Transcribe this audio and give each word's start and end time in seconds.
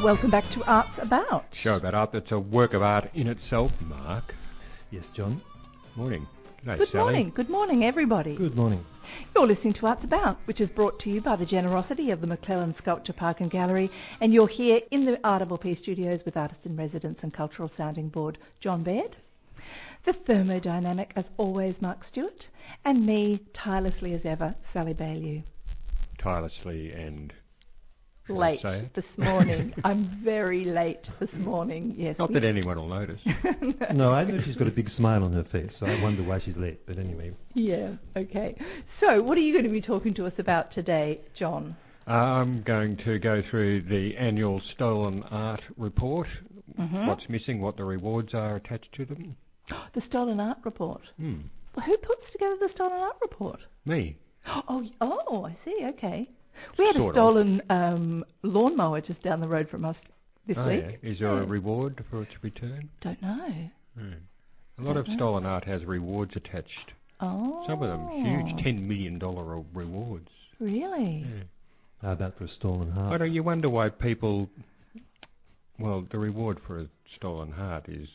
Welcome 0.00 0.30
back 0.30 0.48
to 0.50 0.62
Arts 0.70 0.96
About. 0.98 1.46
Show 1.52 1.74
about 1.74 1.92
art 1.92 2.12
that's 2.12 2.30
a 2.30 2.38
work 2.38 2.72
of 2.72 2.84
art 2.84 3.10
in 3.14 3.26
itself, 3.26 3.82
Mark. 3.82 4.32
Yes, 4.92 5.08
John. 5.10 5.40
Morning. 5.96 6.24
G'day, 6.64 6.78
Good 6.78 6.88
Sally. 6.90 7.02
morning. 7.02 7.32
Good 7.34 7.50
morning, 7.50 7.84
everybody. 7.84 8.36
Good 8.36 8.54
morning. 8.54 8.86
You're 9.34 9.48
listening 9.48 9.72
to 9.72 9.88
Arts 9.88 10.04
About, 10.04 10.38
which 10.44 10.60
is 10.60 10.68
brought 10.68 11.00
to 11.00 11.10
you 11.10 11.20
by 11.20 11.34
the 11.34 11.44
generosity 11.44 12.12
of 12.12 12.20
the 12.20 12.28
McClelland 12.28 12.76
Sculpture 12.76 13.12
Park 13.12 13.40
and 13.40 13.50
Gallery, 13.50 13.90
and 14.20 14.32
you're 14.32 14.46
here 14.46 14.82
in 14.92 15.04
the 15.04 15.18
Art 15.24 15.42
of 15.42 15.50
LP 15.50 15.74
studios 15.74 16.24
with 16.24 16.36
artist 16.36 16.64
in 16.64 16.76
residence 16.76 17.24
and 17.24 17.34
cultural 17.34 17.68
sounding 17.76 18.08
board 18.08 18.38
John 18.60 18.84
Baird, 18.84 19.16
the 20.04 20.12
thermodynamic 20.12 21.10
as 21.16 21.24
always 21.38 21.82
Mark 21.82 22.04
Stewart, 22.04 22.46
and 22.84 23.04
me 23.04 23.40
tirelessly 23.52 24.14
as 24.14 24.24
ever 24.24 24.54
Sally 24.72 24.94
Bailey. 24.94 25.42
Tirelessly 26.18 26.92
and 26.92 27.32
shall 27.32 27.34
I 27.34 27.47
Late 28.28 28.60
say 28.60 28.88
this 28.94 29.04
morning. 29.16 29.74
I'm 29.84 29.98
very 29.98 30.64
late 30.64 31.08
this 31.18 31.32
morning. 31.34 31.94
Yes. 31.96 32.18
Not 32.18 32.32
that 32.32 32.44
anyone 32.44 32.76
will 32.76 32.88
notice. 32.88 33.20
No, 33.94 34.12
I 34.12 34.24
know 34.24 34.38
she's 34.40 34.56
got 34.56 34.68
a 34.68 34.72
big 34.72 34.90
smile 34.90 35.24
on 35.24 35.32
her 35.32 35.44
face, 35.44 35.76
so 35.76 35.86
I 35.86 36.00
wonder 36.02 36.22
why 36.22 36.38
she's 36.38 36.56
late. 36.56 36.84
But 36.86 36.98
anyway, 36.98 37.32
Yeah. 37.54 37.92
Okay. 38.16 38.54
So, 39.00 39.22
what 39.22 39.38
are 39.38 39.40
you 39.40 39.52
going 39.52 39.64
to 39.64 39.70
be 39.70 39.80
talking 39.80 40.12
to 40.14 40.26
us 40.26 40.38
about 40.38 40.70
today, 40.70 41.20
John? 41.34 41.76
I'm 42.06 42.62
going 42.62 42.96
to 42.98 43.18
go 43.18 43.40
through 43.40 43.80
the 43.80 44.16
annual 44.16 44.60
stolen 44.60 45.22
art 45.30 45.62
report. 45.76 46.28
Mm-hmm. 46.78 47.06
What's 47.06 47.28
missing, 47.28 47.60
what 47.60 47.76
the 47.76 47.84
rewards 47.84 48.34
are 48.34 48.56
attached 48.56 48.92
to 48.92 49.04
them. 49.04 49.36
The 49.92 50.00
Stolen 50.00 50.40
Art 50.40 50.58
Report. 50.64 51.02
Hmm. 51.18 51.40
Well, 51.74 51.84
who 51.86 51.96
puts 51.98 52.30
together 52.30 52.56
the 52.60 52.68
Stolen 52.70 53.00
Art 53.00 53.16
Report? 53.22 53.60
Me. 53.84 54.16
Oh, 54.46 54.88
oh, 55.02 55.44
I 55.44 55.56
see. 55.64 55.84
Okay. 55.90 56.30
We 56.76 56.86
had 56.86 56.96
a 56.96 56.98
Sort 56.98 57.16
of. 57.16 57.22
stolen 57.22 57.62
um, 57.70 58.24
lawnmower 58.42 59.00
just 59.00 59.22
down 59.22 59.40
the 59.40 59.48
road 59.48 59.68
from 59.68 59.84
us 59.84 59.96
this 60.46 60.56
Oh, 60.58 60.66
week. 60.66 60.98
yeah. 61.02 61.10
Is 61.10 61.18
there 61.18 61.30
a 61.32 61.44
hmm. 61.44 61.50
reward 61.50 62.04
for 62.10 62.22
its 62.22 62.42
return? 62.42 62.90
Don't 63.00 63.20
know. 63.22 63.70
Hmm. 63.98 64.12
A 64.78 64.82
lot 64.82 64.96
of 64.96 65.08
stolen 65.08 65.44
art 65.44 65.64
has 65.64 65.84
rewards 65.84 66.36
attached. 66.36 66.92
Oh. 67.20 67.64
Some 67.66 67.82
of 67.82 67.88
them 67.88 68.06
oh. 68.10 68.22
huge, 68.22 68.56
$10 68.56 68.86
million 68.86 69.18
rewards. 69.18 70.30
Really? 70.60 71.26
how 72.02 72.12
about 72.12 72.36
for 72.36 72.44
a 72.44 72.48
stolen 72.48 72.92
heart? 72.92 73.10
Why 73.10 73.18
don't 73.18 73.30
uh, 73.30 73.32
you 73.32 73.42
wonder 73.42 73.68
why 73.68 73.88
people? 73.88 74.50
Well, 75.78 76.06
the 76.08 76.18
reward 76.18 76.60
for 76.60 76.80
a 76.80 76.86
stolen 77.08 77.52
heart 77.52 77.88
is 77.88 78.08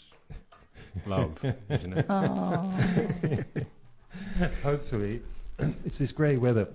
love, 1.06 1.38
isn't 1.70 1.98
it? 1.98 2.06
Oh. 2.10 2.76
Hopefully, 4.64 5.22
it's 5.86 5.98
this 5.98 6.12
grey 6.12 6.38
weather. 6.38 6.68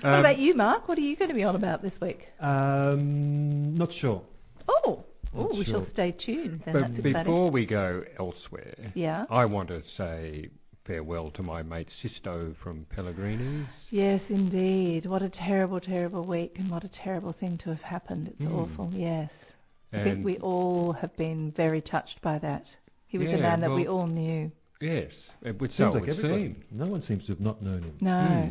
What 0.00 0.12
Um, 0.14 0.20
about 0.20 0.38
you, 0.38 0.54
Mark? 0.54 0.88
What 0.88 0.98
are 0.98 1.02
you 1.02 1.16
going 1.16 1.28
to 1.30 1.34
be 1.34 1.44
on 1.44 1.56
about 1.56 1.82
this 1.82 1.98
week? 2.00 2.28
Um, 2.40 3.74
not 3.74 3.92
sure. 3.92 4.22
Oh, 4.68 5.04
oh, 5.34 5.42
Not 5.42 5.54
we 5.54 5.64
shall 5.64 5.86
stay 5.92 6.12
tuned. 6.12 6.62
Then 6.64 6.72
but 6.72 7.02
before 7.02 7.50
we 7.50 7.66
go 7.66 8.04
elsewhere, 8.18 8.92
Yeah. 8.94 9.26
I 9.30 9.44
want 9.44 9.68
to 9.68 9.82
say 9.84 10.50
farewell 10.84 11.30
to 11.32 11.42
my 11.42 11.62
mate 11.62 11.90
Sisto 11.90 12.54
from 12.58 12.86
Pellegrini's. 12.94 13.66
Yes, 13.90 14.20
indeed. 14.28 15.06
What 15.06 15.22
a 15.22 15.28
terrible, 15.28 15.80
terrible 15.80 16.22
week, 16.22 16.58
and 16.58 16.70
what 16.70 16.84
a 16.84 16.88
terrible 16.88 17.32
thing 17.32 17.58
to 17.58 17.70
have 17.70 17.82
happened. 17.82 18.28
It's 18.38 18.50
Mm. 18.50 18.60
awful. 18.62 18.90
Yes. 18.94 19.30
I 19.92 19.98
think 20.02 20.24
we 20.24 20.36
all 20.38 20.92
have 20.92 21.16
been 21.16 21.52
very 21.52 21.80
touched 21.80 22.20
by 22.20 22.38
that. 22.40 22.76
He 23.06 23.18
was 23.18 23.28
a 23.28 23.38
man 23.38 23.60
that 23.60 23.70
we 23.70 23.86
all 23.86 24.06
knew. 24.06 24.50
yes, 24.80 25.12
it 25.42 25.58
would 25.60 25.72
Seems 25.72 25.92
so 25.92 25.98
like 25.98 26.02
it 26.08 26.16
would 26.16 26.18
everybody. 26.18 26.42
seem. 26.42 26.64
No 26.70 26.84
one 26.86 27.00
seems 27.02 27.24
to 27.26 27.32
have 27.32 27.40
not 27.40 27.62
known 27.62 27.82
him. 27.82 27.94
No. 28.00 28.18
Hmm. 28.18 28.50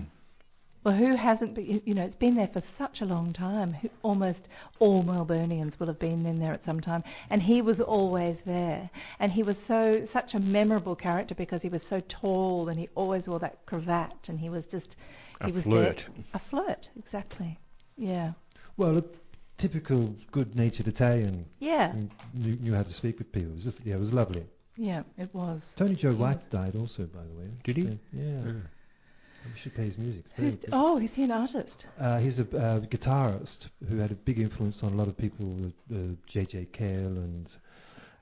Well, 0.86 0.94
who 0.94 1.16
hasn't 1.16 1.56
been, 1.56 1.82
you 1.84 1.96
know, 1.96 2.04
it's 2.04 2.16
been 2.16 2.36
there 2.36 2.48
for 2.48 2.62
such 2.78 3.02
a 3.02 3.06
long 3.06 3.34
time. 3.34 3.74
Who, 3.74 3.90
almost 4.04 4.48
all 4.78 5.02
Melburnians 5.02 5.80
will 5.80 5.88
have 5.88 5.98
been 5.98 6.28
in 6.28 6.36
there 6.36 6.54
at 6.54 6.64
some 6.64 6.80
time. 6.80 7.04
And 7.32 7.42
he 7.42 7.60
was 7.64 7.82
always 7.82 8.38
there. 8.46 8.92
And 9.20 9.32
he 9.32 9.42
was 9.42 9.56
so, 9.68 10.08
such 10.14 10.36
a 10.36 10.40
memorable 10.40 10.96
character 10.96 11.34
because 11.34 11.64
he 11.64 11.70
was 11.70 11.82
so 11.90 12.02
tall 12.02 12.70
and 12.70 12.80
he 12.80 12.88
always 12.94 13.28
wore 13.28 13.40
that 13.40 13.66
cravat 13.66 14.30
and 14.30 14.40
he 14.40 14.48
was 14.48 14.64
just, 14.66 14.96
A 15.42 15.48
he 15.48 15.54
was 15.54 15.64
flirt. 15.64 16.06
There. 16.08 16.24
A 16.36 16.40
flirt, 16.40 16.90
exactly. 17.00 17.58
Yeah. 17.98 18.34
Well, 18.78 19.00
a 19.00 19.04
typical 19.58 20.16
good-natured 20.32 20.88
Italian 20.88 21.48
Yeah. 21.60 21.94
who 21.94 22.10
knew, 22.36 22.58
knew 22.58 22.76
how 22.76 22.84
to 22.84 22.94
speak 22.94 23.18
with 23.18 23.32
people. 23.32 23.54
It 23.54 23.56
was 23.56 23.64
just, 23.64 23.80
yeah, 23.84 23.96
it 23.96 24.00
was 24.00 24.14
lovely. 24.14 24.46
Yeah, 24.78 25.02
it 25.18 25.34
was. 25.34 25.62
Tony 25.78 25.96
Joe 25.96 26.14
White 26.14 26.48
died 26.52 26.76
also, 26.76 27.08
by 27.08 27.24
the 27.24 27.34
way. 27.34 27.50
Did 27.64 27.78
he? 27.78 27.84
So, 27.88 27.98
yeah. 28.14 28.42
Yeah. 28.46 28.52
We 29.54 29.60
should 29.60 29.76
play 29.76 29.86
his 29.86 29.98
music. 29.98 30.26
Who's, 30.36 30.58
oh, 30.72 30.98
is 30.98 31.12
he 31.14 31.24
an 31.24 31.32
artist? 31.32 31.86
Uh, 32.00 32.18
he's 32.18 32.40
a 32.40 32.44
uh, 32.44 32.80
guitarist 32.82 33.70
who 33.90 33.98
had 33.98 34.12
a 34.12 34.16
big 34.16 34.40
influence 34.40 34.84
on 34.84 34.94
a 34.94 34.96
lot 34.96 35.08
of 35.08 35.18
people, 35.18 35.54
uh, 35.94 35.98
J.J. 36.28 36.68
Cale 36.72 37.06
and 37.06 37.50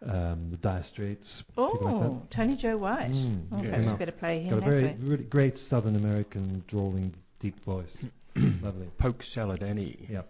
um, 0.05 0.49
the 0.51 0.57
Dire 0.57 0.83
Straits. 0.83 1.43
people 1.49 1.79
like. 1.81 1.93
Oh, 1.95 2.21
Tony 2.29 2.55
Joe 2.55 2.77
White. 2.77 3.11
Mm, 3.11 3.59
okay, 3.59 3.83
yeah. 3.83 3.91
we 3.91 3.97
better 3.97 4.11
play 4.11 4.41
him 4.41 4.59
Got 4.59 4.67
a 4.67 4.71
very 4.71 4.95
really 4.99 5.23
great 5.23 5.57
Southern 5.57 5.95
American 5.95 6.63
drawling, 6.67 7.13
deep 7.39 7.63
voice. 7.63 8.05
Lovely. 8.61 8.89
Polk 8.97 9.23
Salad 9.23 9.63
Annie. 9.63 10.07
Yep. 10.09 10.29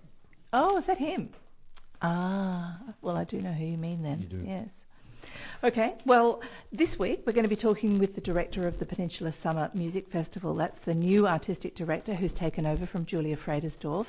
Oh, 0.51 0.77
is 0.77 0.85
that 0.85 0.97
him? 0.97 1.29
Ah, 2.01 2.77
well, 3.01 3.17
I 3.17 3.23
do 3.23 3.41
know 3.41 3.53
who 3.53 3.65
you 3.65 3.77
mean 3.77 4.03
then. 4.03 4.21
You 4.21 4.27
do. 4.27 4.43
Yes. 4.45 4.67
Okay, 5.63 5.95
well, 6.05 6.41
this 6.71 6.99
week 6.99 7.23
we're 7.25 7.33
going 7.33 7.45
to 7.45 7.49
be 7.49 7.55
talking 7.55 7.97
with 7.97 8.15
the 8.15 8.21
director 8.21 8.67
of 8.67 8.79
the 8.79 8.85
Peninsula 8.85 9.33
Summer 9.41 9.69
Music 9.73 10.09
Festival. 10.09 10.53
That's 10.53 10.79
the 10.85 10.93
new 10.93 11.27
artistic 11.27 11.75
director 11.75 12.13
who's 12.13 12.33
taken 12.33 12.65
over 12.65 12.85
from 12.85 13.05
Julia 13.05 13.37
Fredersdorf. 13.37 14.07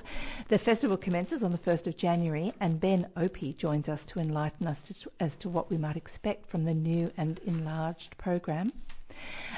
The 0.48 0.58
festival 0.58 0.96
commences 0.96 1.42
on 1.42 1.50
the 1.52 1.58
1st 1.58 1.86
of 1.86 1.96
January, 1.96 2.52
and 2.60 2.80
Ben 2.80 3.06
Opie 3.16 3.52
joins 3.52 3.88
us 3.88 4.00
to 4.08 4.18
enlighten 4.18 4.66
us 4.66 4.78
as 5.20 5.36
to 5.36 5.48
what 5.48 5.70
we 5.70 5.76
might 5.76 5.96
expect 5.96 6.50
from 6.50 6.64
the 6.64 6.74
new 6.74 7.12
and 7.16 7.38
enlarged 7.44 8.16
program. 8.18 8.72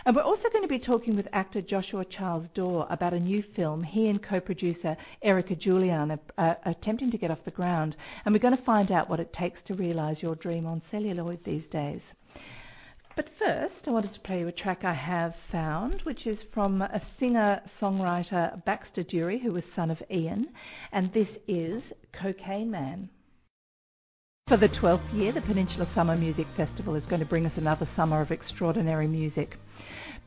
And 0.04 0.14
we're 0.14 0.22
also 0.22 0.48
going 0.50 0.62
to 0.62 0.68
be 0.68 0.78
talking 0.78 1.16
with 1.16 1.28
actor 1.32 1.60
Joshua 1.60 2.04
Charles 2.04 2.48
Dawe 2.54 2.86
about 2.90 3.12
a 3.12 3.20
new 3.20 3.42
film 3.42 3.82
he 3.82 4.08
and 4.08 4.22
co-producer 4.22 4.96
Erica 5.22 5.56
Julian 5.56 6.12
are, 6.12 6.20
are 6.38 6.58
attempting 6.64 7.10
to 7.10 7.18
get 7.18 7.30
off 7.30 7.44
the 7.44 7.50
ground. 7.50 7.96
And 8.24 8.34
we're 8.34 8.38
going 8.38 8.56
to 8.56 8.62
find 8.62 8.92
out 8.92 9.08
what 9.08 9.20
it 9.20 9.32
takes 9.32 9.62
to 9.62 9.74
realise 9.74 10.22
your 10.22 10.34
dream 10.34 10.66
on 10.66 10.82
celluloid 10.90 11.42
these 11.44 11.66
days. 11.66 12.00
But 13.16 13.30
first, 13.38 13.88
I 13.88 13.92
wanted 13.92 14.12
to 14.12 14.20
play 14.20 14.40
you 14.40 14.48
a 14.48 14.52
track 14.52 14.84
I 14.84 14.92
have 14.92 15.34
found, 15.50 16.02
which 16.02 16.26
is 16.26 16.42
from 16.42 16.82
a 16.82 17.00
singer-songwriter 17.18 18.62
Baxter 18.66 19.02
Dury, 19.02 19.40
who 19.40 19.52
was 19.52 19.64
son 19.74 19.90
of 19.90 20.02
Ian, 20.10 20.48
and 20.92 21.10
this 21.14 21.30
is 21.48 21.82
Cocaine 22.12 22.70
Man. 22.70 23.08
For 24.48 24.56
the 24.56 24.68
12th 24.68 25.12
year, 25.12 25.32
the 25.32 25.40
Peninsula 25.40 25.88
Summer 25.92 26.16
Music 26.16 26.46
Festival 26.56 26.94
is 26.94 27.04
going 27.04 27.18
to 27.18 27.26
bring 27.26 27.46
us 27.46 27.56
another 27.56 27.88
summer 27.96 28.20
of 28.20 28.30
extraordinary 28.30 29.08
music. 29.08 29.58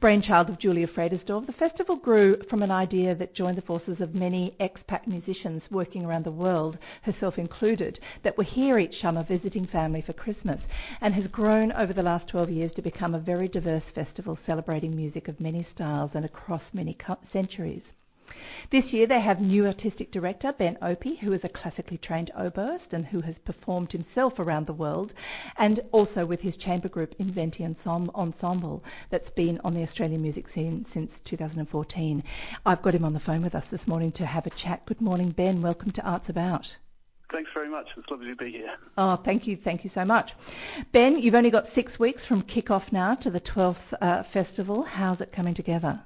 Brainchild 0.01 0.49
of 0.49 0.59
Julia 0.59 0.87
Fredersdorf, 0.89 1.45
the 1.45 1.53
festival 1.53 1.95
grew 1.95 2.35
from 2.49 2.61
an 2.61 2.69
idea 2.69 3.15
that 3.15 3.33
joined 3.33 3.55
the 3.55 3.61
forces 3.61 4.01
of 4.01 4.15
many 4.15 4.57
expat 4.59 5.07
musicians 5.07 5.71
working 5.71 6.03
around 6.03 6.25
the 6.25 6.33
world, 6.33 6.77
herself 7.03 7.39
included, 7.39 8.01
that 8.23 8.37
were 8.37 8.43
here 8.43 8.77
each 8.77 8.99
summer 8.99 9.23
visiting 9.23 9.63
family 9.63 10.01
for 10.01 10.11
Christmas, 10.11 10.63
and 10.99 11.13
has 11.13 11.29
grown 11.29 11.71
over 11.71 11.93
the 11.93 12.03
last 12.03 12.27
12 12.27 12.49
years 12.49 12.73
to 12.73 12.81
become 12.81 13.15
a 13.15 13.19
very 13.19 13.47
diverse 13.47 13.85
festival 13.85 14.37
celebrating 14.45 14.93
music 14.93 15.29
of 15.29 15.39
many 15.39 15.63
styles 15.63 16.11
and 16.13 16.25
across 16.25 16.63
many 16.73 16.97
centuries. 17.31 17.83
This 18.69 18.93
year 18.93 19.07
they 19.07 19.19
have 19.19 19.41
new 19.41 19.65
artistic 19.65 20.11
director 20.11 20.53
Ben 20.53 20.77
Opie, 20.81 21.15
who 21.15 21.31
is 21.33 21.43
a 21.43 21.49
classically 21.49 21.97
trained 21.97 22.31
oboist 22.37 22.91
and 22.93 23.05
who 23.05 23.21
has 23.21 23.39
performed 23.39 23.91
himself 23.91 24.39
around 24.39 24.67
the 24.67 24.73
world, 24.73 25.13
and 25.57 25.79
also 25.91 26.25
with 26.25 26.41
his 26.41 26.57
chamber 26.57 26.89
group 26.89 27.17
Inventi 27.17 27.65
Ensemble, 27.65 28.13
Ensemble 28.15 28.83
that's 29.09 29.31
been 29.31 29.59
on 29.63 29.73
the 29.73 29.83
Australian 29.83 30.21
music 30.21 30.49
scene 30.49 30.85
since 30.91 31.11
2014. 31.25 32.23
I've 32.65 32.81
got 32.81 32.95
him 32.95 33.05
on 33.05 33.13
the 33.13 33.19
phone 33.19 33.41
with 33.41 33.55
us 33.55 33.65
this 33.71 33.87
morning 33.87 34.11
to 34.13 34.25
have 34.25 34.45
a 34.45 34.51
chat. 34.51 34.85
Good 34.85 35.01
morning, 35.01 35.31
Ben. 35.31 35.61
Welcome 35.61 35.91
to 35.91 36.01
Arts 36.03 36.29
About. 36.29 36.77
Thanks 37.31 37.51
very 37.53 37.69
much. 37.69 37.89
It's 37.95 38.09
lovely 38.09 38.29
to 38.29 38.35
be 38.35 38.51
here. 38.51 38.75
Oh, 38.97 39.15
thank 39.15 39.45
you, 39.45 39.55
thank 39.55 39.83
you 39.83 39.91
so 39.93 40.03
much. 40.03 40.33
Ben, 40.91 41.19
you've 41.19 41.35
only 41.35 41.51
got 41.51 41.73
six 41.75 41.99
weeks 41.99 42.25
from 42.25 42.41
kick-off 42.41 42.91
now 42.91 43.13
to 43.15 43.29
the 43.29 43.39
12th 43.39 43.75
uh, 44.01 44.23
festival. 44.23 44.83
How's 44.83 45.21
it 45.21 45.31
coming 45.31 45.53
together? 45.53 46.01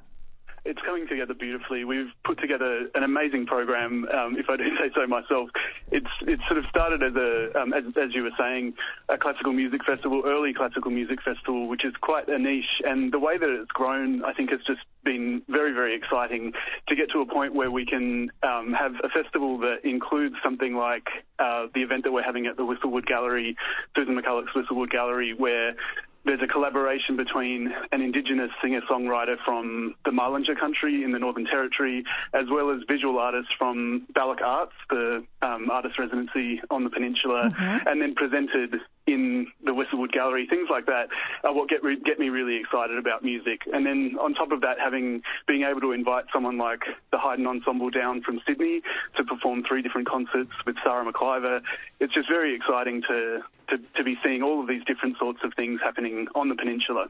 It's 0.66 0.82
coming 0.82 1.06
together 1.08 1.34
beautifully. 1.34 1.84
We've 1.84 2.14
put 2.24 2.40
together 2.40 2.88
an 2.96 3.04
amazing 3.04 3.46
program, 3.46 4.08
um, 4.14 4.38
if 4.38 4.50
I 4.50 4.56
do 4.58 4.76
say 4.78 4.92
so 4.96 5.06
myself. 5.08 5.50
It's 5.92 6.10
it's 6.22 6.46
sort 6.48 6.58
of 6.58 6.66
started 6.68 7.04
as 7.04 7.16
a, 7.16 7.62
um, 7.62 7.74
as, 7.74 7.86
as 7.98 8.16
you 8.16 8.24
were 8.24 8.32
saying, 8.38 8.74
a 9.10 9.18
classical 9.18 9.52
music 9.52 9.84
festival, 9.84 10.24
early 10.26 10.54
classical 10.54 10.90
music 10.90 11.22
festival, 11.22 11.68
which 11.68 11.84
is 11.84 11.94
quite 11.98 12.30
a 12.30 12.40
niche. 12.40 12.82
And 12.86 13.12
the 13.12 13.20
way 13.20 13.38
that 13.38 13.50
it's 13.50 13.72
grown, 13.72 14.24
I 14.24 14.32
think, 14.32 14.52
has 14.52 14.62
just 14.62 14.80
been 15.04 15.42
very, 15.50 15.72
very 15.72 15.94
exciting 15.94 16.54
to 16.88 16.96
get 16.96 17.10
to 17.12 17.20
a 17.20 17.26
point 17.26 17.54
where 17.54 17.70
we 17.70 17.86
can 17.86 18.32
um, 18.42 18.72
have 18.72 18.96
a 19.04 19.10
festival 19.10 19.58
that 19.58 19.84
includes 19.84 20.38
something 20.42 20.78
like 20.78 21.26
uh, 21.40 21.68
the 21.74 21.82
event 21.82 22.06
that 22.06 22.14
we're 22.14 22.24
having 22.24 22.46
at 22.48 22.56
the 22.56 22.64
Whistlewood 22.64 23.06
Gallery, 23.06 23.58
Susan 23.98 24.18
McCulloch's 24.18 24.54
Whistlewood 24.54 24.90
Gallery, 24.90 25.34
where 25.34 25.76
there's 26.26 26.42
a 26.42 26.48
collaboration 26.48 27.16
between 27.16 27.74
an 27.92 28.02
Indigenous 28.02 28.52
singer-songwriter 28.62 29.38
from 29.40 29.96
the 30.06 30.12
Marlinja 30.12 30.58
country 30.58 31.04
in 31.04 31.12
the 31.12 31.20
Northern 31.20 31.46
Territory, 31.46 32.04
as 32.34 32.48
well 32.50 32.70
as 32.70 32.84
visual 32.88 33.20
artists 33.20 33.54
from 33.54 34.02
Baluk 34.14 34.42
Arts, 34.42 34.74
the 34.90 35.26
um, 35.42 35.70
artist 35.70 36.00
residency 36.00 36.62
on 36.70 36.84
the 36.84 36.90
peninsula, 36.90 37.50
mm-hmm. 37.50 37.88
and 37.88 38.02
then 38.02 38.16
presented 38.16 38.80
in 39.06 39.52
the 39.64 39.74
Whistlewood 39.74 40.12
Gallery, 40.12 40.46
things 40.46 40.70
like 40.70 40.86
that 40.86 41.10
are 41.44 41.54
what 41.54 41.68
get 41.68 41.84
re- 41.84 42.00
get 42.00 42.20
me 42.20 42.30
really 42.30 42.56
excited 42.56 42.98
about 42.98 43.22
music. 43.22 43.64
And 43.74 43.86
then 43.86 44.18
on 44.20 44.34
top 44.34 44.52
of 44.52 44.62
that, 44.62 44.80
having 44.80 45.22
being 45.46 45.64
able 45.64 45.82
to 45.82 45.92
invite 45.92 46.26
someone 46.32 46.58
like 46.58 46.86
the 47.12 47.18
Haydn 47.18 47.46
Ensemble 47.46 47.90
down 47.90 48.22
from 48.22 48.40
Sydney 48.48 48.82
to 49.18 49.26
perform 49.26 49.64
three 49.64 49.82
different 49.82 50.08
concerts 50.08 50.52
with 50.66 50.78
Sara 50.86 51.04
Macliver, 51.04 51.62
it's 52.00 52.14
just 52.14 52.30
very 52.30 52.56
exciting 52.56 53.02
to, 53.04 53.44
to, 53.70 53.80
to 53.96 54.04
be 54.04 54.18
seeing 54.24 54.42
all 54.42 54.62
of 54.62 54.68
these 54.68 54.84
different 54.84 55.18
sorts 55.18 55.44
of 55.44 55.54
things 55.54 55.82
happening 55.82 56.28
on 56.36 56.50
the 56.50 56.56
peninsula. 56.56 57.08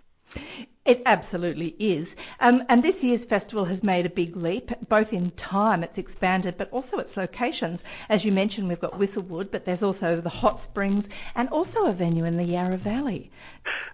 It 0.85 1.01
absolutely 1.05 1.75
is. 1.79 2.07
Um, 2.41 2.63
and 2.67 2.83
this 2.83 3.01
year's 3.01 3.23
festival 3.23 3.65
has 3.65 3.83
made 3.83 4.05
a 4.05 4.09
big 4.09 4.35
leap, 4.35 4.71
both 4.89 5.13
in 5.13 5.31
time, 5.31 5.81
it's 5.81 5.97
expanded, 5.97 6.57
but 6.57 6.69
also 6.71 6.97
its 6.97 7.15
locations. 7.15 7.79
As 8.09 8.25
you 8.25 8.33
mentioned, 8.33 8.67
we've 8.67 8.81
got 8.81 8.99
Whistlewood, 8.99 9.49
but 9.49 9.63
there's 9.63 9.81
also 9.81 10.19
the 10.19 10.29
Hot 10.29 10.61
Springs 10.61 11.05
and 11.35 11.47
also 11.49 11.85
a 11.85 11.93
venue 11.93 12.25
in 12.25 12.35
the 12.35 12.43
Yarra 12.43 12.75
Valley. 12.75 13.31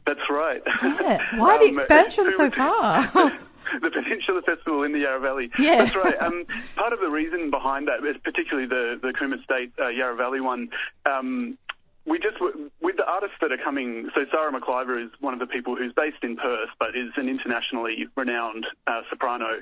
That's 0.06 0.28
right. 0.32 0.64
Yeah. 0.82 1.20
Why 1.40 1.56
um, 1.56 1.76
the 1.76 1.80
expansion 1.82 2.34
so 2.36 2.50
far? 2.52 3.40
the 3.82 3.92
Peninsula 3.92 4.42
Festival 4.42 4.82
in 4.82 4.92
the 4.94 5.00
Yarra 5.00 5.20
Valley. 5.20 5.52
Yeah. 5.60 5.84
That's 5.84 5.96
right. 5.96 6.20
Um, 6.20 6.46
part 6.76 6.92
of 6.92 7.02
the 7.02 7.12
reason 7.12 7.52
behind 7.52 7.88
that, 7.88 8.02
particularly 8.24 8.68
the, 8.68 9.00
the 9.00 9.14
Coombe 9.14 9.34
Estate 9.34 9.72
uh, 9.80 9.90
Yarra 9.90 10.16
Valley 10.16 10.42
one, 10.42 10.70
um, 11.06 11.58
we 12.10 12.20
just 12.20 12.38
with 12.82 12.98
the 12.98 13.10
artists 13.10 13.38
that 13.42 13.52
are 13.52 13.58
coming. 13.58 14.10
So 14.16 14.26
Sara 14.26 14.52
Macliver 14.52 14.98
is 14.98 15.12
one 15.20 15.34
of 15.34 15.40
the 15.40 15.48
people 15.48 15.76
who's 15.76 15.94
based 15.94 16.24
in 16.24 16.36
Perth, 16.36 16.70
but 16.80 16.96
is 16.96 17.12
an 17.16 17.30
internationally 17.30 18.08
renowned 18.18 18.66
uh, 18.88 19.04
soprano, 19.10 19.62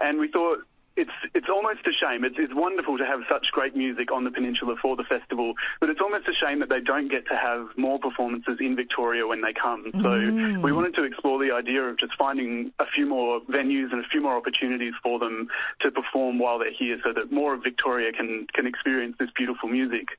and 0.00 0.18
we 0.18 0.28
thought 0.28 0.60
it's 0.96 1.12
it's 1.34 1.48
almost 1.48 1.86
a 1.86 1.92
shame. 1.92 2.24
It's, 2.24 2.38
it's 2.38 2.54
wonderful 2.54 2.98
to 2.98 3.06
have 3.06 3.20
such 3.28 3.52
great 3.52 3.76
music 3.76 4.10
on 4.12 4.24
the 4.24 4.30
peninsula 4.30 4.76
for 4.76 4.96
the 4.96 5.04
festival, 5.04 5.54
but 5.80 5.90
it's 5.90 6.00
almost 6.00 6.28
a 6.28 6.34
shame 6.34 6.58
that 6.58 6.70
they 6.70 6.80
don't 6.80 7.08
get 7.08 7.26
to 7.28 7.36
have 7.36 7.68
more 7.76 7.98
performances 7.98 8.56
in 8.60 8.74
Victoria 8.76 9.26
when 9.26 9.40
they 9.40 9.52
come. 9.52 9.90
So 10.02 10.20
mm. 10.20 10.60
we 10.60 10.72
wanted 10.72 10.94
to 10.94 11.04
explore 11.04 11.38
the 11.38 11.52
idea 11.52 11.82
of 11.82 11.96
just 11.98 12.14
finding 12.14 12.72
a 12.78 12.86
few 12.86 13.06
more 13.06 13.40
venues 13.42 13.92
and 13.92 14.04
a 14.04 14.08
few 14.08 14.20
more 14.20 14.36
opportunities 14.36 14.94
for 15.02 15.18
them 15.18 15.48
to 15.80 15.90
perform 15.90 16.38
while 16.38 16.58
they're 16.58 16.70
here, 16.70 17.00
so 17.04 17.12
that 17.12 17.32
more 17.32 17.54
of 17.54 17.62
Victoria 17.62 18.12
can 18.12 18.46
can 18.52 18.66
experience 18.66 19.16
this 19.18 19.30
beautiful 19.30 19.68
music. 19.68 20.18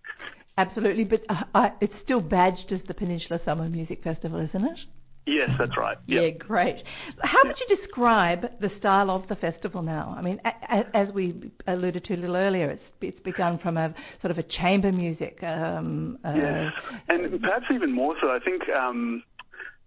Absolutely, 0.59 1.05
but 1.05 1.23
uh, 1.29 1.69
it's 1.79 1.97
still 1.99 2.19
badged 2.19 2.71
as 2.71 2.81
the 2.83 2.93
Peninsula 2.93 3.39
Summer 3.39 3.69
Music 3.69 4.03
Festival, 4.03 4.39
isn't 4.39 4.65
it? 4.65 4.85
Yes, 5.25 5.55
that's 5.57 5.77
right. 5.77 5.97
Yep. 6.07 6.23
Yeah, 6.23 6.29
great. 6.31 6.83
How 7.23 7.43
would 7.45 7.59
you 7.59 7.67
describe 7.67 8.59
the 8.59 8.69
style 8.69 9.09
of 9.11 9.27
the 9.27 9.35
festival 9.35 9.83
now? 9.83 10.15
I 10.17 10.21
mean, 10.21 10.41
a, 10.43 10.53
a, 10.69 10.97
as 10.97 11.13
we 11.13 11.51
alluded 11.67 12.03
to 12.05 12.15
a 12.15 12.17
little 12.17 12.35
earlier, 12.35 12.69
it's, 12.71 12.83
it's 12.99 13.21
begun 13.21 13.57
from 13.57 13.77
a 13.77 13.93
sort 14.21 14.31
of 14.31 14.37
a 14.37 14.43
chamber 14.43 14.91
music. 14.91 15.43
Um, 15.43 16.17
uh, 16.25 16.33
yes, 16.35 16.73
and 17.07 17.41
perhaps 17.41 17.67
even 17.69 17.93
more 17.93 18.15
so. 18.19 18.33
I 18.33 18.39
think 18.39 18.67
um, 18.69 19.23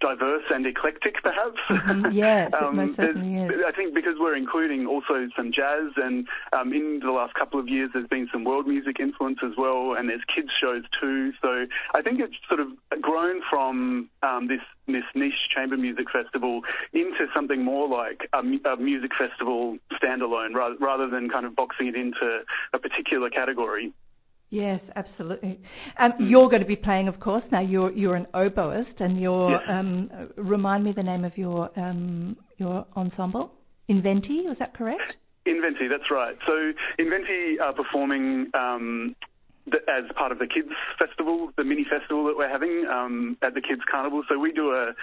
diverse 0.03 0.45
and 0.53 0.67
eclectic, 0.67 1.23
perhaps. 1.23 1.61
Mm-hmm. 1.69 2.03
Yeah, 2.13 2.51
um, 2.61 2.95
certainly 2.95 3.37
is. 3.37 3.65
I 3.65 3.71
think 3.71 3.95
because 3.95 4.19
we're 4.19 4.37
including 4.37 4.87
also 4.87 5.29
some 5.35 5.51
jazz, 5.51 5.93
and 5.97 6.29
um, 6.53 6.73
in 6.73 7.01
the 7.01 7.11
last 7.11 7.35
couple 7.35 7.59
of 7.59 7.69
years 7.69 7.89
there's 7.95 8.07
been 8.07 8.29
some 8.29 8.45
world 8.45 8.67
music 8.67 9.01
influence 9.01 9.43
as 9.43 9.57
well, 9.57 9.95
and 9.95 10.09
there's 10.09 10.25
kids 10.25 10.51
shows 10.53 10.85
too. 11.01 11.33
So 11.41 11.67
I 11.95 12.03
think 12.03 12.21
it's 12.21 12.37
sort 12.49 12.61
of 12.61 12.69
grown 13.01 13.41
from 13.43 14.11
um, 14.23 14.47
this 14.47 14.61
this 14.87 15.05
niche 15.15 15.49
chamber 15.49 15.77
music 15.77 16.11
festival 16.11 16.63
into 16.93 17.29
something 17.33 17.65
more 17.65 17.89
like 17.89 18.29
a, 18.33 18.39
a 18.39 18.77
music 18.77 19.15
festival 19.15 19.79
standalone, 19.93 20.55
rather, 20.55 20.77
rather 20.79 21.07
than 21.07 21.31
kind 21.31 21.47
of 21.47 21.55
boxing 21.57 21.87
it 21.87 21.95
into 21.95 22.45
a 22.73 22.79
particular 22.79 23.31
category. 23.31 23.93
Yes, 24.53 24.83
absolutely. 24.97 25.63
Um, 25.97 26.13
you're 26.19 26.51
going 26.51 26.61
to 26.61 26.69
be 26.69 26.77
playing, 26.77 27.09
of 27.09 27.19
course. 27.19 27.43
Now 27.51 27.61
you're 27.61 27.91
you're 27.93 28.15
an 28.15 28.27
oboist, 28.35 29.01
and 29.01 29.19
you're 29.19 29.53
yes. 29.53 29.63
um, 29.67 30.11
remind 30.37 30.85
me 30.85 30.93
the 30.93 31.03
name 31.03 31.25
of 31.25 31.39
your 31.39 31.71
um, 31.77 32.37
your 32.59 32.87
ensemble. 32.95 33.55
Inventi, 33.89 34.45
was 34.45 34.59
that 34.59 34.75
correct? 34.75 35.17
Inventi, 35.47 35.89
that's 35.89 36.11
right. 36.11 36.37
So 36.45 36.75
Inventi 36.99 37.59
are 37.63 37.73
performing 37.73 38.51
um, 38.53 39.17
as 39.89 40.05
part 40.15 40.33
of 40.33 40.39
the 40.39 40.47
kids 40.47 40.75
festival, 40.99 41.51
the 41.57 41.65
mini 41.65 41.85
festival 41.85 42.25
that 42.25 42.37
we're 42.37 42.51
having 42.51 42.87
um, 42.89 43.39
at 43.41 43.55
the 43.55 43.63
kids 43.63 43.83
carnival. 43.87 44.23
So 44.29 44.39
we 44.39 44.53
do 44.53 44.75
a 44.75 44.95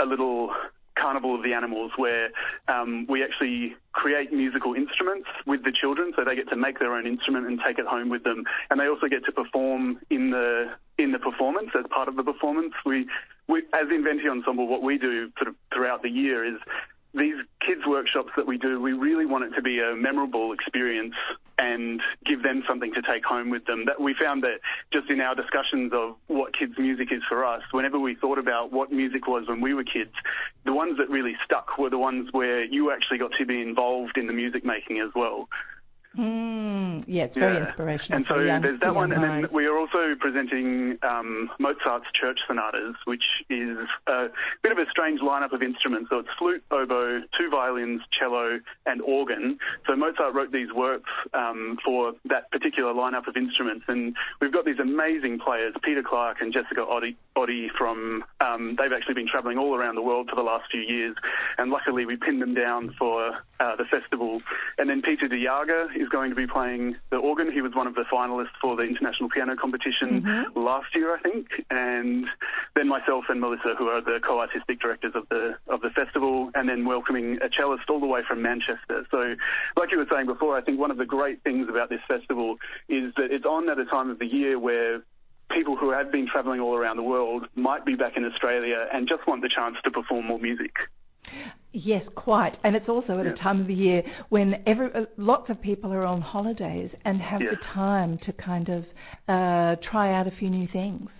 a 0.00 0.06
little 0.06 0.50
Carnival 0.94 1.34
of 1.34 1.42
the 1.42 1.52
Animals, 1.52 1.92
where 1.96 2.30
um, 2.68 3.06
we 3.06 3.22
actually 3.22 3.76
create 3.92 4.32
musical 4.32 4.74
instruments 4.74 5.28
with 5.46 5.64
the 5.64 5.72
children, 5.72 6.12
so 6.14 6.24
they 6.24 6.36
get 6.36 6.48
to 6.50 6.56
make 6.56 6.78
their 6.78 6.94
own 6.94 7.06
instrument 7.06 7.46
and 7.46 7.60
take 7.60 7.78
it 7.78 7.86
home 7.86 8.08
with 8.08 8.24
them, 8.24 8.44
and 8.70 8.78
they 8.78 8.88
also 8.88 9.06
get 9.06 9.24
to 9.24 9.32
perform 9.32 9.98
in 10.10 10.30
the 10.30 10.72
in 10.98 11.10
the 11.10 11.18
performance 11.18 11.70
as 11.74 11.86
part 11.88 12.08
of 12.08 12.16
the 12.16 12.22
performance. 12.22 12.72
We, 12.84 13.06
we 13.48 13.62
as 13.72 13.86
Inventi 13.88 14.30
Ensemble, 14.30 14.68
what 14.68 14.82
we 14.82 14.98
do 14.98 15.32
sort 15.36 15.48
of 15.48 15.56
throughout 15.72 16.02
the 16.02 16.10
year 16.10 16.44
is 16.44 16.58
these 17.12 17.42
kids 17.60 17.86
workshops 17.86 18.30
that 18.36 18.46
we 18.46 18.58
do, 18.58 18.80
we 18.80 18.92
really 18.92 19.26
want 19.26 19.44
it 19.44 19.54
to 19.54 19.62
be 19.62 19.80
a 19.80 19.94
memorable 19.94 20.52
experience 20.52 21.14
and 21.58 22.00
give 22.24 22.42
them 22.42 22.62
something 22.66 22.92
to 22.94 23.02
take 23.02 23.24
home 23.24 23.50
with 23.50 23.64
them. 23.66 23.84
That 23.84 24.00
we 24.00 24.14
found 24.14 24.42
that 24.42 24.60
just 24.92 25.10
in 25.10 25.20
our 25.20 25.34
discussions 25.34 25.92
of 25.92 26.16
what 26.26 26.52
kids' 26.52 26.78
music 26.78 27.12
is 27.12 27.22
for 27.24 27.44
us, 27.44 27.62
whenever 27.70 27.98
we 27.98 28.14
thought 28.14 28.38
about 28.38 28.72
what 28.72 28.90
music 28.92 29.26
was 29.26 29.48
when 29.48 29.60
we 29.60 29.74
were 29.74 29.84
kids, 29.84 30.14
the 30.64 30.74
ones 30.74 30.96
that 30.98 31.08
really 31.10 31.36
stuck 31.42 31.78
were 31.78 31.90
the 31.90 31.98
ones 31.98 32.28
where 32.32 32.64
you 32.64 32.90
actually 32.90 33.18
got 33.18 33.32
to 33.32 33.46
be 33.46 33.62
involved 33.62 34.18
in 34.18 34.26
the 34.26 34.32
music 34.32 34.64
making 34.64 34.98
as 34.98 35.10
well. 35.14 35.48
Mm, 36.16 37.04
yeah, 37.08 37.24
it's 37.24 37.36
very 37.36 37.56
yeah. 37.56 37.66
inspirational. 37.66 38.18
And 38.18 38.26
so 38.26 38.38
young, 38.38 38.62
there's 38.62 38.78
that 38.80 38.94
one, 38.94 39.10
and 39.12 39.22
then 39.22 39.48
we 39.50 39.66
are 39.66 39.76
also 39.76 40.14
presenting 40.14 40.96
um, 41.02 41.50
Mozart's 41.58 42.10
Church 42.12 42.40
Sonatas, 42.46 42.94
which 43.04 43.44
is 43.50 43.78
a 44.06 44.30
bit 44.62 44.70
of 44.70 44.78
a 44.78 44.88
strange 44.88 45.20
lineup 45.20 45.52
of 45.52 45.62
instruments. 45.62 46.10
So 46.10 46.20
it's 46.20 46.32
flute, 46.34 46.62
oboe, 46.70 47.22
two 47.36 47.50
violins, 47.50 48.02
cello, 48.10 48.60
and 48.86 49.02
organ. 49.02 49.58
So 49.86 49.96
Mozart 49.96 50.34
wrote 50.34 50.52
these 50.52 50.72
works 50.72 51.10
um, 51.32 51.78
for 51.84 52.14
that 52.26 52.50
particular 52.52 52.92
lineup 52.92 53.26
of 53.26 53.36
instruments, 53.36 53.84
and 53.88 54.16
we've 54.40 54.52
got 54.52 54.64
these 54.64 54.78
amazing 54.78 55.40
players, 55.40 55.74
Peter 55.82 56.02
Clark 56.02 56.40
and 56.40 56.52
Jessica 56.52 56.86
Oddie 56.86 57.16
from. 57.76 58.24
Um, 58.40 58.76
they've 58.76 58.92
actually 58.92 59.14
been 59.14 59.26
travelling 59.26 59.58
all 59.58 59.74
around 59.74 59.96
the 59.96 60.02
world 60.02 60.30
for 60.30 60.36
the 60.36 60.42
last 60.42 60.70
few 60.70 60.82
years, 60.82 61.16
and 61.58 61.70
luckily 61.70 62.06
we 62.06 62.16
pinned 62.16 62.40
them 62.40 62.54
down 62.54 62.90
for 62.90 63.36
uh, 63.60 63.76
the 63.76 63.84
festival. 63.84 64.42
And 64.78 64.88
then 64.88 65.02
Peter 65.02 65.28
de 65.28 65.42
Jager 65.42 65.88
is 66.04 66.10
going 66.10 66.28
to 66.28 66.36
be 66.36 66.46
playing 66.46 66.96
the 67.10 67.16
organ. 67.16 67.50
He 67.50 67.62
was 67.62 67.74
one 67.74 67.86
of 67.86 67.94
the 67.94 68.02
finalists 68.02 68.54
for 68.60 68.76
the 68.76 68.84
international 68.84 69.30
piano 69.30 69.56
competition 69.56 70.20
mm-hmm. 70.20 70.60
last 70.60 70.94
year, 70.94 71.14
I 71.14 71.18
think. 71.18 71.64
And 71.70 72.28
then 72.74 72.88
myself 72.88 73.24
and 73.30 73.40
Melissa, 73.40 73.74
who 73.74 73.88
are 73.88 74.02
the 74.02 74.20
co-artistic 74.20 74.80
directors 74.80 75.14
of 75.14 75.26
the 75.30 75.56
of 75.68 75.80
the 75.80 75.90
festival, 75.90 76.50
and 76.54 76.68
then 76.68 76.84
welcoming 76.84 77.38
a 77.42 77.48
cellist 77.50 77.88
all 77.88 77.98
the 77.98 78.06
way 78.06 78.22
from 78.22 78.42
Manchester. 78.42 79.06
So, 79.10 79.34
like 79.76 79.90
you 79.90 79.98
were 79.98 80.06
saying 80.12 80.26
before, 80.26 80.56
I 80.56 80.60
think 80.60 80.78
one 80.78 80.90
of 80.90 80.98
the 80.98 81.06
great 81.06 81.42
things 81.42 81.68
about 81.68 81.88
this 81.88 82.02
festival 82.06 82.58
is 82.88 83.12
that 83.14 83.32
it's 83.32 83.46
on 83.46 83.68
at 83.70 83.78
a 83.78 83.86
time 83.86 84.10
of 84.10 84.18
the 84.18 84.26
year 84.26 84.58
where 84.58 85.02
people 85.48 85.76
who 85.76 85.90
have 85.90 86.12
been 86.12 86.26
travelling 86.26 86.60
all 86.60 86.76
around 86.76 86.96
the 86.96 87.02
world 87.02 87.48
might 87.54 87.84
be 87.84 87.94
back 87.94 88.16
in 88.16 88.24
Australia 88.24 88.88
and 88.92 89.08
just 89.08 89.26
want 89.26 89.42
the 89.42 89.48
chance 89.48 89.76
to 89.84 89.90
perform 89.90 90.26
more 90.26 90.38
music. 90.38 90.88
Yes, 91.76 92.04
quite. 92.14 92.56
And 92.62 92.76
it's 92.76 92.88
also 92.88 93.18
at 93.18 93.24
yeah. 93.24 93.32
a 93.32 93.34
time 93.34 93.58
of 93.58 93.66
the 93.66 93.74
year 93.74 94.04
when 94.28 94.62
every, 94.64 94.92
uh, 94.94 95.06
lots 95.16 95.50
of 95.50 95.60
people 95.60 95.92
are 95.92 96.06
on 96.06 96.20
holidays 96.20 96.94
and 97.04 97.20
have 97.20 97.40
the 97.40 97.56
time 97.56 98.16
to 98.18 98.32
kind 98.32 98.68
of 98.68 98.86
uh, 99.26 99.74
try 99.80 100.12
out 100.12 100.28
a 100.28 100.30
few 100.30 100.48
new 100.48 100.68
things. 100.68 101.10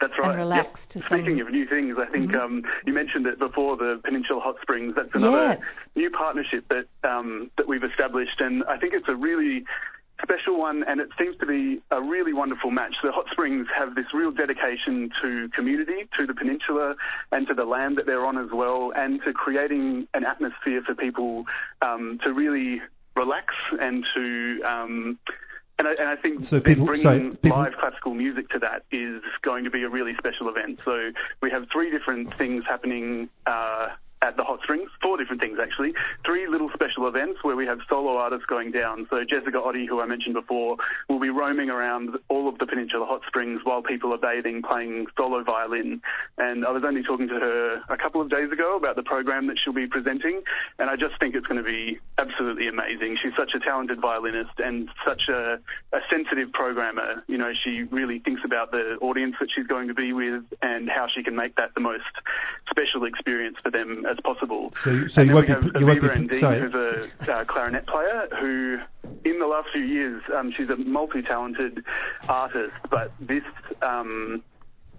That's 0.00 0.18
right. 0.18 0.30
And 0.30 0.38
relax. 0.38 0.80
Yep. 0.96 1.04
Speaking 1.04 1.38
some... 1.38 1.46
of 1.46 1.52
new 1.52 1.64
things, 1.64 1.96
I 1.96 2.06
think 2.06 2.32
mm-hmm. 2.32 2.40
um, 2.40 2.64
you 2.86 2.92
mentioned 2.92 3.26
it 3.26 3.38
before 3.38 3.76
the 3.76 4.00
Peninsula 4.02 4.40
Hot 4.40 4.60
Springs. 4.60 4.94
That's 4.94 5.14
another 5.14 5.60
yes. 5.60 5.60
new 5.94 6.10
partnership 6.10 6.66
that 6.70 6.86
um, 7.04 7.52
that 7.56 7.68
we've 7.68 7.84
established, 7.84 8.40
and 8.40 8.64
I 8.64 8.78
think 8.78 8.94
it's 8.94 9.08
a 9.08 9.14
really 9.14 9.64
special 10.22 10.58
one, 10.58 10.84
and 10.84 11.00
it 11.00 11.10
seems 11.18 11.36
to 11.36 11.46
be 11.46 11.80
a 11.90 12.00
really 12.00 12.32
wonderful 12.32 12.70
match. 12.70 12.96
The 13.02 13.12
hot 13.12 13.28
springs 13.30 13.66
have 13.76 13.94
this 13.94 14.12
real 14.12 14.30
dedication 14.30 15.10
to 15.20 15.48
community, 15.50 16.08
to 16.16 16.26
the 16.26 16.34
peninsula, 16.34 16.96
and 17.32 17.46
to 17.48 17.54
the 17.54 17.64
land 17.64 17.96
that 17.96 18.06
they're 18.06 18.26
on 18.26 18.38
as 18.38 18.50
well, 18.50 18.92
and 18.96 19.22
to 19.22 19.32
creating 19.32 20.08
an 20.14 20.24
atmosphere 20.24 20.82
for 20.82 20.94
people 20.94 21.46
um, 21.82 22.18
to 22.18 22.32
really 22.32 22.80
relax 23.16 23.54
and 23.80 24.06
to. 24.14 24.62
Um, 24.62 25.18
and 25.78 25.88
I, 25.88 25.92
and 25.92 26.08
I, 26.10 26.16
think 26.16 26.44
so 26.44 26.60
people, 26.60 26.84
bringing 26.84 27.02
sorry, 27.04 27.36
people, 27.42 27.58
live 27.58 27.74
classical 27.78 28.12
music 28.12 28.50
to 28.50 28.58
that 28.58 28.82
is 28.90 29.22
going 29.40 29.64
to 29.64 29.70
be 29.70 29.82
a 29.82 29.88
really 29.88 30.14
special 30.16 30.50
event. 30.50 30.78
So 30.84 31.10
we 31.40 31.50
have 31.50 31.70
three 31.70 31.90
different 31.90 32.36
things 32.36 32.64
happening 32.66 33.30
uh, 33.46 33.88
at 34.22 34.36
the 34.36 34.44
Hot 34.44 34.62
Springs. 34.62 34.90
Four 35.00 35.16
different 35.16 35.40
things 35.40 35.58
actually. 35.58 35.94
Three 36.24 36.46
little 36.46 36.68
special 36.70 37.06
events 37.06 37.42
where 37.42 37.56
we 37.56 37.66
have 37.66 37.80
solo 37.88 38.18
artists 38.18 38.46
going 38.46 38.70
down. 38.70 39.06
So 39.10 39.24
Jessica 39.24 39.58
Oddie, 39.58 39.86
who 39.86 40.00
I 40.00 40.06
mentioned 40.06 40.34
before, 40.34 40.76
will 41.08 41.18
be 41.18 41.30
roaming 41.30 41.70
around 41.70 42.18
all 42.28 42.48
of 42.48 42.58
the 42.58 42.66
Peninsula 42.66 43.06
Hot 43.06 43.22
Springs 43.26 43.60
while 43.64 43.82
people 43.82 44.12
are 44.12 44.18
bathing, 44.18 44.62
playing 44.62 45.06
solo 45.16 45.42
violin. 45.42 46.02
And 46.38 46.66
I 46.66 46.70
was 46.70 46.84
only 46.84 47.02
talking 47.02 47.28
to 47.28 47.34
her 47.34 47.82
a 47.88 47.96
couple 47.96 48.20
of 48.20 48.28
days 48.28 48.50
ago 48.50 48.76
about 48.76 48.96
the 48.96 49.02
program 49.02 49.46
that 49.46 49.58
she'll 49.58 49.72
be 49.72 49.86
presenting, 49.86 50.42
and 50.78 50.90
I 50.90 50.96
just 50.96 51.18
think 51.18 51.34
it's 51.34 51.46
going 51.46 51.62
to 51.62 51.68
be 51.68 51.98
absolutely 52.18 52.68
amazing. 52.68 53.16
She's 53.16 53.34
such 53.34 53.54
a 53.54 53.60
talented 53.60 54.00
violinist 54.00 54.60
and 54.62 54.88
such 55.04 55.28
a, 55.28 55.58
a 55.92 56.00
sensitive 56.10 56.52
programmer. 56.52 57.24
You 57.26 57.38
know, 57.38 57.52
she 57.52 57.84
really 57.84 58.18
thinks 58.18 58.44
about 58.44 58.72
the 58.72 58.96
audience 58.98 59.36
that 59.40 59.50
she's 59.50 59.66
going 59.66 59.88
to 59.88 59.94
be 59.94 60.12
with 60.12 60.44
and 60.62 60.88
how 60.90 61.06
she 61.06 61.22
can 61.22 61.34
make 61.34 61.56
that 61.56 61.74
the 61.74 61.80
most 61.80 62.04
special 62.68 63.04
experience 63.04 63.58
for 63.62 63.70
them 63.70 64.04
as 64.10 64.18
possible. 64.20 64.72
So, 64.84 64.90
so 64.90 64.92
and 64.92 65.08
you 65.08 65.12
then 65.14 65.26
we 65.28 65.34
won't 65.34 65.48
have 65.48 65.72
be, 65.72 65.80
you 65.80 65.86
won't 65.86 66.00
be, 66.02 66.08
Endine, 66.08 66.40
sorry. 66.40 66.58
who's 66.60 66.74
a 66.74 67.32
uh, 67.32 67.44
clarinet 67.44 67.86
player 67.86 68.28
who, 68.38 68.78
in 69.24 69.38
the 69.38 69.46
last 69.46 69.68
few 69.70 69.82
years, 69.82 70.22
um, 70.36 70.50
she's 70.50 70.68
a 70.68 70.76
multi-talented 70.76 71.84
artist, 72.28 72.72
but 72.90 73.12
this 73.20 73.44
um, 73.82 74.42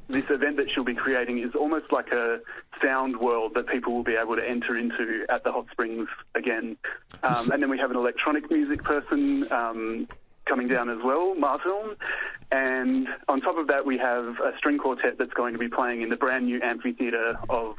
this 0.08 0.30
event 0.30 0.58
that 0.58 0.70
she'll 0.70 0.84
be 0.84 0.94
creating 0.94 1.38
is 1.38 1.56
almost 1.56 1.91
like 1.91 2.12
a 2.12 2.41
sound 2.82 3.15
world 3.18 3.53
that 3.56 3.68
people 3.68 3.94
will 3.94 4.03
be 4.03 4.15
able 4.15 4.36
to 4.36 4.48
enter 4.48 4.77
into 4.77 5.25
at 5.30 5.44
the 5.44 5.51
hot 5.51 5.68
springs 5.72 6.08
again. 6.36 6.77
Um, 7.24 7.51
and 7.51 7.62
then 7.62 7.70
we 7.70 7.77
have 7.77 7.91
an 7.91 7.98
electronic 7.98 8.51
music 8.51 8.84
person 8.84 9.50
um, 9.51 10.08
coming 10.46 10.68
down 10.68 10.89
as 10.89 10.98
well, 11.03 11.36
Martin. 11.36 11.96
And 12.51 13.08
on 13.30 13.39
top 13.39 13.58
of 13.58 13.68
that, 13.68 13.86
we 13.86 13.98
have 14.00 14.39
a 14.41 14.53
string 14.58 14.77
quartet 14.77 15.18
that's 15.18 15.34
going 15.34 15.53
to 15.53 15.60
be 15.60 15.70
playing 15.70 16.01
in 16.01 16.10
the 16.10 16.18
brand 16.18 16.46
new 16.46 16.60
amphitheatre 16.62 17.38
of 17.50 17.77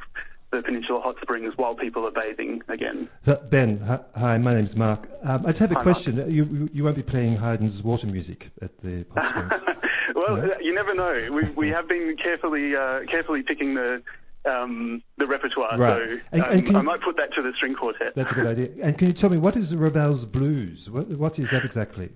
the 0.53 0.61
Peninsula 0.63 0.99
Hot 1.01 1.17
Springs 1.21 1.57
while 1.57 1.75
people 1.75 2.05
are 2.07 2.11
bathing 2.11 2.61
again. 2.69 3.09
Ben, 3.49 3.79
hi, 4.15 4.37
my 4.37 4.53
name's 4.53 4.77
Mark. 4.77 5.09
Um, 5.23 5.41
I 5.45 5.49
just 5.49 5.59
have 5.59 5.71
a 5.71 5.75
Hi, 5.75 5.83
question. 5.83 6.15
You, 6.31 6.43
you 6.45 6.69
you 6.73 6.83
won't 6.83 6.95
be 6.95 7.03
playing 7.03 7.37
Haydn's 7.37 7.81
water 7.83 8.07
music 8.07 8.51
at 8.61 8.77
the 8.81 9.05
Hot 9.15 9.29
Springs. 9.29 10.13
well, 10.15 10.51
uh, 10.51 10.55
you 10.61 10.73
never 10.75 10.93
know. 10.93 11.29
We 11.31 11.49
we 11.51 11.69
have 11.69 11.87
been 11.87 12.15
carefully 12.17 12.75
uh, 12.75 13.01
carefully 13.05 13.41
picking 13.43 13.73
the 13.73 14.03
um, 14.45 15.01
the 15.17 15.25
repertoire, 15.25 15.77
Right. 15.77 16.09
so 16.09 16.17
And- 16.33 16.43
um, 16.43 16.67
and 16.67 16.77
I 16.77 16.81
might 16.81 17.01
put 17.01 17.17
that 17.17 17.33
to 17.33 17.41
the 17.41 17.53
string 17.53 17.73
quartet. 17.75 18.13
That's 18.15 18.31
a 18.31 18.35
good 18.35 18.45
idea. 18.47 18.69
And 18.83 18.97
can 18.97 19.07
you 19.07 19.13
tell 19.13 19.29
me 19.29 19.37
what 19.37 19.55
is 19.55 19.73
Ravel's 19.73 20.25
blues? 20.25 20.89
What, 20.89 21.07
what 21.09 21.39
is 21.39 21.49
that 21.51 21.63
exactly? 21.65 22.09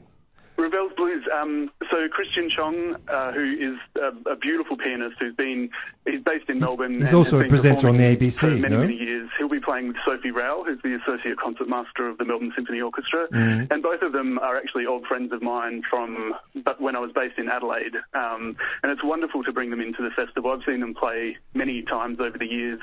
Ravel's 0.57 0.93
Blues. 0.93 1.27
Um, 1.39 1.71
so 1.89 2.07
Kristian 2.09 2.49
Chong, 2.49 2.95
uh, 3.07 3.31
who 3.31 3.43
is 3.43 3.77
a, 4.01 4.13
a 4.31 4.35
beautiful 4.35 4.75
pianist 4.75 5.15
who's 5.19 5.33
been 5.35 5.69
he's 6.05 6.21
based 6.21 6.49
in 6.49 6.59
Melbourne. 6.59 6.93
He's 6.95 7.03
and 7.03 7.15
also 7.15 7.39
a 7.39 7.47
presenter 7.47 7.89
on 7.89 7.97
the 7.97 8.03
ABC, 8.03 8.33
for 8.39 8.47
many 8.47 8.75
no? 8.75 8.79
many 8.81 8.95
years. 8.95 9.29
He'll 9.37 9.47
be 9.49 9.59
playing 9.59 9.89
with 9.89 9.97
Sophie 10.03 10.31
Rowell, 10.31 10.63
who's 10.65 10.81
the 10.81 10.95
associate 10.95 11.37
concertmaster 11.37 12.07
of 12.07 12.17
the 12.17 12.25
Melbourne 12.25 12.51
Symphony 12.55 12.81
Orchestra, 12.81 13.27
Mm-hmm. 13.27 13.71
and 13.71 13.83
both 13.83 14.01
of 14.01 14.13
them 14.13 14.39
are 14.39 14.55
actually 14.55 14.85
old 14.85 15.05
friends 15.05 15.31
of 15.31 15.41
mine 15.41 15.81
from 15.83 16.33
but 16.63 16.79
when 16.81 16.95
I 16.95 16.99
was 16.99 17.11
based 17.11 17.37
in 17.37 17.49
Adelaide. 17.49 17.95
Um, 18.13 18.55
and 18.83 18.91
it's 18.91 19.03
wonderful 19.03 19.43
to 19.43 19.51
bring 19.51 19.69
them 19.69 19.81
into 19.81 20.01
the 20.01 20.11
festival. 20.11 20.51
I've 20.51 20.63
seen 20.63 20.79
them 20.79 20.93
play 20.93 21.37
many 21.53 21.81
times 21.83 22.19
over 22.19 22.37
the 22.37 22.47
years, 22.47 22.79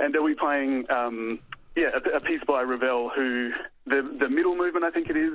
and 0.00 0.12
they'll 0.14 0.26
be 0.26 0.34
playing. 0.34 0.90
Um, 0.90 1.38
yeah, 1.76 1.90
a, 1.94 2.16
a 2.16 2.20
piece 2.20 2.42
by 2.44 2.62
Ravel, 2.62 3.08
who 3.10 3.52
the 3.86 4.02
the 4.02 4.28
middle 4.28 4.54
movement, 4.56 4.84
I 4.84 4.90
think 4.90 5.10
it 5.10 5.16
is, 5.16 5.34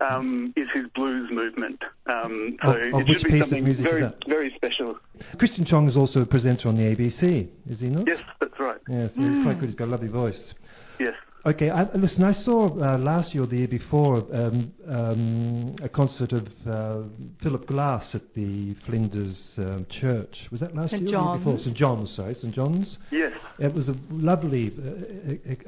um, 0.00 0.52
is 0.56 0.70
his 0.70 0.86
blues 0.88 1.30
movement. 1.30 1.82
Um, 2.06 2.56
so 2.62 2.70
Of- 2.70 2.94
of 2.94 3.08
it 3.08 3.20
should 3.20 3.32
be 3.32 3.40
something 3.40 3.64
very 3.64 4.08
very 4.26 4.50
special. 4.54 4.98
Kristian 5.36 5.66
Chong 5.66 5.86
is 5.88 5.96
also 5.96 6.22
a 6.22 6.26
presenter 6.26 6.68
on 6.68 6.76
the 6.76 6.94
ABC, 6.94 7.48
is 7.68 7.80
he 7.80 7.88
not? 7.88 8.06
Yes, 8.06 8.20
that's 8.40 8.58
right. 8.60 8.78
Yes, 8.88 9.10
he's 9.16 9.42
quite 9.42 9.58
good. 9.58 9.66
He's 9.70 9.74
got 9.74 9.88
a 9.88 9.92
lovely 9.92 10.08
voice. 10.08 10.54
Yes. 10.98 11.14
Okay, 11.46 11.70
I, 11.70 11.84
listen, 11.94 12.24
I 12.24 12.32
saw 12.32 12.66
uh, 12.66 12.98
last 12.98 13.32
year 13.32 13.44
or 13.44 13.46
the 13.46 13.58
year 13.58 13.68
before 13.68 14.26
um, 14.32 14.72
um, 14.86 15.76
a 15.82 15.88
concert 15.88 16.32
of 16.32 16.48
uh, 16.66 17.02
Philip 17.38 17.64
Glass 17.66 18.14
at 18.14 18.34
the 18.34 18.74
Flinders 18.74 19.56
um, 19.58 19.86
Church. 19.88 20.48
Was 20.50 20.60
that 20.60 20.74
last 20.74 20.90
St. 20.90 21.02
year? 21.08 21.16
or 21.16 21.22
the 21.22 21.28
year 21.28 21.38
before? 21.38 21.58
St 21.58 21.76
John's, 21.76 22.10
sorry, 22.10 22.34
St 22.34 22.52
John's. 22.52 22.98
Yes. 23.10 23.32
It 23.58 23.72
was 23.72 23.88
a 23.88 23.94
lovely 24.10 24.72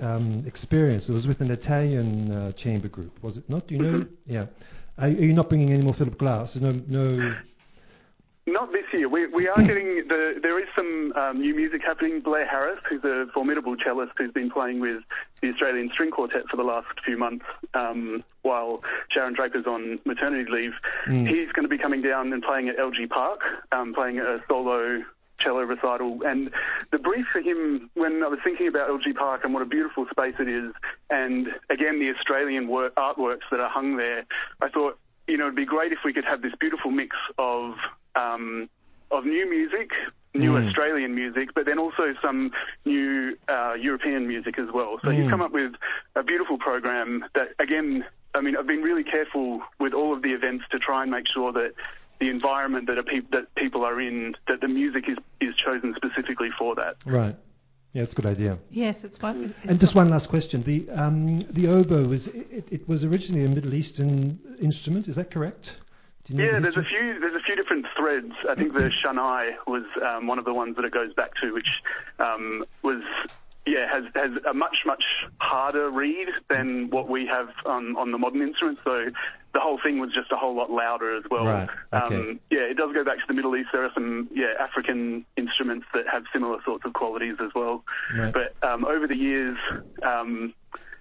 uh, 0.00 0.06
um, 0.06 0.42
experience. 0.44 1.08
It 1.08 1.12
was 1.12 1.26
with 1.28 1.40
an 1.40 1.50
Italian 1.52 2.30
uh, 2.32 2.52
chamber 2.52 2.88
group, 2.88 3.22
was 3.22 3.36
it 3.36 3.48
not? 3.48 3.68
Do 3.68 3.76
you 3.76 3.82
know? 3.82 3.98
Mhm. 4.00 4.08
Yeah. 4.26 4.46
Are, 4.98 5.06
are 5.06 5.08
you 5.08 5.32
not 5.32 5.48
bringing 5.48 5.70
any 5.70 5.82
more 5.82 5.94
Philip 5.94 6.18
Glass? 6.18 6.56
No, 6.56 6.72
no. 6.88 7.36
Not 8.50 8.73
this 8.73 8.85
year. 8.92 9.09
We, 9.09 9.26
we 9.28 9.47
are 9.47 9.62
getting 9.62 10.09
the. 10.09 10.40
There 10.42 10.59
is 10.59 10.69
some 10.75 11.12
um, 11.14 11.38
new 11.38 11.54
music 11.54 11.83
happening. 11.85 12.21
Blair 12.21 12.47
Harris, 12.47 12.80
who's 12.88 13.04
a 13.04 13.26
formidable 13.33 13.76
cellist 13.76 14.12
who's 14.16 14.33
been 14.33 14.50
playing 14.50 14.80
with 14.80 15.02
the 15.40 15.50
Australian 15.50 15.88
String 15.90 16.11
Quartet 16.11 16.49
for 16.49 16.57
the 16.57 16.64
last 16.64 16.88
few 17.04 17.16
months, 17.16 17.47
um, 17.75 18.25
while 18.42 18.83
Sharon 19.09 19.35
Draper's 19.35 19.66
on 19.66 20.00
maternity 20.04 20.50
leave. 20.50 20.75
He's 21.07 21.52
going 21.52 21.62
to 21.62 21.69
be 21.69 21.78
coming 21.78 22.02
down 22.02 22.33
and 22.33 22.42
playing 22.42 22.69
at 22.69 22.76
LG 22.76 23.09
Park, 23.09 23.66
um, 23.71 23.95
playing 23.95 24.19
a 24.19 24.40
solo 24.49 25.04
cello 25.38 25.62
recital. 25.62 26.21
And 26.25 26.50
the 26.90 26.99
brief 26.99 27.26
for 27.28 27.40
him, 27.40 27.88
when 27.95 28.23
I 28.23 28.26
was 28.26 28.40
thinking 28.42 28.66
about 28.66 28.88
LG 28.88 29.14
Park 29.14 29.45
and 29.45 29.54
what 29.54 29.62
a 29.62 29.66
beautiful 29.66 30.07
space 30.09 30.35
it 30.40 30.49
is, 30.49 30.73
and 31.09 31.54
again 31.71 32.00
the 32.00 32.12
Australian 32.14 32.66
work, 32.66 32.97
artworks 32.97 33.49
that 33.52 33.61
are 33.61 33.71
hung 33.71 33.97
there, 33.97 34.26
I 34.61 34.69
thought, 34.69 34.99
you 35.28 35.37
know, 35.37 35.45
it'd 35.45 35.54
be 35.54 35.64
great 35.64 35.92
if 35.92 36.02
we 36.04 36.12
could 36.12 36.25
have 36.25 36.42
this 36.42 36.54
beautiful 36.57 36.90
mix 36.90 37.16
of 37.38 37.76
um, 38.14 38.69
of 39.11 39.25
new 39.25 39.49
music, 39.49 39.93
new 40.35 40.57
Australian 40.57 41.14
music, 41.14 41.52
but 41.55 41.67
then 41.67 41.79
also 41.79 42.14
some 42.23 42.52
new 42.85 43.37
uh, 43.49 43.76
European 43.79 44.26
music 44.26 44.59
as 44.59 44.71
well. 44.71 44.99
So 45.05 45.11
he's 45.11 45.29
come 45.29 45.43
up 45.43 45.52
with 45.52 45.75
a 46.14 46.23
beautiful 46.23 46.59
program 46.59 47.25
that, 47.35 47.49
again, 47.59 48.05
I 48.35 48.40
mean, 48.40 48.57
I've 48.57 48.67
been 48.67 48.83
really 48.83 49.02
careful 49.02 49.62
with 49.81 49.93
all 49.93 50.14
of 50.14 50.23
the 50.23 50.33
events 50.33 50.64
to 50.71 50.79
try 50.79 51.02
and 51.02 51.11
make 51.11 51.26
sure 51.26 51.52
that 51.52 51.75
the 52.21 52.29
environment 52.29 52.87
that, 52.87 52.99
a 52.99 53.02
peop 53.02 53.31
that 53.33 53.52
people 53.57 53.85
are 53.85 54.00
in, 54.00 54.37
that 54.47 54.61
the 54.61 54.69
music 54.69 55.09
is, 55.09 55.17
is 55.40 55.55
chosen 55.57 55.95
specifically 55.97 56.50
for 56.50 56.75
that. 56.76 56.97
Right. 57.05 57.35
Yeah, 57.93 58.05
it's 58.05 58.12
a 58.12 58.14
good 58.14 58.26
idea. 58.26 58.59
Yes, 58.71 58.95
it's 59.02 59.21
one. 59.21 59.52
it's 59.62 59.71
And 59.71 59.81
just 59.81 59.97
one 59.97 60.11
last 60.11 60.29
question: 60.29 60.62
the 60.62 60.88
um, 60.90 61.40
the 61.50 61.67
oboe 61.67 62.07
was 62.07 62.29
it, 62.29 62.69
it 62.71 62.88
was 62.88 63.02
originally 63.02 63.45
a 63.45 63.49
Middle 63.49 63.75
Eastern 63.75 64.38
instrument. 64.61 65.09
Is 65.09 65.17
that 65.17 65.33
correct? 65.33 65.75
You 66.28 66.36
know 66.36 66.44
Yeah, 66.44 66.52
the 66.54 66.60
there's 66.60 66.76
a 66.76 66.84
few. 66.84 67.20
There's 67.20 67.34
a 67.34 67.40
few 67.40 67.56
different 67.56 67.86
threads. 67.96 68.32
I 68.48 68.54
think 68.54 68.74
the 68.74 68.90
Shanai 68.90 69.54
was 69.66 69.84
um, 70.02 70.26
one 70.26 70.38
of 70.38 70.44
the 70.44 70.54
ones 70.54 70.76
that 70.76 70.84
it 70.84 70.92
goes 70.92 71.12
back 71.14 71.34
to, 71.36 71.52
which 71.52 71.82
um, 72.18 72.64
was 72.82 73.02
yeah 73.66 73.90
has 73.90 74.04
has 74.14 74.38
a 74.46 74.54
much 74.54 74.78
much 74.86 75.04
harder 75.38 75.90
reed 75.90 76.28
than 76.48 76.88
what 76.90 77.08
we 77.08 77.26
have 77.26 77.50
on 77.66 77.96
on 77.96 78.10
the 78.10 78.18
modern 78.18 78.42
instruments. 78.42 78.80
So 78.84 79.08
the 79.52 79.60
whole 79.60 79.78
thing 79.78 79.98
was 79.98 80.12
just 80.12 80.30
a 80.30 80.36
whole 80.36 80.54
lot 80.54 80.70
louder 80.70 81.16
as 81.16 81.24
well. 81.30 81.44
Right, 81.44 81.68
okay. 81.92 82.16
Um, 82.16 82.40
yeah, 82.50 82.60
it 82.60 82.76
does 82.76 82.92
go 82.94 83.02
back 83.04 83.18
to 83.18 83.24
the 83.26 83.34
Middle 83.34 83.56
East. 83.56 83.70
There 83.72 83.82
are 83.84 83.92
some 83.94 84.28
yeah 84.32 84.54
African 84.60 85.24
instruments 85.36 85.86
that 85.94 86.06
have 86.08 86.24
similar 86.32 86.62
sorts 86.62 86.84
of 86.84 86.92
qualities 86.92 87.34
as 87.40 87.50
well. 87.54 87.82
Right. 88.16 88.32
But 88.32 88.54
um, 88.62 88.84
over 88.84 89.08
the 89.08 89.16
years, 89.16 89.58
um, 90.02 90.54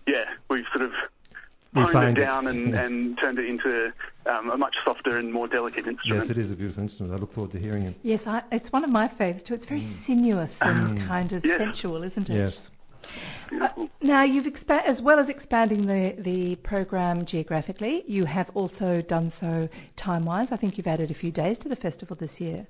yeah, 0.08 0.26
we've 0.50 0.66
sort 0.74 0.86
of 0.86 0.94
honed 1.76 1.88
Refined 1.88 2.18
it 2.18 2.22
it, 2.22 2.26
down 2.26 2.48
and, 2.48 2.70
yeah. 2.70 2.82
and 2.84 3.18
turned 3.18 3.40
it 3.40 3.46
into 3.46 3.94
um, 4.26 4.50
a 4.50 4.58
much 4.58 4.76
softer 4.84 5.18
and 5.18 5.32
more 5.32 5.48
delicate 5.48 5.88
instrument. 5.88 6.28
Yes, 6.28 6.30
it 6.30 6.38
is 6.38 6.52
a 6.52 6.56
beautiful 6.56 6.84
instrument. 6.84 7.14
I 7.14 7.18
look 7.18 7.34
forward 7.34 7.52
to 7.52 7.60
hearing 7.60 7.84
it. 7.84 7.96
Yes, 8.04 8.22
I, 8.26 8.44
it's 8.52 8.72
one 8.72 8.84
of 8.84 8.90
my 8.90 9.08
favourites 9.08 9.48
too. 9.48 9.56
It's 9.56 9.66
very 9.66 9.82
mm. 9.82 10.06
sinuous 10.06 10.52
and 10.62 10.98
mm. 10.98 11.08
kind 11.08 11.32
of 11.32 11.46
Yes. 11.46 11.60
sensual, 11.60 12.04
isn't 12.04 12.30
it? 12.30 12.36
Yes. 12.36 12.70
Beautiful. 13.50 13.84
Uh, 13.84 13.88
now, 14.02 14.24
you've 14.24 14.46
expa- 14.46 14.84
as 14.84 15.02
well 15.02 15.20
as 15.20 15.30
expanding 15.30 15.88
the, 15.88 16.16
the 16.20 16.56
program 16.58 17.26
geographically, 17.26 18.04
you 18.08 18.26
have 18.26 18.52
also 18.54 19.02
done 19.02 19.32
so 19.40 19.70
time-wise. 19.96 20.48
I 20.52 20.58
think 20.58 20.78
you've 20.78 20.88
added 20.88 21.10
a 21.10 21.16
few 21.16 21.32
days 21.32 21.58
to 21.60 21.70
the 21.70 21.76
festival 21.76 22.16
this 22.16 22.40
year. 22.40 22.68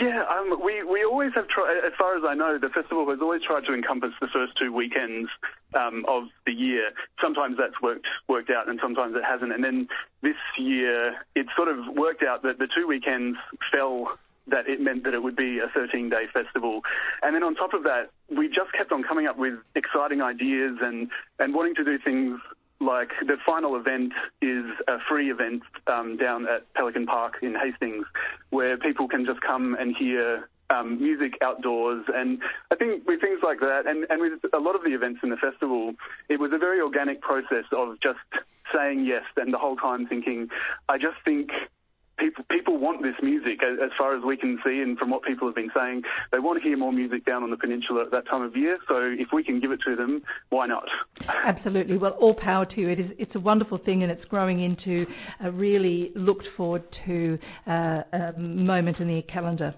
Yeah, 0.00 0.24
um, 0.24 0.60
we, 0.62 0.82
we 0.82 1.04
always 1.04 1.32
have 1.34 1.46
tried, 1.48 1.80
as 1.84 1.92
far 1.94 2.16
as 2.16 2.24
I 2.24 2.34
know, 2.34 2.58
the 2.58 2.68
festival 2.68 3.08
has 3.10 3.20
always 3.20 3.42
tried 3.42 3.64
to 3.66 3.74
encompass 3.74 4.12
the 4.20 4.28
first 4.28 4.56
two 4.56 4.72
weekends 4.72 5.28
um, 5.74 6.04
of 6.08 6.28
the 6.46 6.52
year. 6.52 6.90
Sometimes 7.20 7.56
that's 7.56 7.80
worked 7.80 8.06
worked 8.28 8.50
out 8.50 8.68
and 8.68 8.80
sometimes 8.80 9.14
it 9.16 9.24
hasn't. 9.24 9.52
And 9.52 9.62
then 9.62 9.88
this 10.22 10.36
year, 10.58 11.16
it 11.34 11.46
sort 11.54 11.68
of 11.68 11.86
worked 11.88 12.22
out 12.22 12.42
that 12.42 12.58
the 12.58 12.66
two 12.66 12.86
weekends 12.86 13.38
fell 13.70 14.18
that 14.46 14.68
it 14.68 14.80
meant 14.80 15.04
that 15.04 15.14
it 15.14 15.22
would 15.22 15.36
be 15.36 15.58
a 15.58 15.68
13-day 15.68 16.26
festival. 16.26 16.82
And 17.22 17.34
then 17.34 17.42
on 17.42 17.54
top 17.54 17.72
of 17.72 17.84
that, 17.84 18.10
we 18.28 18.48
just 18.48 18.72
kept 18.72 18.92
on 18.92 19.02
coming 19.02 19.26
up 19.26 19.38
with 19.38 19.58
exciting 19.74 20.20
ideas 20.20 20.72
and, 20.82 21.10
and 21.38 21.54
wanting 21.54 21.74
to 21.76 21.84
do 21.84 21.98
things 21.98 22.40
like 22.80 23.12
the 23.26 23.36
final 23.38 23.76
event 23.76 24.12
is 24.40 24.64
a 24.88 24.98
free 24.98 25.30
event 25.30 25.62
um, 25.86 26.16
down 26.16 26.46
at 26.48 26.72
Pelican 26.74 27.06
Park 27.06 27.38
in 27.42 27.54
Hastings, 27.54 28.06
where 28.50 28.76
people 28.76 29.08
can 29.08 29.24
just 29.24 29.40
come 29.40 29.74
and 29.74 29.96
hear 29.96 30.48
um, 30.70 30.98
music 30.98 31.38
outdoors. 31.42 32.04
And 32.14 32.42
I 32.70 32.74
think 32.74 33.06
with 33.06 33.20
things 33.20 33.42
like 33.42 33.60
that, 33.60 33.86
and, 33.86 34.06
and 34.10 34.20
with 34.20 34.44
a 34.52 34.58
lot 34.58 34.74
of 34.74 34.84
the 34.84 34.92
events 34.92 35.20
in 35.22 35.30
the 35.30 35.36
festival, 35.36 35.94
it 36.28 36.38
was 36.38 36.52
a 36.52 36.58
very 36.58 36.80
organic 36.80 37.20
process 37.20 37.64
of 37.72 38.00
just 38.00 38.18
saying 38.72 39.00
yes, 39.00 39.24
and 39.36 39.52
the 39.52 39.58
whole 39.58 39.76
time 39.76 40.06
thinking, 40.06 40.50
I 40.88 40.98
just 40.98 41.18
think 41.24 41.52
people 42.16 42.44
people 42.44 42.76
want 42.76 43.02
this 43.02 43.16
music 43.22 43.62
as, 43.62 43.78
as, 43.78 43.92
far 43.92 44.14
as 44.16 44.22
we 44.22 44.36
can 44.36 44.60
see, 44.64 44.82
and 44.82 44.98
from 44.98 45.10
what 45.10 45.22
people 45.22 45.46
have 45.48 45.54
been 45.54 45.70
saying, 45.76 46.04
they 46.30 46.38
want 46.38 46.62
to 46.62 46.68
hear 46.68 46.76
more 46.76 46.92
music 46.92 47.24
down 47.24 47.42
on 47.42 47.50
the 47.50 47.56
peninsula 47.56 48.02
at 48.02 48.10
that 48.10 48.26
time 48.26 48.42
of 48.42 48.56
year. 48.56 48.78
So 48.88 49.02
if 49.02 49.32
we 49.32 49.42
can 49.42 49.60
give 49.60 49.72
it 49.72 49.80
to 49.82 49.96
them, 49.96 50.22
why 50.50 50.66
not? 50.66 50.88
Absolutely. 51.28 51.96
Well, 51.98 52.12
all 52.12 52.34
power 52.34 52.64
to 52.66 52.80
you. 52.80 52.88
It 52.88 53.00
is 53.00 53.14
it's 53.18 53.34
a 53.34 53.40
wonderful 53.40 53.78
thing, 53.78 54.02
and 54.02 54.10
it's 54.10 54.24
growing 54.24 54.60
into 54.60 55.06
a 55.40 55.50
really 55.50 56.12
looked 56.14 56.46
forward 56.46 56.90
to 56.92 57.38
uh, 57.66 58.02
moment 58.36 59.00
in 59.00 59.08
the 59.08 59.22
calendar. 59.22 59.74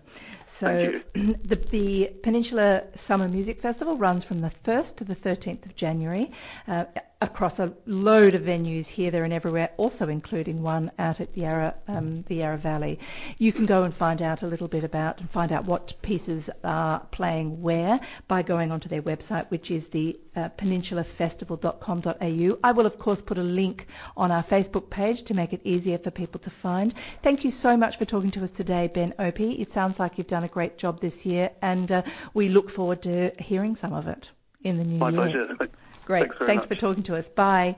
So 0.60 1.00
the, 1.12 1.56
the, 1.56 2.12
Peninsula 2.22 2.84
Summer 3.06 3.28
Music 3.28 3.60
Festival 3.60 3.96
runs 3.96 4.24
from 4.24 4.40
the 4.40 4.50
1st 4.64 4.96
to 4.96 5.04
the 5.04 5.14
13th 5.14 5.66
of 5.66 5.76
January. 5.76 6.32
Uh, 6.66 6.86
across 7.22 7.58
a 7.58 7.74
load 7.86 8.34
of 8.34 8.42
venues 8.42 8.84
here, 8.86 9.10
there, 9.10 9.24
and 9.24 9.32
everywhere, 9.32 9.70
also 9.78 10.06
including 10.08 10.62
one 10.62 10.92
out 10.98 11.18
at 11.18 11.34
Yarra, 11.36 11.74
um, 11.88 12.22
the 12.28 12.36
Yarra 12.36 12.58
Valley. 12.58 12.98
You 13.38 13.54
can 13.54 13.64
go 13.64 13.84
and 13.84 13.94
find 13.94 14.20
out 14.20 14.42
a 14.42 14.46
little 14.46 14.68
bit 14.68 14.84
about 14.84 15.18
and 15.20 15.30
find 15.30 15.50
out 15.50 15.64
what 15.64 15.94
pieces 16.02 16.50
are 16.62 17.00
playing 17.12 17.62
where 17.62 17.98
by 18.28 18.42
going 18.42 18.70
onto 18.70 18.86
their 18.88 19.00
website, 19.00 19.50
which 19.50 19.70
is 19.70 19.84
the 19.92 20.20
uh, 20.34 20.50
peninsulafestival.com.au. 20.58 22.58
I 22.62 22.72
will, 22.72 22.84
of 22.84 22.98
course, 22.98 23.22
put 23.22 23.38
a 23.38 23.42
link 23.42 23.86
on 24.14 24.30
our 24.30 24.44
Facebook 24.44 24.90
page 24.90 25.22
to 25.24 25.32
make 25.32 25.54
it 25.54 25.62
easier 25.64 25.96
for 25.96 26.10
people 26.10 26.38
to 26.40 26.50
find. 26.50 26.92
Thank 27.22 27.44
you 27.44 27.50
so 27.50 27.78
much 27.78 27.96
for 27.96 28.04
talking 28.04 28.30
to 28.32 28.44
us 28.44 28.50
today, 28.50 28.88
Ben 28.88 29.14
Opie. 29.18 29.52
It 29.52 29.72
sounds 29.72 29.98
like 29.98 30.18
you've 30.18 30.26
done 30.26 30.44
a 30.44 30.48
great 30.48 30.76
job 30.76 31.00
this 31.00 31.24
year, 31.24 31.52
and 31.62 31.90
uh, 31.90 32.02
we 32.34 32.50
look 32.50 32.70
forward 32.70 33.00
to 33.02 33.32
hearing 33.38 33.74
some 33.76 33.94
of 33.94 34.06
it 34.06 34.28
in 34.62 34.76
the 34.76 34.84
new 34.84 34.98
My 34.98 35.08
year. 35.08 35.46
Pleasure. 35.56 35.70
Great. 36.06 36.28
Thanks, 36.28 36.46
Thanks 36.46 36.66
for 36.66 36.74
talking 36.74 37.02
to 37.04 37.16
us. 37.16 37.26
Bye. 37.34 37.76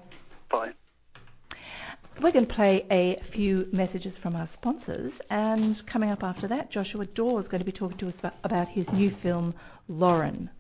Bye. 0.50 0.72
We're 2.20 2.32
going 2.32 2.46
to 2.46 2.54
play 2.54 2.84
a 2.90 3.16
few 3.30 3.68
messages 3.72 4.18
from 4.18 4.36
our 4.36 4.48
sponsors, 4.52 5.12
and 5.30 5.84
coming 5.86 6.10
up 6.10 6.22
after 6.22 6.46
that, 6.48 6.70
Joshua 6.70 7.06
Dawe 7.06 7.38
is 7.38 7.48
going 7.48 7.60
to 7.60 7.64
be 7.64 7.72
talking 7.72 7.96
to 7.98 8.08
us 8.08 8.32
about 8.44 8.68
his 8.68 8.90
new 8.92 9.10
film, 9.10 9.54
Loren. 9.88 10.50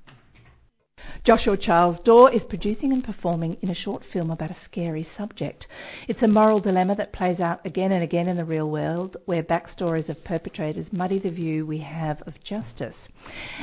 Joshua 1.24 1.56
Charles 1.56 1.98
Dawe 2.00 2.26
is 2.26 2.42
producing 2.42 2.92
and 2.92 3.04
performing 3.04 3.56
in 3.60 3.70
a 3.70 3.74
short 3.74 4.04
film 4.04 4.30
about 4.30 4.50
a 4.50 4.54
scary 4.54 5.06
subject. 5.16 5.66
It's 6.06 6.22
a 6.22 6.28
moral 6.28 6.60
dilemma 6.60 6.94
that 6.96 7.12
plays 7.12 7.40
out 7.40 7.60
again 7.64 7.92
and 7.92 8.02
again 8.02 8.28
in 8.28 8.36
the 8.36 8.44
real 8.44 8.68
world, 8.70 9.16
where 9.24 9.42
backstories 9.42 10.08
of 10.08 10.24
perpetrators 10.24 10.92
muddy 10.92 11.18
the 11.18 11.30
view 11.30 11.66
we 11.66 11.78
have 11.78 12.22
of 12.22 12.42
justice. 12.42 12.96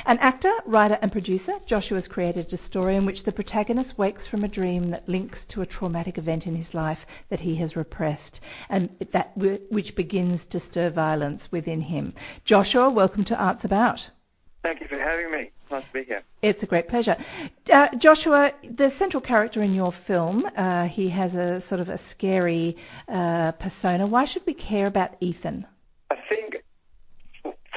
An 0.05 0.19
actor, 0.19 0.53
writer 0.65 0.99
and 1.01 1.11
producer, 1.11 1.53
Joshua 1.65 1.97
has 1.97 2.07
created 2.07 2.53
a 2.53 2.57
story 2.57 2.95
in 2.95 3.05
which 3.05 3.23
the 3.23 3.31
protagonist 3.31 3.97
wakes 3.97 4.27
from 4.27 4.43
a 4.43 4.47
dream 4.47 4.89
that 4.89 5.09
links 5.09 5.43
to 5.45 5.61
a 5.61 5.65
traumatic 5.65 6.17
event 6.17 6.45
in 6.45 6.55
his 6.55 6.73
life 6.73 7.05
that 7.29 7.39
he 7.39 7.55
has 7.55 7.75
repressed 7.75 8.39
and 8.69 8.89
that 9.11 9.35
which 9.35 9.95
begins 9.95 10.45
to 10.45 10.59
stir 10.59 10.89
violence 10.89 11.51
within 11.51 11.81
him. 11.81 12.13
Joshua, 12.43 12.89
welcome 12.89 13.23
to 13.23 13.35
Arts 13.35 13.65
About. 13.65 14.09
Thank 14.65 14.81
you 14.81 14.87
for 14.87 14.97
having 14.97 15.29
me. 15.29 15.51
Nice 15.69 15.83
to 15.83 15.93
be 15.93 16.03
here. 16.05 16.23
It's 16.41 16.63
a 16.63 16.65
great 16.65 16.87
pleasure. 16.87 17.15
Uh, 17.71 17.87
Joshua, 17.97 18.51
the 18.67 18.89
central 18.89 19.21
character 19.21 19.61
in 19.61 19.75
your 19.75 19.91
film, 19.91 20.43
uh, 20.57 20.87
he 20.87 21.09
has 21.09 21.35
a 21.35 21.61
sort 21.69 21.81
of 21.81 21.89
a 21.89 21.99
scary 22.09 22.75
uh, 23.07 23.51
persona. 23.51 24.07
Why 24.07 24.25
should 24.25 24.41
we 24.47 24.55
care 24.55 24.87
about 24.87 25.17
Ethan? 25.19 25.67
I 26.09 26.15
think 26.15 26.63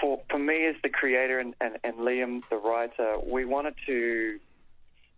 for, 0.01 0.23
for 0.31 0.39
me 0.39 0.65
as 0.65 0.77
the 0.83 0.89
creator 0.89 1.39
and, 1.39 1.55
and, 1.61 1.77
and 1.85 1.97
Liam, 1.97 2.41
the 2.49 2.57
writer, 2.57 3.17
we 3.23 3.45
wanted 3.45 3.75
to 3.85 4.41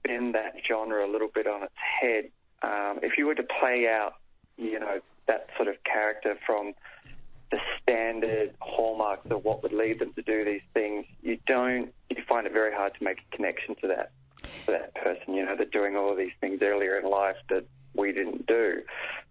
bend 0.02 0.34
that 0.34 0.56
genre 0.66 1.06
a 1.06 1.06
little 1.06 1.28
bit 1.28 1.46
on 1.46 1.62
its 1.62 1.72
head. 1.76 2.30
Um, 2.62 2.98
if 3.00 3.16
you 3.16 3.28
were 3.28 3.36
to 3.36 3.44
play 3.44 3.88
out, 3.88 4.16
you 4.58 4.80
know, 4.80 4.98
that 5.26 5.46
sort 5.56 5.68
of 5.68 5.84
character 5.84 6.36
from 6.44 6.72
the 7.50 7.60
standard 7.82 8.54
hallmarks 8.60 9.30
of 9.30 9.44
what 9.44 9.62
would 9.62 9.72
lead 9.72 9.98
them 9.98 10.12
to 10.14 10.22
do 10.22 10.44
these 10.44 10.62
things, 10.74 11.04
you 11.22 11.38
don't, 11.46 11.92
you 12.08 12.22
find 12.22 12.46
it 12.46 12.52
very 12.52 12.74
hard 12.74 12.94
to 12.94 13.04
make 13.04 13.24
a 13.30 13.36
connection 13.36 13.74
to 13.76 13.88
that, 13.88 14.12
to 14.42 14.72
that 14.72 14.94
person. 14.94 15.34
You 15.34 15.44
know, 15.44 15.56
they're 15.56 15.66
doing 15.66 15.96
all 15.96 16.10
of 16.10 16.16
these 16.16 16.32
things 16.40 16.62
earlier 16.62 16.96
in 16.96 17.10
life 17.10 17.36
that 17.48 17.66
we 17.94 18.12
didn't 18.12 18.46
do. 18.46 18.82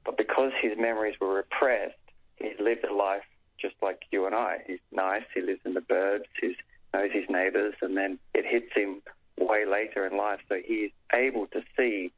But 0.03 0.17
because 0.17 0.51
his 0.59 0.77
memories 0.77 1.15
were 1.19 1.33
repressed, 1.33 1.95
he's 2.35 2.59
lived 2.59 2.83
a 2.85 2.93
life 2.93 3.23
just 3.57 3.75
like 3.81 4.05
you 4.11 4.25
and 4.25 4.35
I. 4.35 4.59
He's 4.67 4.79
nice, 4.91 5.23
he 5.33 5.41
lives 5.41 5.61
in 5.65 5.73
the 5.73 5.81
burbs, 5.81 6.25
he 6.41 6.55
knows 6.93 7.11
his 7.11 7.29
neighbours, 7.29 7.75
and 7.81 7.95
then 7.95 8.19
it 8.33 8.45
hits 8.45 8.73
him 8.73 9.01
way 9.37 9.65
later 9.65 10.05
in 10.05 10.17
life. 10.17 10.39
So 10.49 10.61
he's 10.65 10.91
able 11.13 11.47
to 11.47 11.63
see 11.77 12.11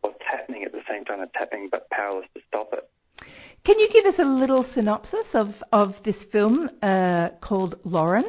what's 0.00 0.22
happening 0.24 0.64
at 0.64 0.72
the 0.72 0.82
same 0.88 1.04
time 1.04 1.20
it's 1.20 1.32
happening, 1.34 1.68
but 1.70 1.88
powerless 1.90 2.26
to 2.34 2.42
stop 2.48 2.72
it. 2.72 2.88
Can 3.66 3.80
you 3.80 3.88
give 3.88 4.04
us 4.04 4.20
a 4.20 4.24
little 4.24 4.62
synopsis 4.62 5.26
of, 5.34 5.60
of 5.72 6.00
this 6.04 6.14
film 6.14 6.70
uh, 6.82 7.30
called 7.40 7.80
Loren? 7.82 8.26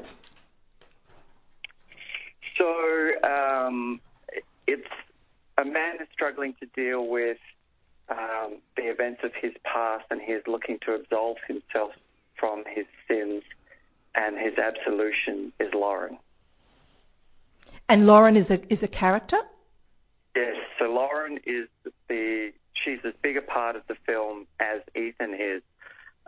So 2.56 3.12
um, 3.22 4.02
it's 4.66 4.90
a 5.60 5.64
man 5.64 5.98
is 6.02 6.08
struggling 6.12 6.56
to 6.60 6.66
deal 6.76 7.08
with 7.08 7.38
um, 8.10 8.64
the 8.76 8.86
events 8.86 9.24
of 9.24 9.36
his 9.36 9.52
past, 9.64 10.06
and 10.10 10.20
he 10.20 10.32
is 10.32 10.42
looking 10.48 10.80
to 10.80 10.96
absolve 10.96 11.38
himself 11.48 11.92
from 12.34 12.64
his 12.66 12.88
sins, 13.08 13.44
and 14.16 14.40
his 14.40 14.58
absolution 14.58 15.54
is 15.60 15.72
Loren. 15.72 16.18
And 17.88 18.08
Loren 18.08 18.36
is 18.36 18.50
a 18.50 18.60
is 18.74 18.82
a 18.82 18.88
character. 18.88 19.38
Yes. 20.36 20.58
So 20.80 20.92
Loren 20.92 21.38
is 21.46 21.68
the 22.08 22.54
she's 22.78 23.00
as 23.04 23.14
big 23.22 23.38
a 23.38 23.42
part 23.42 23.76
of 23.76 23.84
the 23.88 23.96
film 24.08 24.48
as 24.60 24.82
Ethan 24.98 25.34
is. 25.34 25.62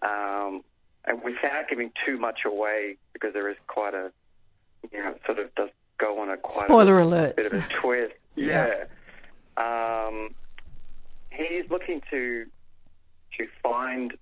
Um, 0.01 0.63
and 1.05 1.23
without 1.23 1.67
giving 1.67 1.91
too 2.05 2.17
much 2.17 2.45
away, 2.45 2.97
because 3.13 3.33
there 3.33 3.49
is 3.49 3.57
quite 3.67 3.93
a, 3.93 4.11
you 4.91 5.01
know, 5.03 5.15
sort 5.25 5.39
of 5.39 5.53
does 5.55 5.69
go 5.97 6.19
on 6.21 6.29
a 6.29 6.37
quite 6.37 6.67
spoiler 6.67 6.99
a, 6.99 7.03
alert, 7.03 7.35
bit 7.35 7.45
of 7.47 7.53
a 7.53 7.65
twist. 7.69 8.13
yeah. 8.35 8.85
Um, 9.57 10.33
he's 11.31 11.69
looking 11.69 12.01
to 12.11 12.45
to 13.37 13.47
find 13.61 14.15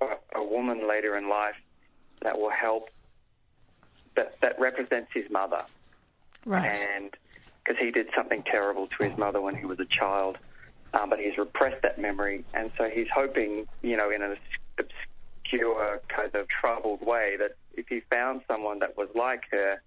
a, 0.00 0.16
a 0.36 0.44
woman 0.44 0.86
later 0.88 1.16
in 1.16 1.28
life 1.28 1.56
that 2.22 2.38
will 2.38 2.50
help 2.50 2.90
that 4.16 4.40
that 4.40 4.58
represents 4.58 5.12
his 5.12 5.30
mother, 5.30 5.64
right? 6.44 6.64
And 6.64 7.16
because 7.64 7.80
he 7.80 7.90
did 7.90 8.08
something 8.14 8.42
terrible 8.42 8.86
to 8.86 9.04
his 9.04 9.16
mother 9.18 9.40
when 9.40 9.54
he 9.54 9.64
was 9.64 9.78
a 9.78 9.84
child, 9.84 10.38
um, 10.94 11.10
but 11.10 11.18
he's 11.18 11.38
repressed 11.38 11.82
that 11.82 11.98
memory, 11.98 12.44
and 12.54 12.70
so 12.76 12.88
he's 12.88 13.08
hoping, 13.10 13.66
you 13.82 13.96
know, 13.96 14.10
in 14.10 14.22
an 14.22 14.36
obscure 14.78 16.00
kind 16.08 16.34
of 16.34 16.48
troubled 16.48 17.04
way, 17.06 17.36
that 17.38 17.56
if 17.74 17.88
he 17.88 18.00
found 18.10 18.42
someone 18.48 18.78
that 18.80 18.96
was 18.96 19.08
like 19.14 19.44
her, 19.50 19.80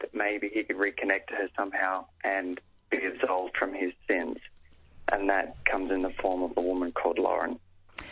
that 0.00 0.14
maybe 0.14 0.48
he 0.52 0.62
could 0.62 0.76
reconnect 0.76 1.26
to 1.28 1.34
her 1.34 1.48
somehow 1.56 2.04
and 2.24 2.60
be 2.90 2.98
absolved 3.04 3.56
from 3.56 3.74
his 3.74 3.92
sins. 4.08 4.38
And 5.10 5.28
that 5.30 5.56
comes 5.64 5.90
in 5.90 6.02
the 6.02 6.10
form 6.10 6.42
of 6.42 6.52
a 6.56 6.60
woman 6.60 6.92
called 6.92 7.18
Loren, 7.18 7.58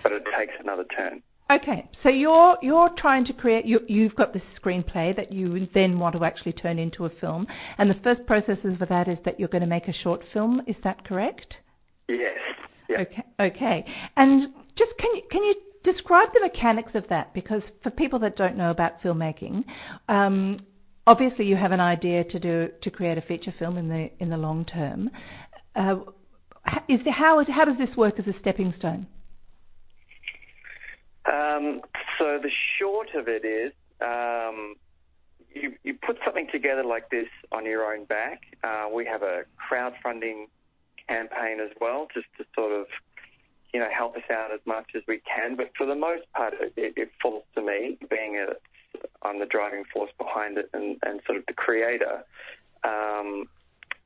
but 0.03 0.13
it 0.13 0.25
takes 0.27 0.55
another 0.59 0.85
turn. 0.85 1.23
Okay, 1.49 1.89
so 2.03 2.09
you're 2.09 2.59
you're 2.61 2.89
trying 2.89 3.23
to 3.25 3.33
create. 3.33 3.67
You, 3.67 3.85
you've 3.87 4.17
got 4.17 4.33
this 4.33 4.43
screenplay 4.53 5.15
that 5.15 5.31
you 5.31 5.47
then 5.61 6.01
want 6.01 6.17
to 6.17 6.25
actually 6.25 6.55
turn 6.55 6.77
into 6.79 7.05
a 7.05 7.09
film, 7.09 7.47
and 7.79 7.89
the 7.89 7.95
first 7.95 8.27
process 8.27 8.63
for 8.63 8.87
that 8.87 9.07
is 9.07 9.21
that 9.21 9.39
you're 9.39 9.49
going 9.49 9.63
to 9.63 9.69
make 9.69 9.87
a 9.87 9.93
short 9.93 10.25
film. 10.25 10.61
Is 10.67 10.79
that 10.79 11.05
correct? 11.05 11.61
Yes. 12.09 12.39
Okay. 12.91 13.23
Okay. 13.41 13.85
And 14.17 14.53
just 14.75 14.97
can 14.99 15.15
you 15.15 15.23
can 15.31 15.43
you 15.43 15.55
describe 15.83 16.33
the 16.35 16.41
mechanics 16.41 16.95
of 16.95 17.09
that? 17.09 17.35
Because 17.35 17.63
for 17.83 17.91
people 17.91 18.19
that 18.21 18.37
don't 18.37 18.57
know 18.57 18.71
about 18.71 19.03
filmmaking, 19.03 19.65
um, 20.09 20.59
obviously 21.07 21.47
you 21.47 21.57
have 21.57 21.73
an 21.73 21.81
idea 21.81 22.25
to 22.25 22.39
do 22.39 22.71
to 22.81 22.91
create 22.91 23.19
a 23.19 23.21
feature 23.21 23.51
film 23.51 23.77
in 23.77 23.89
the 23.89 24.11
in 24.21 24.31
the 24.31 24.37
long 24.37 24.65
term. 24.65 25.11
Uh, 25.75 25.99
is 26.89 27.03
the, 27.03 27.11
how 27.11 27.43
how 27.45 27.65
does 27.65 27.77
this 27.77 27.97
work 27.97 28.19
as 28.19 28.27
a 28.27 28.33
stepping 28.33 28.73
stone? 28.73 29.07
Um, 31.25 31.81
so 32.19 32.39
the 32.39 32.51
short 32.51 33.15
of 33.15 33.27
it 33.27 33.45
is, 33.45 33.73
um, 34.01 34.77
you 35.53 35.75
you 35.83 35.95
put 35.95 36.19
something 36.25 36.47
together 36.49 36.85
like 36.85 37.11
this 37.11 37.29
on 37.51 37.65
your 37.65 37.93
own 37.93 38.05
back. 38.05 38.57
Uh, 38.63 38.87
we 38.93 39.05
have 39.07 39.23
a 39.23 39.45
crowdfunding 39.59 40.47
campaign 41.09 41.61
as 41.61 41.71
well, 41.81 42.09
just 42.13 42.27
to 42.39 42.45
sort 42.59 42.73
of, 42.73 42.87
you 43.73 43.81
know, 43.81 43.89
help 43.91 44.17
us 44.17 44.23
out 44.31 44.51
as 44.53 44.61
much 44.67 44.91
as 44.95 45.03
we 45.07 45.19
can. 45.19 45.57
But 45.57 45.71
for 45.77 45.87
the 45.87 45.97
most 45.97 46.25
part, 46.33 46.55
it, 46.77 46.95
it 46.97 47.11
falls 47.21 47.45
to 47.57 47.63
me, 47.63 47.99
being 48.09 48.37
a, 48.37 48.55
I'm 49.23 49.39
the 49.39 49.47
driving 49.47 49.85
force 49.85 50.13
behind 50.19 50.59
it 50.59 50.71
and, 50.73 50.97
and 51.05 51.21
sort 51.27 51.39
of 51.39 51.47
the 51.47 51.55
creator. 51.55 52.25
Um, 52.85 53.49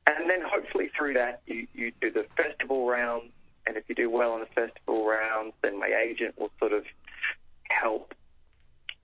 and 0.07 0.29
then 0.29 0.41
hopefully 0.41 0.89
through 0.95 1.13
that, 1.13 1.41
you, 1.45 1.67
you 1.73 1.91
do 2.01 2.11
the 2.11 2.25
festival 2.35 2.87
round. 2.87 3.29
And 3.67 3.77
if 3.77 3.83
you 3.87 3.95
do 3.95 4.09
well 4.09 4.33
in 4.33 4.41
the 4.41 4.47
festival 4.47 5.05
round, 5.07 5.53
then 5.61 5.79
my 5.79 5.87
agent 5.87 6.33
will 6.37 6.51
sort 6.59 6.73
of 6.73 6.83
help 7.69 8.13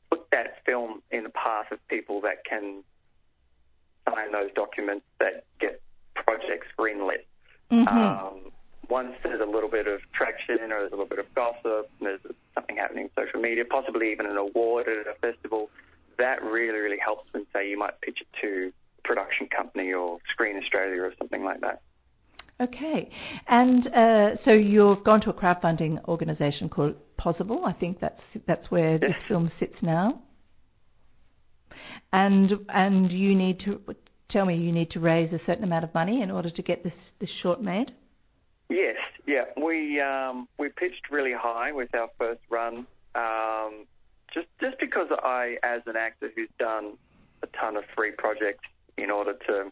put 0.09 0.29
that 0.31 0.65
film 0.65 1.01
in 1.11 1.23
the 1.23 1.29
path 1.29 1.71
of 1.71 1.87
people 1.87 2.21
that 2.21 2.43
can 2.43 2.83
sign 4.09 4.31
those 4.31 4.51
documents 4.55 5.05
that 5.19 5.45
get 5.59 5.81
projects 6.15 6.67
greenlit. 6.77 7.25
Mm-hmm. 7.71 7.97
Um, 7.97 8.51
once 8.89 9.13
there's 9.23 9.41
a 9.41 9.45
little 9.45 9.69
bit 9.69 9.87
of 9.87 9.99
traction 10.13 10.59
or 10.71 10.79
there's 10.79 10.91
a 10.91 10.95
little 10.95 11.05
bit 11.05 11.19
of 11.19 11.33
gossip, 11.35 11.89
there's 11.99 12.21
something 12.53 12.77
happening 12.77 13.05
in 13.05 13.23
social 13.23 13.41
media, 13.41 13.65
possibly 13.65 14.11
even 14.11 14.25
an 14.25 14.37
award 14.37 14.87
at 14.87 15.07
a 15.07 15.13
festival, 15.15 15.69
that 16.17 16.41
really, 16.43 16.79
really 16.79 16.97
helps 16.97 17.31
when, 17.33 17.45
say, 17.53 17.69
you 17.69 17.77
might 17.77 17.99
pitch 18.01 18.21
it 18.21 18.27
to 18.41 18.71
a 18.97 19.01
production 19.01 19.47
company 19.47 19.93
or 19.93 20.17
Screen 20.29 20.57
Australia 20.57 21.01
or 21.01 21.13
something 21.17 21.43
like 21.43 21.61
that. 21.61 21.81
Okay, 22.59 23.11
and 23.47 23.87
uh, 23.89 24.35
so 24.35 24.51
you've 24.51 25.03
gone 25.03 25.21
to 25.21 25.29
a 25.29 25.33
crowdfunding 25.33 26.03
organisation 26.07 26.69
called 26.69 26.95
Pozible. 27.15 27.63
I 27.65 27.71
think 27.71 27.99
that's 27.99 28.23
that's 28.47 28.71
where 28.71 28.97
this 28.97 29.15
film 29.27 29.51
sits 29.59 29.83
now. 29.83 30.23
And 32.11 32.65
and 32.69 33.13
you 33.13 33.35
need 33.35 33.59
to 33.59 33.79
tell 34.27 34.45
me 34.45 34.55
you 34.55 34.71
need 34.71 34.89
to 34.91 34.99
raise 34.99 35.31
a 35.33 35.39
certain 35.39 35.63
amount 35.63 35.83
of 35.83 35.93
money 35.93 36.21
in 36.21 36.31
order 36.31 36.49
to 36.49 36.61
get 36.61 36.83
this 36.83 37.11
this 37.19 37.29
short 37.29 37.61
made. 37.61 37.93
Yes, 38.69 38.97
yeah, 39.25 39.45
we 39.55 39.99
um, 40.01 40.47
we 40.57 40.69
pitched 40.69 41.09
really 41.09 41.33
high 41.33 41.71
with 41.71 41.93
our 41.95 42.09
first 42.19 42.41
run, 42.49 42.85
um, 43.15 43.85
just 44.31 44.47
just 44.59 44.77
because 44.79 45.07
I, 45.23 45.57
as 45.63 45.81
an 45.85 45.95
actor 45.95 46.31
who's 46.35 46.49
done 46.57 46.97
a 47.43 47.47
ton 47.47 47.77
of 47.77 47.85
free 47.95 48.11
projects 48.11 48.67
in 48.97 49.09
order 49.09 49.33
to, 49.47 49.71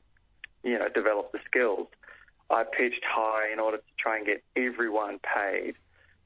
you 0.63 0.79
know, 0.79 0.87
develop 0.87 1.31
the 1.33 1.39
skills, 1.45 1.87
I 2.49 2.63
pitched 2.63 3.03
high 3.03 3.51
in 3.51 3.59
order 3.59 3.77
to 3.77 3.83
try 3.97 4.17
and 4.17 4.25
get 4.25 4.43
everyone 4.55 5.19
paid, 5.19 5.75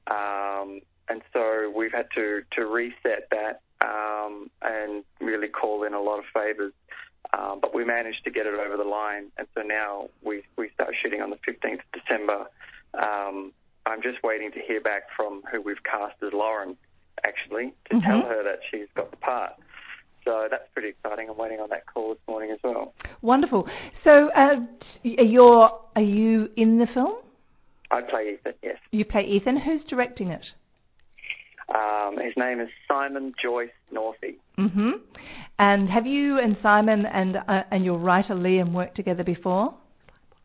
um, 0.07 0.81
and 1.09 1.23
so 1.33 1.71
we've 1.75 1.93
had 1.93 2.11
to 2.11 2.43
to 2.51 2.67
reset 2.67 3.27
that 3.31 3.61
um, 3.81 4.51
and 4.61 5.03
really 5.19 5.47
call 5.47 5.83
in 5.83 5.95
a 5.95 5.99
lot 6.01 6.19
of 6.19 6.25
favours. 6.25 6.73
Um, 7.37 7.59
but 7.59 7.75
we 7.75 7.85
managed 7.85 8.23
to 8.25 8.31
get 8.31 8.47
it 8.47 8.55
over 8.55 8.75
the 8.75 8.83
line, 8.89 9.27
and 9.37 9.47
so 9.55 9.61
now 9.61 10.09
we 10.23 10.41
we 10.57 10.69
start 10.69 10.95
shooting 10.95 11.21
on 11.21 11.29
the 11.29 11.37
15th 11.37 11.73
of 11.79 11.91
December. 12.03 12.47
Um, 12.95 13.53
I'm 13.85 14.01
just 14.01 14.21
waiting 14.23 14.51
to 14.53 14.59
hear 14.59 14.81
back 14.81 15.11
from 15.11 15.43
who 15.51 15.61
we've 15.61 15.83
cast 15.83 16.15
as 16.23 16.33
Loren, 16.33 16.75
actually, 17.23 17.73
to 17.89 17.95
Mm-hmm. 17.97 17.99
tell 18.09 18.21
her 18.25 18.43
that 18.43 18.59
she's 18.69 18.87
got 18.95 19.11
the 19.11 19.17
part. 19.17 19.53
So 20.27 20.47
that's 20.49 20.67
pretty 20.73 20.89
exciting. 20.89 21.29
I'm 21.29 21.37
waiting 21.37 21.59
on 21.59 21.69
that 21.69 21.85
call 21.85 22.09
this 22.09 22.19
morning 22.27 22.51
as 22.51 22.57
well. 22.63 22.93
Wonderful. 23.21 23.67
So 24.03 24.29
uh, 24.35 24.61
you're 25.03 25.71
are 25.95 26.01
you 26.01 26.51
in 26.55 26.77
the 26.79 26.87
film? 26.87 27.15
I 27.91 28.01
play 28.01 28.33
Ethan, 28.33 28.53
yes. 28.63 28.77
You 28.91 29.05
play 29.05 29.25
Ethan. 29.25 29.55
Who's 29.57 29.83
directing 29.83 30.29
it? 30.29 30.53
Um, 31.73 32.17
his 32.19 32.35
name 32.37 32.59
is 32.59 32.69
Simon 32.87 33.33
Joyce 33.41 33.69
Northey. 33.91 34.35
hmm 34.57 34.91
And 35.57 35.89
have 35.89 36.07
you 36.07 36.39
and 36.39 36.57
Simon 36.57 37.05
and 37.05 37.41
uh, 37.47 37.63
and 37.71 37.83
your 37.83 37.97
writer 37.97 38.35
Liam 38.35 38.69
worked 38.71 38.95
together 38.95 39.23
before? 39.23 39.73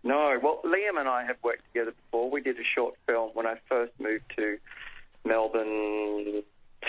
No, 0.03 0.37
well, 0.43 0.61
Liam 0.65 0.99
and 1.01 1.09
I 1.09 1.25
have 1.25 1.39
worked 1.43 1.65
together 1.73 1.93
before. 1.93 2.31
We 2.31 2.43
did 2.43 2.59
a 2.59 2.65
short 2.65 2.95
film 3.07 3.31
when 3.33 3.47
I 3.47 3.57
first 3.71 3.93
moved 3.99 4.25
to 4.37 4.59
Melbourne 5.25 6.43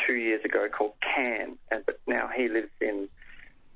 two 0.05 0.15
years 0.15 0.43
ago 0.43 0.67
called 0.67 0.93
Can, 0.99 1.57
and 1.71 1.85
but 1.85 1.99
now 2.07 2.27
he 2.27 2.47
lives 2.47 2.71
in 2.81 3.07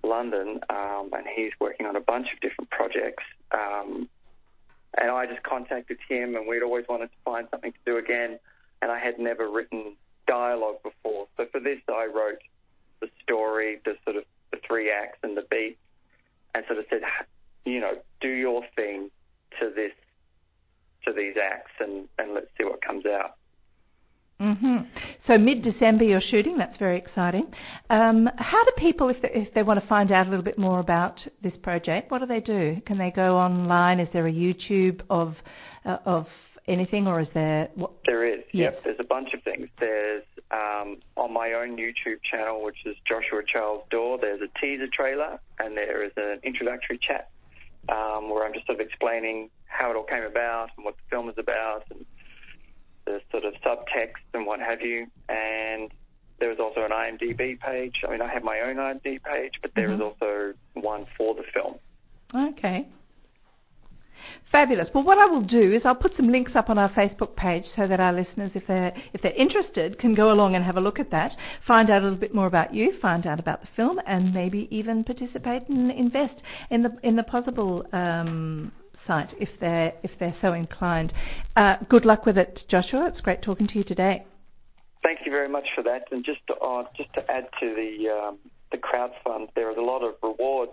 London, 0.04 0.60
um, 0.70 1.10
and 1.14 1.26
he's 1.28 1.54
working 1.60 1.86
on 1.86 1.96
a 1.96 2.02
bunch 2.02 2.34
of 2.34 2.40
different 2.42 2.70
projects. 2.70 3.24
Um, 3.52 4.10
and 5.00 5.12
I 5.12 5.26
just 5.26 5.44
contacted 5.44 6.00
him, 6.08 6.36
and 6.36 6.48
we'd 6.48 6.64
always 6.64 6.86
wanted 6.90 7.08
to 7.08 7.18
find 7.24 7.48
something 7.52 7.72
to 7.72 7.80
do 7.86 7.98
again, 7.98 8.40
and 8.82 8.92
I 8.92 8.98
had 8.98 9.20
never 9.20 9.50
written 9.50 9.96
dialogue 10.28 10.82
before. 10.84 11.28
So 11.38 11.46
for 11.46 11.60
this, 11.60 11.80
I 11.88 12.08
wrote 12.14 12.40
the 13.02 13.10
story, 13.22 13.80
the 13.86 13.98
sort 14.06 14.18
of 14.18 14.24
the 14.52 14.58
three 14.58 14.92
acts 14.92 15.20
and 15.24 15.38
the 15.38 15.46
beats, 15.50 15.80
and 16.56 16.66
sort 16.66 16.80
of 16.80 16.86
said, 16.90 17.04
you 17.66 17.80
know, 17.80 17.94
do 18.20 18.30
your 18.30 18.64
thing 18.76 19.10
to 19.60 19.70
this, 19.70 19.94
to 21.06 21.14
these 21.14 21.38
acts, 21.38 21.72
and, 21.80 22.08
and 22.18 22.34
let's 22.34 22.48
see 22.58 22.66
what 22.66 22.82
comes 22.82 23.06
out. 23.06 23.36
hmm 24.40 24.78
So 25.26 25.38
mid-December 25.38 26.04
you're 26.06 26.22
shooting. 26.22 26.56
That's 26.58 26.78
very 26.78 26.98
exciting. 26.98 27.54
Um, 27.90 28.30
how 28.38 28.64
do 28.64 28.72
people, 28.78 29.10
if 29.10 29.22
they, 29.22 29.32
if 29.32 29.54
they 29.54 29.64
want 29.64 29.80
to 29.80 29.86
find 29.86 30.12
out 30.12 30.28
a 30.28 30.30
little 30.30 30.44
bit 30.46 30.58
more 30.58 30.80
about 30.80 31.28
this 31.42 31.58
project, 31.58 32.10
what 32.12 32.20
do 32.20 32.26
they 32.26 32.40
do? 32.42 32.82
Can 32.86 32.98
they 32.98 33.12
go 33.12 33.38
online? 33.38 34.00
Is 34.00 34.10
there 34.10 34.26
a 34.28 34.32
YouTube 34.32 35.02
of 35.10 35.42
uh, 35.86 35.98
of 36.06 36.30
anything, 36.68 37.08
or 37.08 37.20
is 37.20 37.30
there? 37.30 37.70
What? 37.76 37.92
There 38.06 38.24
is, 38.26 38.40
Yes. 38.52 38.74
yep. 38.74 38.84
There's 38.84 39.00
a 39.00 39.04
bunch 39.04 39.34
of 39.34 39.44
things. 39.44 39.68
There's 39.80 40.22
um, 40.52 40.98
on 41.16 41.32
my 41.34 41.54
own 41.54 41.78
YouTube 41.78 42.22
channel, 42.22 42.64
which 42.64 42.86
is 42.86 42.96
Joshua 43.06 43.44
Charles 43.46 43.84
Dawe. 43.90 44.18
There's 44.18 44.42
a 44.42 44.48
teaser 44.60 44.88
trailer, 44.88 45.40
and 45.60 45.78
there 45.78 46.04
is 46.04 46.12
an 46.18 46.40
introductory 46.44 46.98
chat 46.98 47.30
um, 47.90 48.30
where 48.30 48.46
I'm 48.46 48.54
just 48.54 48.66
sort 48.66 48.80
of 48.80 48.86
explaining 48.86 49.50
how 49.66 49.92
it 49.92 49.96
all 49.96 50.04
came 50.04 50.24
about 50.24 50.72
and 50.76 50.86
what 50.86 50.96
the 50.98 51.04
film 51.10 51.30
is 51.30 51.38
about, 51.38 51.86
and 51.92 52.06
the 53.06 53.22
sort 53.32 53.46
of 53.46 53.54
subtext 53.62 54.22
and 54.34 54.46
what 54.46 54.60
have 54.60 54.82
you. 54.82 55.08
And 55.28 55.92
there 56.40 56.52
is 56.52 56.60
also 56.60 56.84
an 56.84 56.92
IMDb 56.92 57.60
page. 57.60 58.04
I 58.08 58.12
mean, 58.12 58.22
I 58.22 58.28
have 58.28 58.44
my 58.44 58.60
own 58.62 58.78
IMDb 58.78 59.22
page, 59.24 59.60
but 59.62 59.74
there 59.76 59.90
is 59.90 60.00
also 60.00 60.54
one 60.74 61.06
for 61.18 61.36
the 61.36 61.44
film. 61.44 61.76
Okay. 62.34 62.88
Fabulous. 64.46 64.92
Well, 64.94 65.04
what 65.04 65.18
I 65.20 65.28
will 65.28 65.42
do 65.42 65.60
is 65.60 65.86
I'll 65.86 65.96
put 65.96 66.16
some 66.16 66.28
links 66.28 66.56
up 66.56 66.70
on 66.70 66.78
our 66.78 66.90
Facebook 66.90 67.36
page 67.36 67.68
so 67.68 67.86
that 67.86 68.00
our 68.00 68.12
listeners, 68.12 68.52
if 68.56 68.66
they're 68.66 68.94
if 69.14 69.22
they're 69.22 69.34
interested, 69.36 70.00
can 70.00 70.14
go 70.14 70.32
along 70.32 70.56
and 70.56 70.64
have 70.66 70.78
a 70.78 70.82
look 70.82 71.00
at 71.00 71.12
that, 71.12 71.38
find 71.62 71.90
out 71.90 72.02
a 72.02 72.06
little 72.06 72.18
bit 72.18 72.34
more 72.34 72.48
about 72.48 72.74
you, 72.74 72.92
find 72.94 73.28
out 73.28 73.40
about 73.40 73.62
the 73.62 73.68
film, 73.68 74.02
and 74.06 74.34
maybe 74.34 74.68
even 74.76 75.04
participate 75.04 75.68
and 75.70 75.92
invest 75.92 76.42
in 76.70 76.82
the 76.82 76.98
in 77.04 77.16
the 77.16 77.24
Pozible 77.24 77.92
um, 77.94 78.72
site 79.06 79.34
if 79.38 79.60
they're 79.60 79.94
if 80.02 80.18
they're 80.18 80.36
so 80.42 80.54
inclined. 80.54 81.14
Uh, 81.56 81.78
good 81.88 82.06
luck 82.06 82.26
with 82.26 82.38
it, 82.38 82.66
Joshua. 82.68 83.06
It's 83.06 83.22
great 83.22 83.42
talking 83.44 83.68
to 83.68 83.78
you 83.78 83.84
today. 83.84 84.24
Thank 85.04 85.26
you 85.26 85.32
very 85.32 85.48
much 85.48 85.74
for 85.74 85.84
that. 85.84 86.08
And 86.12 86.26
just 86.26 86.46
to, 86.48 86.58
uh, 86.60 86.86
just 86.96 87.14
to 87.14 87.32
add 87.32 87.48
to 87.60 87.74
the 87.74 88.10
um, 88.10 88.40
the 88.72 88.78
crowd 88.78 89.14
fund, 89.24 89.50
there 89.56 89.70
is 89.70 89.78
a 89.78 89.82
lot 89.82 90.04
of 90.04 90.16
rewards 90.24 90.72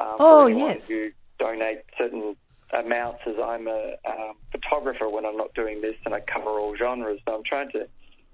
um, 0.00 0.16
Oh, 0.18 0.44
for 0.46 0.50
anyone 0.50 0.70
yes. 0.76 0.82
who 0.88 1.10
donate 1.38 1.80
certain 1.98 2.36
amounts. 2.72 3.20
As 3.26 3.38
I'm 3.38 3.68
a 3.68 3.94
um, 4.08 4.34
photographer 4.52 5.08
when 5.08 5.24
I'm 5.26 5.36
not 5.36 5.52
doing 5.54 5.80
this, 5.80 5.96
and 6.04 6.14
I 6.14 6.20
cover 6.20 6.50
all 6.50 6.74
genres, 6.76 7.20
so 7.26 7.36
I'm 7.36 7.44
trying 7.44 7.70
to 7.72 7.88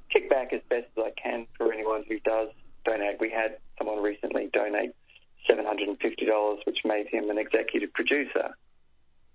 kick 0.09 0.31
back 0.31 0.53
as 0.53 0.61
best 0.69 0.87
as 0.97 1.05
I 1.05 1.11
can 1.11 1.47
for 1.57 1.73
anyone 1.73 2.05
who 2.09 2.19
does 2.21 2.49
donate. 2.85 3.19
We 3.21 3.31
had 3.31 3.59
someone 3.79 4.03
recently 4.03 4.49
donate 4.53 4.93
seven 5.47 5.65
hundred 5.65 5.89
and 5.89 6.01
fifty 6.01 6.27
dollars, 6.27 6.61
which 6.65 6.85
made 6.85 7.09
him 7.09 7.31
an 7.31 7.39
executive 7.39 7.93
producer. 7.93 8.57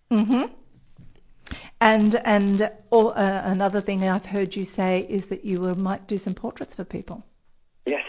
hmm 0.10 0.44
And 1.80 2.16
and 2.26 2.72
all, 2.92 3.10
uh, 3.10 3.42
another 3.46 3.82
thing 3.82 4.08
I've 4.08 4.26
heard 4.26 4.56
you 4.56 4.68
say 4.76 5.06
is 5.10 5.26
that 5.26 5.44
you 5.46 5.60
will, 5.62 5.76
might 5.76 6.08
do 6.08 6.18
some 6.18 6.34
portraits 6.34 6.76
for 6.76 6.84
people. 6.84 7.24
Yes. 7.86 8.06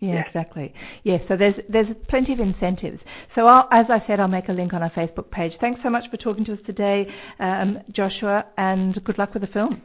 Yeah, 0.00 0.14
Yes. 0.14 0.26
exactly. 0.28 0.74
Yes, 1.02 1.26
so 1.26 1.36
there's 1.36 1.56
there's 1.68 1.92
plenty 2.06 2.32
of 2.32 2.38
incentives. 2.40 3.02
So 3.34 3.46
I'll, 3.48 3.66
as 3.72 3.90
I 3.90 3.98
said, 3.98 4.20
I'll 4.20 4.28
make 4.28 4.48
a 4.48 4.52
link 4.52 4.72
on 4.72 4.82
our 4.82 4.90
Facebook 4.90 5.30
page. 5.30 5.56
Thanks 5.56 5.82
so 5.82 5.90
much 5.90 6.08
for 6.08 6.16
talking 6.16 6.44
to 6.44 6.52
us 6.52 6.60
today, 6.60 7.08
um, 7.40 7.80
Joshua, 7.90 8.46
and 8.56 9.02
good 9.02 9.18
luck 9.18 9.34
with 9.34 9.42
the 9.42 9.48
film. 9.48 9.82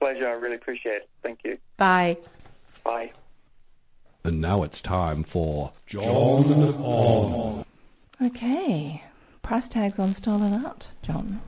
Pleasure. 0.00 0.26
I 0.28 0.32
really 0.32 0.56
appreciate 0.56 0.96
it. 1.02 1.08
Thank 1.22 1.40
you. 1.44 1.58
Bye. 1.76 2.16
Bye. 2.84 3.12
And 4.24 4.40
now 4.40 4.62
it's 4.62 4.80
time 4.80 5.22
for 5.22 5.72
John 5.86 6.04
on. 6.82 7.64
Okay. 8.24 9.02
Price 9.42 9.68
tags 9.68 9.98
on 9.98 10.14
stolen 10.16 10.64
art, 10.64 10.88
John. 11.02 11.40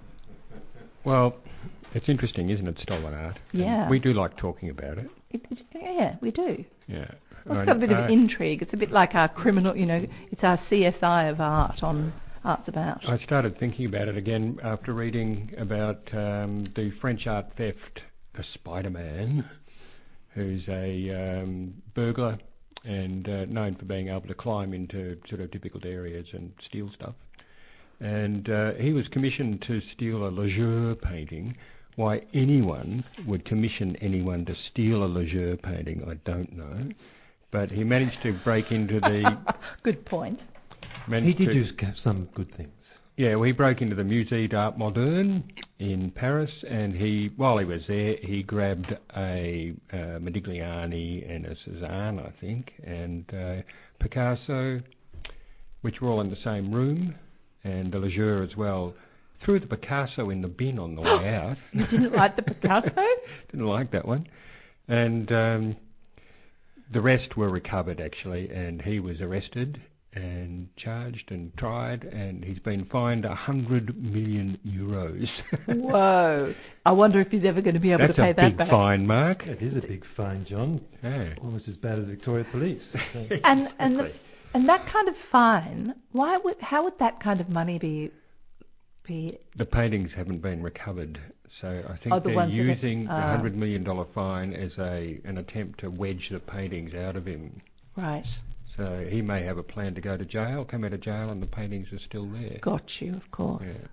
Well, 1.05 1.37
it's 1.94 2.09
interesting, 2.09 2.51
isn't 2.51 2.68
it, 2.68 2.79
stolen 2.79 3.14
art? 3.14 3.38
And 3.53 3.62
Yeah. 3.62 3.88
we 3.88 3.98
do 3.98 4.12
like 4.12 4.37
talking 4.37 4.68
about 4.68 4.98
it. 4.98 5.11
It, 5.31 5.44
it, 5.51 5.62
yeah, 5.74 6.16
we 6.20 6.31
do. 6.31 6.64
Yeah. 6.87 7.11
Well, 7.49 7.59
it's 7.59 7.67
got 7.67 7.77
a 7.77 7.81
bit 7.81 7.93
of 7.93 7.99
uh, 7.99 8.13
intrigue. 8.13 8.63
It's 8.63 8.75
a 8.75 8.77
bit 8.77 8.91
like 8.91 9.15
our 9.15 9.29
criminal, 9.29 9.77
you 9.77 9.87
know, 9.87 10.07
it's 10.31 10.45
our 10.45 10.59
CSI 10.59 11.31
of 11.31 11.41
art 11.41 11.83
on 11.83 12.13
Arts 12.45 12.69
About. 12.69 13.09
I 13.09 13.17
started 13.17 13.59
thinking 13.59 13.87
about 13.87 14.09
it 14.09 14.17
again 14.17 14.59
after 14.63 14.93
reading 14.93 15.55
about 15.57 16.13
um, 16.15 16.65
the 16.75 16.91
French 16.91 17.27
art 17.27 17.53
theft, 17.57 18.03
a 18.35 18.43
Spider-Man, 18.43 19.49
who's 20.31 20.69
a 20.69 21.41
um, 21.43 21.75
burglar 21.95 22.39
and 22.85 23.29
uh, 23.29 23.45
known 23.47 23.75
for 23.75 23.87
being 23.87 24.09
able 24.09 24.29
to 24.29 24.35
climb 24.35 24.73
into 24.73 25.19
sort 25.29 25.41
of 25.41 25.51
difficult 25.51 25.85
areas 25.85 26.33
and 26.33 26.53
steal 26.61 26.91
stuff. 26.91 27.15
And 28.01 28.49
uh, 28.49 28.75
he 28.75 28.93
was 28.93 29.09
commissioned 29.09 29.63
to 29.63 29.81
steal 29.81 30.27
a 30.27 30.31
Leger 30.31 30.95
painting. 30.95 31.57
Why 31.97 32.23
anyone 32.33 33.05
would 33.27 33.45
commission 33.45 33.97
anyone 33.97 34.45
to 34.45 34.55
steal 34.55 35.03
a 35.03 35.07
Leger 35.07 35.57
painting, 35.57 36.05
I 36.09 36.15
don't 36.15 36.53
know. 36.57 36.91
But 37.51 37.71
he 37.71 37.83
managed 37.85 38.23
to 38.23 38.33
break 38.33 38.71
into 38.73 39.01
the. 39.01 39.39
Good 39.83 40.05
point. 40.05 40.41
He 41.11 41.33
did 41.33 41.49
to- 41.49 41.55
do 41.65 41.93
some 41.95 42.27
good 42.35 42.53
things. 42.53 42.69
yeah, 43.17 43.35
well, 43.37 43.45
he 43.45 43.53
broke 43.53 43.81
into 43.81 43.95
the 43.95 44.03
Musée 44.03 44.47
d'Art 44.49 44.77
Moderne 44.77 45.43
in 45.79 46.11
Paris, 46.11 46.63
and 46.65 46.95
he, 46.95 47.31
while 47.37 47.57
he 47.57 47.65
was 47.65 47.87
there, 47.87 48.17
he 48.23 48.43
grabbed 48.43 48.95
a 49.17 49.73
uh, 49.91 49.97
Modigliani 50.21 51.25
and 51.29 51.47
a 51.47 51.55
Cézanne, 51.55 52.25
I 52.27 52.31
think, 52.31 52.75
and 52.85 53.25
uh, 53.35 53.63
Picasso, 53.99 54.81
which 55.81 56.03
were 56.03 56.11
all 56.11 56.21
in 56.21 56.29
the 56.29 56.37
same 56.37 56.71
room, 56.71 57.15
and 57.65 57.91
the 57.91 57.99
Leger 57.99 58.43
as 58.43 58.55
well. 58.57 58.95
threw 59.41 59.59
the 59.59 59.67
Picasso 59.67 60.29
in 60.29 60.43
the 60.43 60.49
bin 60.49 60.79
on 60.79 60.95
the 60.95 61.01
way 61.01 61.35
out. 61.35 61.57
You 61.73 61.85
didn't 61.87 62.13
like 62.13 62.37
the 62.37 62.43
Picasso? 62.43 62.91
Didn't 63.51 63.67
like 63.67 63.93
that 63.93 64.05
one. 64.07 64.27
And 64.89 65.31
um, 65.33 65.77
the 66.90 67.01
rest 67.01 67.37
were 67.37 67.48
recovered 67.48 68.01
actually, 68.01 68.51
and 68.51 68.83
he 68.83 69.01
was 69.01 69.20
arrested 69.20 69.81
and 70.14 70.74
charged 70.74 71.31
and 71.31 71.55
tried, 71.57 72.03
and 72.05 72.44
he's 72.44 72.59
been 72.59 72.85
fined 72.85 73.24
a 73.24 73.35
hundred 73.35 73.94
million 74.12 74.59
euros. 74.66 75.29
Whoa. 75.66 76.55
I 76.87 76.92
wonder 76.92 77.20
if 77.20 77.31
he's 77.31 77.44
ever 77.44 77.61
going 77.61 77.74
to 77.74 77.81
be 77.81 77.92
able 77.92 78.07
That's 78.07 78.16
to 78.16 78.22
pay 78.22 78.31
a 78.31 78.35
that 78.35 78.48
big 78.51 78.57
back. 78.57 78.68
fine, 78.70 79.07
Mark. 79.07 79.44
That 79.44 79.61
is 79.62 79.77
a 79.77 79.83
big 79.83 80.05
fine, 80.05 80.44
John. 80.44 80.81
Yeah. 81.03 81.35
Almost 81.42 81.68
as 81.68 81.77
bad 81.77 81.98
as 81.98 82.07
Victoria 82.07 82.44
Police. 82.44 82.90
And 83.44 83.72
and 83.79 83.96
the, 83.98 84.12
and 84.55 84.66
that 84.68 84.87
kind 84.87 85.09
of 85.09 85.16
fine, 85.16 85.94
why 86.12 86.38
would 86.38 86.59
how 86.61 86.85
would 86.85 86.98
that 86.98 87.20
kind 87.20 87.40
of 87.40 87.51
money 87.51 87.79
be 87.79 88.11
be 89.03 89.38
The 89.57 89.66
paintings 89.66 90.14
haven't 90.14 90.40
been 90.40 90.62
recovered, 90.62 91.20
so 91.51 91.69
I 91.89 91.97
think 91.97 92.15
Oh, 92.15 92.19
the 92.19 92.29
they're 92.29 92.37
ones 92.37 92.53
that 92.53 92.61
are- 92.61 92.65
using 92.65 93.05
the 93.05 93.13
ah. 93.13 93.29
hundred 93.31 93.57
million 93.57 93.83
dollar 93.85 94.05
fine 94.05 94.53
as 94.53 94.79
a 94.79 95.21
an 95.25 95.39
attempt 95.39 95.81
to 95.81 95.91
wedge 95.91 96.29
the 96.29 96.41
paintings 96.41 96.95
out 96.95 97.17
of 97.17 97.27
him. 97.27 97.61
right? 97.97 98.27
So 98.77 99.07
he 99.11 99.23
may 99.23 99.43
have 99.43 99.59
a 99.59 99.65
plan 99.65 99.95
to 99.95 100.01
go 100.01 100.17
to 100.17 100.25
jail, 100.25 100.65
come 100.65 100.85
out 100.85 100.93
of 100.93 101.01
jail, 101.01 101.31
and 101.31 101.43
the 101.43 101.49
paintings 101.49 101.93
are 101.93 101.99
still 101.99 102.27
there. 102.27 102.59
Got 102.61 103.01
you, 103.01 103.13
of 103.13 103.29
course. 103.33 103.65
Yeah. 103.67 103.87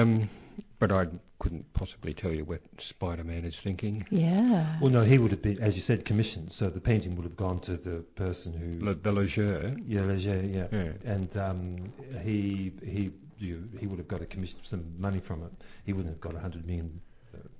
Um, 0.00 0.30
but 0.78 0.90
I 0.90 1.06
couldn't 1.38 1.72
possibly 1.74 2.14
tell 2.14 2.32
you 2.32 2.44
what 2.44 2.60
Spider-Man 2.78 3.44
is 3.44 3.56
thinking. 3.56 4.06
Yeah. 4.10 4.78
well, 4.80 4.90
no, 4.90 5.02
he 5.02 5.18
would 5.18 5.30
have 5.30 5.42
been, 5.42 5.58
as 5.58 5.76
you 5.76 5.82
said, 5.82 6.04
commissioned. 6.04 6.52
So 6.52 6.66
the 6.66 6.80
painting 6.80 7.14
would 7.16 7.24
have 7.24 7.36
gone 7.36 7.58
to 7.60 7.76
the 7.76 7.98
person 8.16 8.52
who. 8.52 8.84
Le, 8.84 8.94
the 8.94 9.12
Leger. 9.12 9.76
yeah, 9.86 10.02
Leger, 10.02 10.42
yeah. 10.44 10.66
Yeah. 10.72 10.92
And 11.04 11.36
um, 11.36 11.92
he 12.24 12.72
he 12.84 13.12
you, 13.42 13.68
he 13.78 13.86
would 13.86 13.98
have 13.98 14.08
got 14.08 14.22
a 14.22 14.26
commission, 14.26 14.58
some 14.62 14.84
money 14.98 15.18
from 15.18 15.42
it. 15.42 15.52
He 15.84 15.92
wouldn't 15.92 16.14
have 16.14 16.20
got 16.20 16.34
a 16.34 16.40
hundred 16.40 16.66
million. 16.66 17.00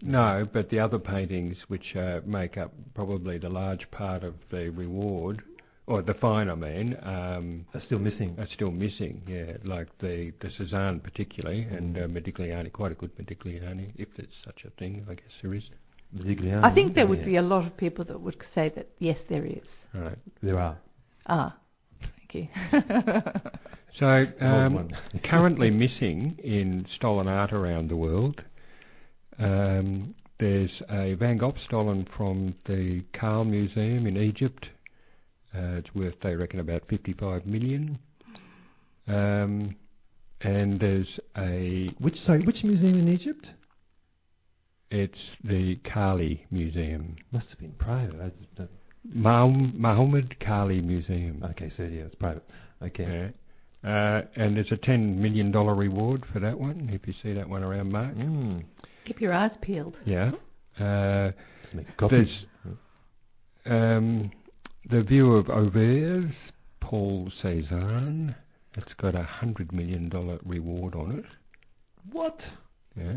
No, 0.03 0.45
but 0.53 0.69
the 0.69 0.81
other 0.81 0.99
paintings, 0.99 1.63
which 1.63 1.97
uh, 1.97 2.21
make 2.27 2.59
up 2.59 2.73
probably 2.95 3.39
the 3.39 3.49
large 3.49 3.91
part 3.91 4.23
of 4.23 4.35
the 4.51 4.71
reward, 4.71 5.43
or 5.87 6.03
the 6.03 6.15
fine, 6.15 6.49
I 6.51 6.55
mean, 6.55 6.97
um, 7.03 7.67
Are 7.75 7.81
still 7.81 7.99
missing. 7.99 8.37
are 8.39 8.47
still 8.47 8.71
missing. 8.71 9.23
Yeah, 9.27 9.57
like 9.65 9.97
the 9.99 10.33
the 10.41 10.51
Cezanne 10.51 11.01
particularly, 11.01 11.63
and 11.63 11.97
uh, 11.97 12.07
Modigliani, 12.09 12.71
quite 12.73 12.93
a 12.93 12.95
good 12.95 13.17
Modigliani, 13.17 13.93
if 13.97 14.15
there's 14.15 14.37
such 14.45 14.65
a 14.65 14.71
thing. 14.71 15.07
I 15.09 15.15
guess 15.15 15.35
there 15.41 15.55
is. 15.55 15.71
Modigliani, 16.15 16.63
I 16.63 16.71
think 16.71 16.95
there 16.95 17.07
would 17.07 17.21
yeah. 17.21 17.25
be 17.25 17.37
a 17.37 17.43
lot 17.43 17.65
of 17.65 17.77
people 17.77 18.05
that 18.05 18.21
would 18.21 18.37
say 18.55 18.69
that 18.71 18.89
yes, 18.99 19.19
there 19.29 19.45
is. 19.45 19.67
Right. 19.95 20.19
There 20.43 20.59
are. 20.59 20.77
Ah, 21.27 21.55
thank 22.33 22.51
you. 23.35 23.43
So, 23.95 24.27
um, 24.41 24.89
currently 25.23 25.71
missing 25.71 26.39
in 26.43 26.87
stolen 26.87 27.29
art 27.29 27.53
around 27.53 27.89
the 27.89 27.97
world. 27.97 28.43
Um, 29.39 30.15
there's 30.39 30.83
a 30.91 31.15
Van 31.15 31.37
Gogh 31.37 31.55
stolen 31.57 32.05
from 32.05 32.55
the 32.65 33.03
Carl 33.13 33.45
Museum 33.45 34.07
in 34.07 34.17
Egypt. 34.17 34.71
Uh, 35.55 35.77
it's 35.77 35.95
worth, 35.95 36.21
they 36.21 36.35
reckon, 36.35 36.61
about 36.61 36.87
55 36.89 37.47
million. 37.47 37.99
Um, 39.07 39.77
and 40.41 40.81
there's 40.81 41.21
a, 41.37 41.89
Which 41.99 42.21
sorry, 42.21 42.41
which 42.41 42.65
museum 42.65 42.99
in 42.99 43.09
Egypt? 43.09 43.53
it's 44.91 45.37
the 45.43 45.77
Kali 45.77 46.45
Museum, 46.51 47.17
Must 47.33 47.49
have 47.51 47.59
been 47.59 47.73
private. 47.73 48.21
I 48.21 48.29
just 48.29 48.55
don't- 48.55 48.71
Mahom- 49.09 49.75
Muhammad 49.75 50.39
Kali 50.39 50.81
Museum. 50.83 51.43
okay, 51.51 51.69
so 51.69 51.83
yeah, 51.85 52.03
it's 52.03 52.15
private. 52.15 52.45
Okay. 52.83 53.33
Yeah. 53.85 53.89
Uh, 53.91 54.23
and 54.37 54.55
there's 54.55 54.71
a 54.71 54.77
$10 54.77 55.17
million 55.17 55.51
reward 55.51 56.25
for 56.25 56.39
that 56.39 56.59
one, 56.59 56.89
if 56.93 57.07
you 57.07 57.13
see 57.13 57.33
that 57.33 57.49
one 57.49 57.65
around, 57.65 57.93
Mark. 57.93 58.15
Mm. 58.15 58.65
Keep 59.05 59.21
your 59.21 59.33
eyes 59.33 59.51
peeled. 59.61 59.97
Yeah. 60.05 60.31
Uh, 60.79 61.33
Let's 61.63 61.75
make 61.75 61.89
a 61.89 61.93
copy. 61.93 62.17
there's 62.17 62.47
um, 63.67 64.31
the 64.89 65.01
view 65.03 65.35
of 65.35 65.47
Auvers, 65.47 66.53
Paul 66.81 67.27
Cézanne. 67.27 68.35
It's 68.77 68.95
got 68.95 69.15
a 69.17 69.23
hundred 69.23 69.73
million 69.73 70.09
dollar 70.09 70.39
reward 70.45 70.95
on 70.95 71.19
it. 71.19 71.25
What? 72.11 72.49
Yeah. 72.97 73.17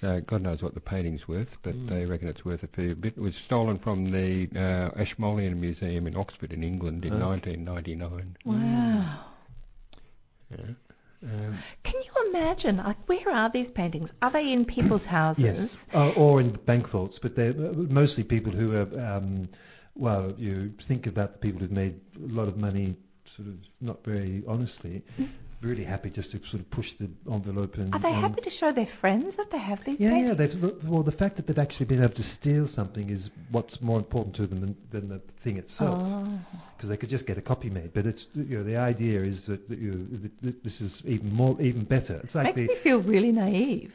So 0.00 0.20
God 0.22 0.42
knows 0.42 0.62
what 0.62 0.72
the 0.74 0.80
painting's 0.80 1.28
worth, 1.28 1.58
but 1.62 1.74
Mm. 1.74 1.88
they 1.88 2.04
reckon 2.06 2.28
it's 2.28 2.44
worth 2.44 2.62
a 2.62 2.66
fair 2.68 2.94
bit. 2.94 3.18
It 3.18 3.20
was 3.20 3.36
stolen 3.36 3.76
from 3.76 4.06
the 4.06 4.48
uh, 4.56 4.98
Ashmolean 4.98 5.60
Museum 5.60 6.06
in 6.06 6.16
Oxford, 6.16 6.52
in 6.52 6.64
England, 6.64 7.04
in 7.04 7.14
Oh. 7.22 7.28
1999. 7.28 8.36
Wow. 8.46 9.20
Yeah. 10.50 10.58
Um, 11.22 11.58
Can 11.82 12.00
you 12.02 12.28
imagine? 12.30 12.78
Like, 12.78 12.96
where 13.06 13.28
are 13.28 13.50
these 13.50 13.70
paintings? 13.70 14.08
Are 14.22 14.30
they 14.30 14.50
in 14.52 14.64
people's 14.64 15.04
houses? 15.18 15.44
Yes, 15.44 15.76
uh, 15.92 16.10
or 16.16 16.40
in 16.40 16.50
bank 16.50 16.88
vaults, 16.88 17.18
but 17.18 17.36
they're 17.36 17.50
uh, 17.50 17.74
mostly 17.90 18.24
people 18.24 18.52
who 18.52 18.74
are. 18.74 18.88
Um, 19.16 19.48
well, 19.96 20.32
you 20.38 20.72
think 20.80 21.06
about 21.06 21.32
the 21.34 21.38
people 21.40 21.60
who've 21.60 21.70
made 21.72 22.00
a 22.16 22.32
lot 22.32 22.46
of 22.48 22.56
money, 22.58 22.96
sort 23.36 23.48
of 23.48 23.56
not 23.82 24.02
very 24.02 24.42
honestly, 24.48 25.02
really 25.62 25.84
happy 25.84 26.10
just 26.10 26.30
to 26.32 26.38
sort 26.38 26.60
of 26.60 26.70
push 26.70 26.94
the 26.94 27.08
envelope 27.30 27.76
and. 27.76 27.94
Are 27.94 27.98
they 27.98 28.12
happy 28.12 28.40
to 28.42 28.50
show 28.50 28.72
their 28.72 28.86
friends 28.86 29.36
that 29.36 29.50
they 29.50 29.58
have 29.58 29.84
these 29.84 30.00
Yeah, 30.00 30.16
yeah. 30.16 30.34
They've, 30.34 30.84
well, 30.84 31.02
the 31.02 31.12
fact 31.12 31.36
that 31.36 31.46
they've 31.46 31.58
actually 31.58 31.86
been 31.86 32.00
able 32.00 32.14
to 32.14 32.22
steal 32.22 32.66
something 32.66 33.10
is 33.10 33.30
what's 33.50 33.80
more 33.80 33.98
important 33.98 34.34
to 34.36 34.46
them 34.46 34.60
than, 34.60 34.76
than 34.90 35.08
the 35.08 35.18
thing 35.42 35.56
itself. 35.58 36.00
Oh. 36.02 36.38
because 36.76 36.88
they 36.88 36.96
could 36.96 37.10
just 37.10 37.26
get 37.26 37.36
a 37.36 37.42
copy 37.42 37.68
made. 37.68 37.92
But 37.92 38.06
it's 38.06 38.26
you 38.34 38.58
know 38.58 38.62
the 38.62 38.76
idea 38.76 39.20
is 39.20 39.46
that, 39.46 39.68
that 39.68 39.78
you 39.78 40.30
this 40.40 40.80
is 40.80 41.02
even 41.04 41.34
more 41.34 41.56
even 41.60 41.84
better. 41.84 42.20
It's 42.24 42.34
like 42.34 42.56
Makes 42.56 42.68
the 42.68 42.74
me 42.74 42.80
feel 42.80 43.00
really 43.00 43.32
naive. 43.32 43.94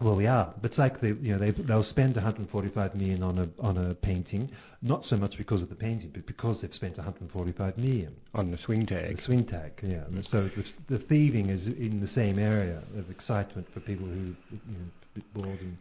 Well 0.00 0.16
we 0.16 0.26
are, 0.26 0.52
but 0.60 0.70
it's 0.70 0.78
like 0.78 1.00
they 1.00 1.08
you 1.08 1.32
know 1.32 1.38
they 1.38 1.50
they'll 1.50 1.82
spend 1.82 2.14
145 2.14 2.94
million 2.94 3.22
on 3.22 3.38
a 3.38 3.48
on 3.60 3.76
a 3.78 3.94
painting, 3.94 4.50
not 4.80 5.04
so 5.04 5.16
much 5.16 5.36
because 5.36 5.62
of 5.62 5.68
the 5.68 5.74
painting, 5.74 6.10
but 6.12 6.26
because 6.26 6.60
they've 6.60 6.74
spent 6.74 6.96
145 6.96 7.78
million. 7.78 8.14
on 8.34 8.50
the 8.50 8.58
swing 8.58 8.86
tag. 8.86 9.16
The 9.16 9.22
swing 9.22 9.44
tag, 9.44 9.72
yeah. 9.82 10.04
And 10.06 10.26
So 10.26 10.48
the, 10.48 10.64
the 10.88 10.98
thieving 10.98 11.50
is 11.50 11.66
in 11.68 12.00
the 12.00 12.08
same 12.08 12.38
area 12.38 12.82
of 12.98 13.10
excitement 13.10 13.70
for 13.72 13.80
people 13.80 14.06
who 14.06 14.34
you 14.50 14.60
know, 14.68 14.86
a 15.14 15.18
bit 15.18 15.34
bored 15.34 15.60
and 15.60 15.76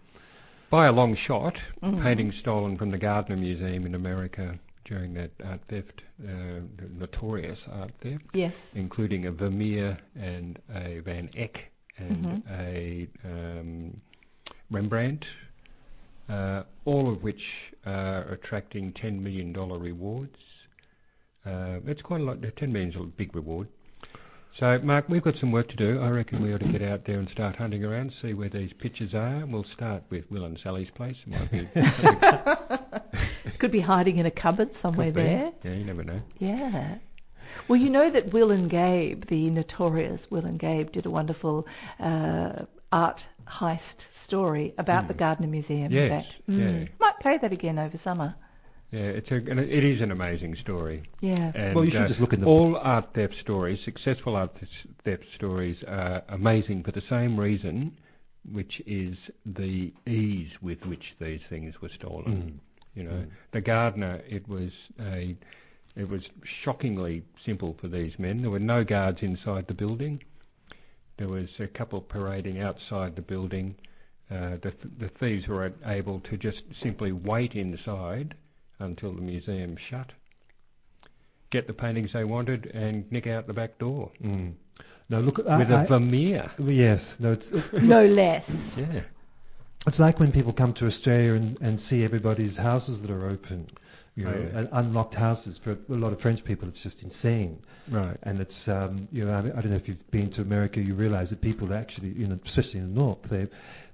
By 0.70 0.88
a 0.88 0.92
long 0.92 1.16
shot, 1.16 1.58
Mm. 1.82 2.02
paintings 2.04 2.36
stolen 2.38 2.78
from 2.78 2.90
the 2.92 2.98
Gardner 2.98 3.38
Museum 3.38 3.86
in 3.86 3.96
America 3.96 4.60
during 4.86 5.14
that 5.14 5.32
art 5.46 5.62
theft, 5.68 6.04
uh, 6.24 6.60
the 6.78 6.88
notorious 7.00 7.68
art 7.72 7.92
theft, 8.02 8.26
Yes. 8.34 8.54
including 8.76 9.26
a 9.26 9.32
Vermeer 9.32 9.98
and 10.16 10.60
a 10.76 11.00
Van 11.00 11.30
Eyck 11.36 11.72
and 11.98 12.18
Mhm. 12.26 12.44
a 12.60 13.08
um, 13.26 14.02
Rembrandt, 14.70 15.26
uh, 16.30 16.64
all 16.86 17.10
of 17.10 17.24
which 17.24 17.74
are 17.86 18.22
attracting 18.32 18.92
$10 18.94 19.20
million 19.22 19.52
rewards. 19.54 20.38
Uh, 21.46 21.80
it's 21.86 22.02
quite 22.02 22.22
a 22.22 22.24
lot. 22.24 22.42
10 22.56 22.72
million 22.72 22.90
is 22.92 22.96
a 22.96 23.00
big 23.04 23.36
reward. 23.36 23.68
So, 24.54 24.78
Mark, 24.84 25.08
we've 25.08 25.22
got 25.22 25.38
some 25.38 25.52
work 25.52 25.70
to 25.70 25.76
do. 25.78 26.00
I 26.02 26.10
reckon 26.10 26.42
we 26.42 26.54
ought 26.54 26.60
to 26.60 26.68
get 26.68 26.82
out 26.82 27.06
there 27.06 27.18
and 27.18 27.30
start 27.30 27.56
hunting 27.56 27.86
around, 27.86 28.12
see 28.12 28.34
where 28.34 28.50
these 28.50 28.74
pictures 28.74 29.16
are. 29.16 29.46
We'll 29.46 29.64
start 29.64 30.04
with 30.10 30.30
Will 30.30 30.44
and 30.44 30.60
Sally's 30.60 30.90
place. 30.90 31.24
It 31.26 31.32
might 31.32 31.52
be, 31.52 31.68
Could 33.58 33.72
be 33.72 33.80
hiding 33.80 34.18
in 34.18 34.26
a 34.26 34.32
cupboard 34.32 34.72
somewhere 34.82 35.12
there. 35.12 35.52
Yeah, 35.64 35.74
you 35.74 35.86
never 35.86 36.04
know. 36.04 36.18
Yeah. 36.40 36.96
Well, 37.68 37.80
you 37.80 37.90
know 37.90 38.10
that 38.10 38.34
Will 38.34 38.52
and 38.52 38.70
Gabe, 38.70 39.26
the 39.26 39.50
notorious 39.50 40.30
Will 40.30 40.46
and 40.46 40.60
Gabe, 40.60 40.92
did 40.92 41.06
a 41.06 41.10
wonderful 41.12 41.68
uh, 42.00 42.66
art 42.92 43.26
heist 43.48 44.08
story 44.24 44.74
about 44.78 45.08
the 45.08 45.14
Gardner 45.14 45.48
Museum. 45.48 45.86
in 45.86 45.92
Yes, 45.92 46.10
fact. 46.10 46.36
yeah. 46.48 46.86
Might 47.00 47.20
play 47.20 47.38
that 47.38 47.52
again 47.52 47.78
over 47.80 47.98
summer. 48.04 48.36
Yeah, 48.92 49.02
it's 49.02 49.32
a, 49.32 49.36
it 49.38 49.58
it 49.58 49.84
is 49.86 50.02
an 50.02 50.12
amazing 50.12 50.56
story. 50.56 51.04
Yeah. 51.22 51.52
And, 51.56 51.76
Well, 51.76 51.86
you 51.86 51.92
should 51.92 52.02
uh, 52.02 52.08
just 52.08 52.20
look 52.20 52.34
in 52.34 52.42
the- 52.42 52.48
all 52.48 52.76
art 52.78 53.14
theft 53.14 53.36
stories, 53.36 53.82
successful 53.82 54.36
art 54.36 54.58
theft 55.04 55.32
stories, 55.34 55.84
are 55.84 56.24
amazing 56.28 56.84
for 56.84 56.92
the 56.92 57.00
same 57.02 57.40
reason, 57.40 57.98
which 58.44 58.82
is 58.86 59.32
the 59.46 59.94
ease 60.06 60.62
with 60.62 60.86
which 60.86 61.16
these 61.20 61.42
things 61.44 61.82
were 61.82 61.90
stolen. 61.90 62.34
Mm. 62.36 62.54
You 62.96 63.04
know, 63.04 63.26
the 63.52 63.62
Gardner, 63.62 64.22
it 64.28 64.50
was 64.50 64.74
a, 65.02 65.38
it 65.96 66.10
was 66.10 66.30
shockingly 66.44 67.24
simple 67.40 67.74
for 67.74 67.88
these 67.88 68.18
men. 68.20 68.38
There 68.38 68.52
were 68.52 68.60
no 68.60 68.84
guards 68.84 69.24
inside 69.24 69.68
the 69.68 69.74
building. 69.74 70.24
There 71.18 71.28
was 71.28 71.60
a 71.60 71.68
couple 71.68 72.02
parading 72.02 72.60
outside 72.60 73.16
the 73.16 73.22
building. 73.22 73.76
Uh, 74.30 74.52
the, 74.62 74.72
th- 74.72 74.94
the 74.98 75.08
thieves 75.10 75.48
were 75.48 75.74
able 75.86 76.20
to 76.22 76.38
just 76.38 76.64
simply 76.74 77.12
wait 77.12 77.56
inside 77.56 78.36
until 78.80 79.12
the 79.12 79.22
museum 79.22 79.76
shut, 79.76 80.14
get 81.50 81.68
the 81.68 81.74
paintings 81.74 82.14
they 82.14 82.24
wanted, 82.24 82.72
and 82.74 83.12
nick 83.12 83.28
out 83.28 83.46
the 83.48 83.54
back 83.54 83.78
door 83.78 84.12
Mm. 84.24 84.54
No, 85.10 85.20
look, 85.20 85.46
I, 85.46 85.58
with 85.58 85.70
a 85.72 85.80
I- 85.80 85.86
Vermeer. 85.88 86.50
yes, 86.60 87.14
no, 87.20 87.34
it's, 87.34 87.50
no 87.74 88.06
less. 88.06 88.46
Yeah. 88.78 89.02
It's 89.86 90.00
like 90.00 90.20
when 90.22 90.32
people 90.32 90.54
come 90.54 90.72
to 90.76 90.86
Australia 90.88 91.34
and, 91.34 91.58
and 91.60 91.82
see 91.82 92.06
everybody's 92.06 92.56
houses 92.56 93.02
that 93.02 93.12
are 93.12 93.26
open. 93.28 93.70
You 94.22 94.26
know, 94.28 94.50
Oh, 94.56 94.60
yeah. 94.62 94.68
unlocked 94.80 95.16
houses 95.16 95.58
for 95.58 95.72
a 95.90 95.94
lot 95.94 96.12
of 96.14 96.20
French 96.22 96.44
people. 96.44 96.68
It's 96.68 96.82
just 96.82 97.04
insane. 97.04 97.60
Right. 97.90 98.18
And 98.24 98.40
it's, 98.40 98.68
um, 98.68 99.08
you 99.12 99.26
know, 99.26 99.34
I, 99.34 99.40
I 99.40 99.62
don't 99.62 99.70
know 99.72 99.76
if 99.76 99.88
you've 99.88 100.12
been 100.12 100.30
to 100.32 100.42
America, 100.42 100.82
you 100.82 100.94
realize 100.96 101.30
that 101.32 101.42
people 101.42 101.74
actually, 101.74 102.10
you 102.14 102.28
know, 102.28 102.40
especially 102.46 102.80
in 102.80 102.94
the 102.94 103.02
north, 103.02 103.22
they 103.24 103.48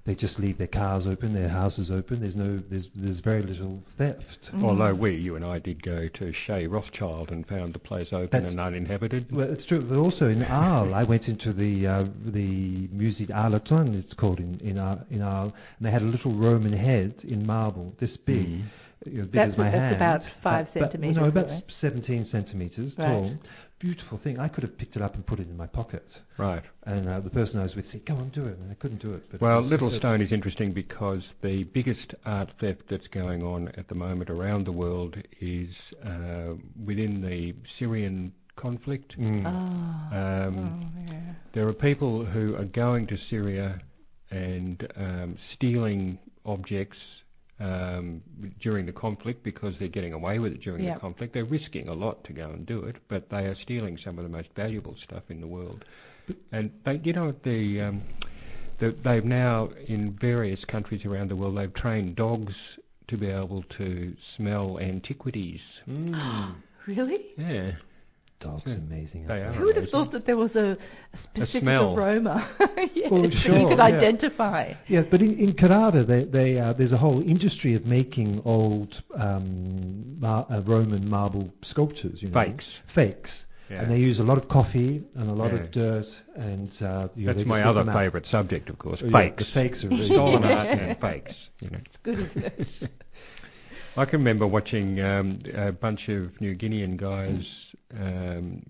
they 0.04 0.14
just 0.14 0.38
leave 0.38 0.56
their 0.56 0.66
cars 0.68 1.06
open, 1.06 1.34
their 1.34 1.48
houses 1.50 1.90
open. 1.90 2.20
There's 2.20 2.36
no, 2.36 2.56
there's 2.56 2.88
there's 2.94 3.20
very 3.20 3.42
little 3.42 3.82
theft. 3.98 4.50
Although 4.62 4.94
we, 4.94 5.14
you 5.16 5.36
and 5.36 5.44
I, 5.44 5.58
did 5.58 5.82
go 5.82 6.08
to 6.08 6.32
Chez 6.32 6.66
Rothschild 6.66 7.30
and 7.30 7.46
found 7.46 7.74
the 7.74 7.78
place 7.78 8.10
open 8.12 8.28
That's- 8.30 8.50
and 8.52 8.58
uninhabited. 8.60 9.30
Well, 9.30 9.50
it's 9.50 9.66
true. 9.66 9.80
But 9.80 9.98
also 9.98 10.28
in 10.28 10.44
Arles, 10.44 10.92
I 10.94 11.04
went 11.04 11.28
into 11.28 11.52
the 11.52 11.86
uh, 11.86 12.04
the 12.24 12.88
Musée 12.88 13.30
Arleton, 13.34 13.94
it's 13.94 14.14
called 14.14 14.40
in 14.40 14.58
in, 14.60 14.78
Ar- 14.78 15.04
in 15.10 15.20
Arles, 15.20 15.52
and 15.78 15.86
they 15.86 15.90
had 15.90 16.02
a 16.02 16.06
little 16.06 16.32
Roman 16.32 16.72
head 16.72 17.14
in 17.26 17.46
marble, 17.46 17.94
this 17.98 18.16
big, 18.16 18.46
Mm. 18.46 18.62
You 19.06 19.18
know, 19.18 19.22
big 19.24 19.32
That's- 19.32 19.52
as 19.52 19.58
my 19.58 19.64
that's 19.70 19.76
hand. 19.78 19.96
about 19.96 20.24
five 20.42 20.66
But- 20.66 20.80
but, 20.80 20.92
centimetres, 20.92 21.16
No, 21.16 21.28
about 21.28 21.48
right? 21.50 21.62
17 21.68 22.24
centimetres 22.24 22.98
Right. 22.98 23.08
tall. 23.08 23.32
Beautiful 23.78 24.18
thing. 24.18 24.40
I 24.40 24.48
could 24.48 24.64
have 24.64 24.76
picked 24.76 24.96
it 24.96 25.02
up 25.02 25.14
and 25.14 25.24
put 25.24 25.38
it 25.38 25.46
in 25.48 25.56
my 25.56 25.68
pocket. 25.68 26.20
Right. 26.36 26.64
And 26.82 27.06
uh, 27.06 27.20
the 27.20 27.30
person 27.30 27.60
I 27.60 27.62
was 27.62 27.76
with 27.76 27.88
said, 27.88 28.04
"Go 28.04 28.16
on, 28.16 28.30
do 28.30 28.44
it," 28.44 28.58
and 28.58 28.72
I 28.72 28.74
couldn't 28.74 29.00
do 29.00 29.12
it. 29.12 29.30
But 29.30 29.40
Well, 29.40 29.60
it 29.60 29.66
Little 29.66 29.90
Stone 29.92 30.20
is 30.20 30.32
interesting 30.32 30.72
because 30.72 31.28
the 31.42 31.62
biggest 31.62 32.12
art 32.26 32.50
theft 32.58 32.88
that's 32.88 33.06
going 33.06 33.44
on 33.44 33.68
at 33.76 33.86
the 33.86 33.94
moment 33.94 34.30
around 34.30 34.64
the 34.64 34.72
world 34.72 35.18
is 35.40 35.76
uh, 36.04 36.54
within 36.84 37.20
the 37.22 37.54
Syrian 37.66 38.32
conflict. 38.56 39.16
Mm. 39.16 39.44
Oh, 39.46 40.48
Um, 40.48 40.56
oh, 40.58 41.12
yeah. 41.12 41.34
There 41.52 41.68
are 41.68 41.72
people 41.72 42.24
who 42.24 42.56
are 42.56 42.64
going 42.64 43.06
to 43.06 43.16
Syria 43.16 43.78
and 44.32 44.90
um, 44.96 45.36
stealing 45.38 46.18
objects 46.44 47.22
um, 47.60 48.22
during 48.60 48.86
the 48.86 48.92
conflict 48.92 49.42
because 49.42 49.78
they're 49.78 49.88
getting 49.88 50.12
away 50.12 50.38
with 50.38 50.52
it 50.52 50.60
during 50.60 50.84
Yeah. 50.84 50.94
the 50.94 51.00
conflict. 51.00 51.32
They're 51.32 51.44
risking 51.44 51.88
a 51.88 51.92
lot 51.94 52.22
to 52.24 52.32
go 52.32 52.50
and 52.50 52.64
do 52.64 52.82
it, 52.84 52.96
but 53.08 53.30
they 53.30 53.46
are 53.46 53.54
stealing 53.54 53.98
some 53.98 54.16
of 54.18 54.24
the 54.24 54.30
most 54.30 54.52
valuable 54.54 54.96
stuff 54.96 55.30
in 55.30 55.40
the 55.40 55.46
world. 55.46 55.84
And 56.52 56.70
they, 56.84 57.00
you 57.02 57.12
know, 57.14 57.32
the, 57.42 57.80
um, 57.80 58.02
the 58.78 58.90
they've 58.90 59.24
now 59.24 59.70
in 59.86 60.12
various 60.12 60.64
countries 60.64 61.04
around 61.04 61.30
the 61.30 61.36
world 61.36 61.56
they've 61.56 61.72
trained 61.72 62.14
dogs 62.16 62.78
to 63.08 63.16
be 63.16 63.26
able 63.28 63.62
to 63.70 64.14
smell 64.22 64.78
antiquities. 64.78 65.62
Mm. 65.88 66.54
Really? 66.86 67.26
Yeah. 67.36 67.72
Dogs 68.40 68.62
Yeah. 68.66 68.74
amazing. 68.74 69.26
They 69.26 69.40
aren't. 69.42 69.56
Who 69.56 69.64
would 69.64 69.76
have 69.76 69.90
thought 69.90 70.12
that 70.12 70.24
there 70.24 70.36
was 70.36 70.54
a, 70.54 70.72
a 70.72 70.76
specific 71.24 71.62
smell. 71.62 71.96
aroma 71.98 72.46
yes, 72.94 73.10
Well, 73.10 73.22
that 73.22 73.34
you 73.34 73.68
could 73.68 73.78
yeah. 73.78 73.84
identify? 73.84 74.74
Yeah, 74.86 75.02
but 75.02 75.20
in, 75.20 75.36
in 75.38 75.54
Carrara, 75.54 76.04
they, 76.04 76.22
they, 76.24 76.58
uh, 76.58 76.72
there's 76.72 76.92
a 76.92 76.96
whole 76.98 77.20
industry 77.28 77.74
of 77.74 77.86
making 77.86 78.40
old 78.44 79.02
um, 79.14 80.20
mar- 80.20 80.46
uh, 80.50 80.60
Roman 80.64 81.08
marble 81.10 81.52
sculptures. 81.62 82.22
You 82.22 82.28
know, 82.28 82.34
Fakes. 82.34 82.66
Fakes. 82.86 83.44
Yeah. 83.70 83.82
And 83.82 83.90
they 83.92 83.98
use 83.98 84.18
a 84.18 84.22
lot 84.24 84.38
of 84.38 84.48
coffee 84.48 85.04
and 85.16 85.28
a 85.28 85.34
lot 85.34 85.52
Yeah. 85.52 85.58
of 85.58 85.70
dirt, 85.72 86.20
and 86.36 86.70
uh, 86.80 87.08
you 87.16 87.26
know, 87.26 87.32
That's 87.32 87.44
they 87.44 87.48
my 87.48 87.62
other 87.62 87.80
whip 87.80 87.86
them 87.86 87.96
out. 87.96 88.00
favourite 88.00 88.26
subject, 88.26 88.70
of 88.70 88.78
course. 88.78 89.00
Oh, 89.02 89.06
yeah, 89.06 89.10
fakes. 89.18 89.44
the 89.44 89.50
fakes 89.50 89.84
are 89.84 89.88
really 89.88 90.06
Stolen 90.14 90.42
good. 90.42 90.50
art 90.52 90.66
and 90.68 90.98
fakes. 91.00 91.50
You 91.60 91.70
know. 91.70 91.78
Good. 92.04 92.90
I 93.96 94.04
can 94.04 94.20
remember 94.20 94.46
watching 94.46 95.00
um, 95.02 95.40
a 95.54 95.72
bunch 95.72 96.08
of 96.08 96.40
New 96.40 96.54
Guinean 96.54 96.96
guys 96.96 97.67
um, 97.96 98.62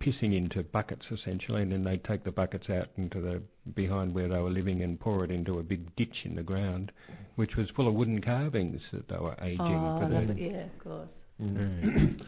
pissing 0.00 0.34
into 0.34 0.62
buckets, 0.62 1.10
essentially, 1.10 1.62
and 1.62 1.72
then 1.72 1.82
they'd 1.82 2.04
take 2.04 2.24
the 2.24 2.32
buckets 2.32 2.68
out 2.70 2.88
into 2.96 3.20
the 3.20 3.42
behind 3.74 4.14
where 4.14 4.28
they 4.28 4.38
were 4.38 4.50
living 4.50 4.82
and 4.82 5.00
pour 5.00 5.24
it 5.24 5.30
into 5.30 5.58
a 5.58 5.62
big 5.62 5.94
ditch 5.96 6.26
in 6.26 6.34
the 6.34 6.42
ground, 6.42 6.92
which 7.36 7.56
was 7.56 7.70
full 7.70 7.88
of 7.88 7.94
wooden 7.94 8.20
carvings 8.20 8.82
that 8.92 9.08
they 9.08 9.16
were 9.16 9.36
aging 9.40 9.60
oh, 9.60 10.06
the. 10.08 10.40
Yeah, 10.40 10.64
of 10.64 10.78
course. 10.78 11.08
Mm. 11.42 12.20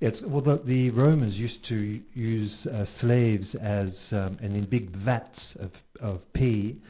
It's, 0.00 0.22
well, 0.22 0.40
the, 0.40 0.56
the 0.56 0.90
Romans 0.90 1.38
used 1.38 1.64
to 1.66 2.02
use 2.14 2.66
uh, 2.66 2.84
slaves 2.84 3.54
as 3.54 4.12
um, 4.12 4.36
and 4.42 4.52
in 4.52 4.64
big 4.64 4.90
vats 4.90 5.56
of 5.56 5.70
of 6.00 6.32
pee 6.32 6.80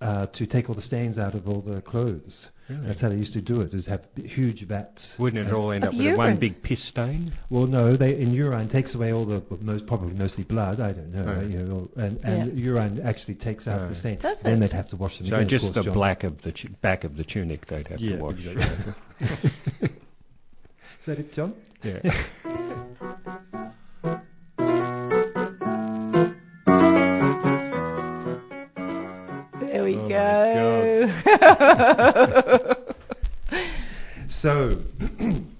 uh, 0.00 0.26
to 0.26 0.46
take 0.46 0.68
all 0.68 0.74
the 0.74 0.80
stains 0.80 1.18
out 1.18 1.34
of 1.34 1.48
all 1.48 1.60
the 1.60 1.82
clothes. 1.82 2.50
Really? 2.68 2.86
That's 2.86 3.00
how 3.00 3.08
they 3.08 3.16
used 3.16 3.32
to 3.32 3.40
do 3.40 3.62
it. 3.62 3.72
Is 3.72 3.86
have 3.86 4.06
huge 4.16 4.60
vats. 4.66 5.18
Wouldn't 5.18 5.46
it 5.48 5.52
all 5.54 5.72
end 5.72 5.84
up 5.84 5.94
with 5.94 6.06
a 6.12 6.16
one 6.16 6.36
big 6.36 6.62
piss 6.62 6.82
stain? 6.82 7.32
Well, 7.48 7.66
no, 7.66 7.92
they 7.92 8.18
in 8.18 8.34
urine 8.34 8.68
takes 8.68 8.94
away 8.94 9.12
all 9.12 9.24
the 9.24 9.42
most 9.62 9.86
probably 9.86 10.12
mostly 10.14 10.44
blood. 10.44 10.78
I 10.80 10.92
don't 10.92 11.12
know, 11.14 11.22
Right. 11.32 11.46
you 11.48 11.58
know, 11.60 11.88
and, 11.96 12.20
and 12.24 12.58
urine 12.58 13.00
actually 13.04 13.36
takes 13.36 13.66
out 13.66 13.80
Right. 13.80 13.88
the 13.88 13.94
oh. 13.94 13.98
stain. 13.98 14.18
Does 14.18 14.36
then 14.38 14.54
it? 14.56 14.60
they'd 14.60 14.72
have 14.76 14.88
to 14.90 14.96
wash 14.96 15.16
them 15.18 15.28
So 15.28 15.34
again. 15.36 15.44
of 15.44 15.48
just 15.48 15.62
course, 15.62 15.74
the 15.76 15.82
John. 15.84 15.94
black 15.94 16.24
of 16.24 16.42
the 16.42 16.52
tu- 16.52 16.68
back 16.82 17.04
of 17.04 17.16
the 17.16 17.24
tunic 17.24 17.66
they'd 17.66 17.88
have 17.88 18.00
Yeah, 18.00 18.16
to 18.16 18.22
wash. 18.22 18.34
exactly. 18.44 18.94
Is 19.80 19.90
that 21.06 21.18
it, 21.20 21.32
John? 21.32 21.54
yeah. 21.82 22.00
There 29.60 29.84
we 29.84 29.96
Oh, 29.96 30.08
go. 30.08 31.08
So, 34.38 34.70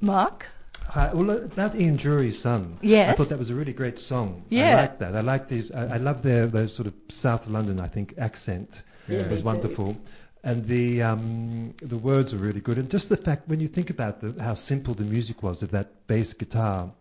Mark? 0.00 0.46
uh, 0.94 1.10
well, 1.12 1.30
about 1.30 1.74
Ian 1.74 1.96
Dury's 1.96 2.40
son. 2.40 2.78
Yeah. 2.80 3.10
I 3.10 3.14
thought 3.14 3.30
that 3.30 3.38
was 3.38 3.50
a 3.50 3.54
really 3.56 3.72
great 3.72 3.98
song. 3.98 4.44
Yeah. 4.50 4.76
I 4.76 4.80
like 4.82 4.98
that. 5.00 5.16
I 5.16 5.20
like 5.20 5.48
these. 5.48 5.72
I, 5.72 5.94
I 5.94 5.96
love 5.96 6.22
their, 6.22 6.46
their 6.46 6.68
sort 6.68 6.86
of 6.86 6.94
South 7.08 7.48
London, 7.48 7.80
I 7.80 7.88
think, 7.88 8.14
accent. 8.18 8.84
Yeah. 9.08 9.18
It 9.18 9.32
was 9.32 9.42
wonderful. 9.42 10.00
And 10.44 10.64
the 10.64 11.02
um, 11.02 11.74
the 11.82 11.98
words 11.98 12.32
are 12.32 12.36
really 12.36 12.60
good. 12.60 12.78
And 12.78 12.88
just 12.88 13.08
the 13.08 13.16
fact, 13.16 13.48
when 13.48 13.58
you 13.58 13.66
think 13.66 13.90
about 13.90 14.20
the, 14.20 14.40
how 14.40 14.54
simple 14.54 14.94
the 14.94 15.02
music 15.02 15.42
was 15.42 15.64
of 15.64 15.72
that 15.72 16.06
bass 16.06 16.32
guitar 16.32 16.92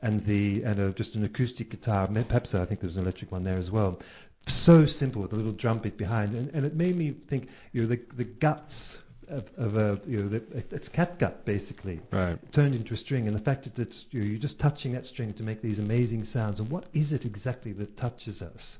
and 0.00 0.20
the 0.20 0.62
and 0.62 0.78
uh, 0.78 0.90
just 0.90 1.16
an 1.16 1.24
acoustic 1.24 1.70
guitar, 1.70 2.06
perhaps 2.06 2.54
I 2.54 2.64
think 2.66 2.78
there 2.80 2.88
was 2.88 2.98
an 2.98 3.02
electric 3.02 3.32
one 3.32 3.42
there 3.42 3.58
as 3.58 3.72
well. 3.72 3.98
So 4.46 4.84
simple 4.84 5.22
with 5.22 5.32
a 5.32 5.36
little 5.36 5.50
drum 5.50 5.78
beat 5.78 5.96
behind, 5.96 6.36
and, 6.36 6.54
and 6.54 6.64
it 6.64 6.76
made 6.76 6.94
me 6.94 7.10
think, 7.10 7.48
you 7.72 7.82
know, 7.82 7.88
the 7.88 8.00
the 8.14 8.22
guts 8.22 8.98
of, 9.28 9.44
of 9.56 9.76
a 9.76 10.00
you 10.06 10.18
know, 10.18 10.28
the, 10.28 10.42
it's 10.70 10.88
catgut 10.88 11.44
basically 11.44 12.00
Right. 12.10 12.38
turned 12.52 12.74
into 12.74 12.94
a 12.94 12.96
string, 12.96 13.26
and 13.26 13.34
the 13.34 13.42
fact 13.42 13.64
that 13.64 13.78
it's, 13.78 14.06
you 14.10 14.20
know, 14.20 14.26
you're 14.26 14.38
just 14.38 14.58
touching 14.58 14.92
that 14.92 15.06
string 15.06 15.32
to 15.34 15.42
make 15.42 15.60
these 15.62 15.78
amazing 15.78 16.24
sounds. 16.24 16.60
And 16.60 16.70
what 16.70 16.84
is 16.94 17.12
it 17.12 17.24
exactly 17.24 17.72
that 17.74 17.96
touches 17.96 18.42
us? 18.42 18.78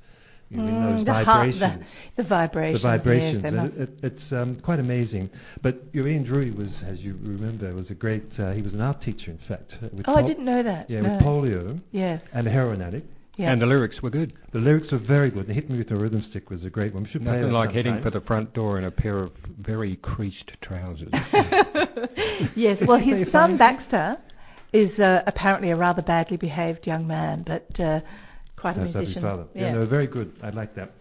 You 0.49 0.59
know, 0.59 0.67
in 0.69 0.75
Mm, 0.75 0.91
those 0.97 1.05
the 1.05 1.13
heart- 1.13 1.27
vibrations 1.27 2.01
The 2.15 2.23
vibrations. 2.23 2.83
the 2.83 2.89
vibrations. 2.89 3.43
Yes, 3.43 3.53
and 3.55 3.65
it, 3.69 3.79
it, 3.81 3.99
it's 4.05 4.33
um, 4.33 4.55
quite 4.57 4.79
amazing. 4.79 5.29
But 5.61 5.83
your 5.93 6.07
Ian 6.07 6.25
Dury 6.25 6.55
was, 6.55 6.85
as 6.85 7.03
you 7.05 7.19
remember, 7.23 7.73
was 7.75 7.91
a 7.91 7.95
great. 7.97 8.39
Uh, 8.39 8.53
he 8.53 8.63
was 8.63 8.73
an 8.73 8.81
art 8.81 9.01
teacher, 9.03 9.33
in 9.33 9.39
fact. 9.39 9.79
uh, 9.83 9.89
With 9.93 10.09
oh, 10.09 10.15
I 10.15 10.23
didn't 10.23 10.45
know 10.45 10.63
that. 10.63 10.89
Yeah, 10.89 11.01
no. 11.01 11.09
with 11.15 11.21
polio 11.23 11.81
Yeah. 11.91 12.19
and 12.33 12.47
a 12.47 12.51
heroin 12.51 12.81
addict. 12.81 13.11
Yeah. 13.37 13.53
And 13.53 13.61
the 13.61 13.67
lyrics 13.67 14.03
were 14.03 14.09
good. 14.11 14.33
The 14.53 14.61
lyrics 14.61 14.91
were 14.93 14.99
very 14.99 15.31
good. 15.31 15.47
The 15.47 15.53
"Hit 15.53 15.69
Me 15.69 15.77
with 15.79 15.91
a 15.91 15.97
Rhythm 15.97 16.21
Stick" 16.23 16.49
was 16.49 16.65
a 16.65 16.71
great 16.71 16.95
one. 16.95 17.03
We 17.05 17.09
should 17.11 17.23
Nothing 17.25 17.43
that 17.49 17.53
like 17.53 17.73
heading 17.73 17.95
sometime. 17.97 18.03
for 18.03 18.11
the 18.19 18.21
front 18.25 18.55
door 18.55 18.79
in 18.79 18.85
a 18.85 18.91
pair 18.91 19.19
of 19.19 19.31
very 19.59 19.97
creased 19.97 20.53
trousers. 20.63 21.11
yes. 22.55 22.81
Well, 22.87 22.99
his 22.99 23.31
son 23.31 23.51
find- 23.51 23.59
Baxter 23.59 24.17
is 24.73 24.99
uh, 24.99 25.23
apparently 25.27 25.71
a 25.71 25.77
rather 25.77 26.03
badly 26.03 26.37
behaved 26.37 26.87
young 26.87 27.07
man, 27.07 27.43
but 27.43 27.79
uh, 27.81 28.01
quite 28.57 28.77
a 28.77 28.81
That's 28.81 28.87
his 28.87 28.95
musician. 28.95 29.23
father. 29.23 29.45
Yeah. 29.55 29.73
no, 29.73 29.81
very 29.83 30.07
good. 30.07 30.33
I 30.43 30.51
like 30.51 30.75
that. 30.75 30.93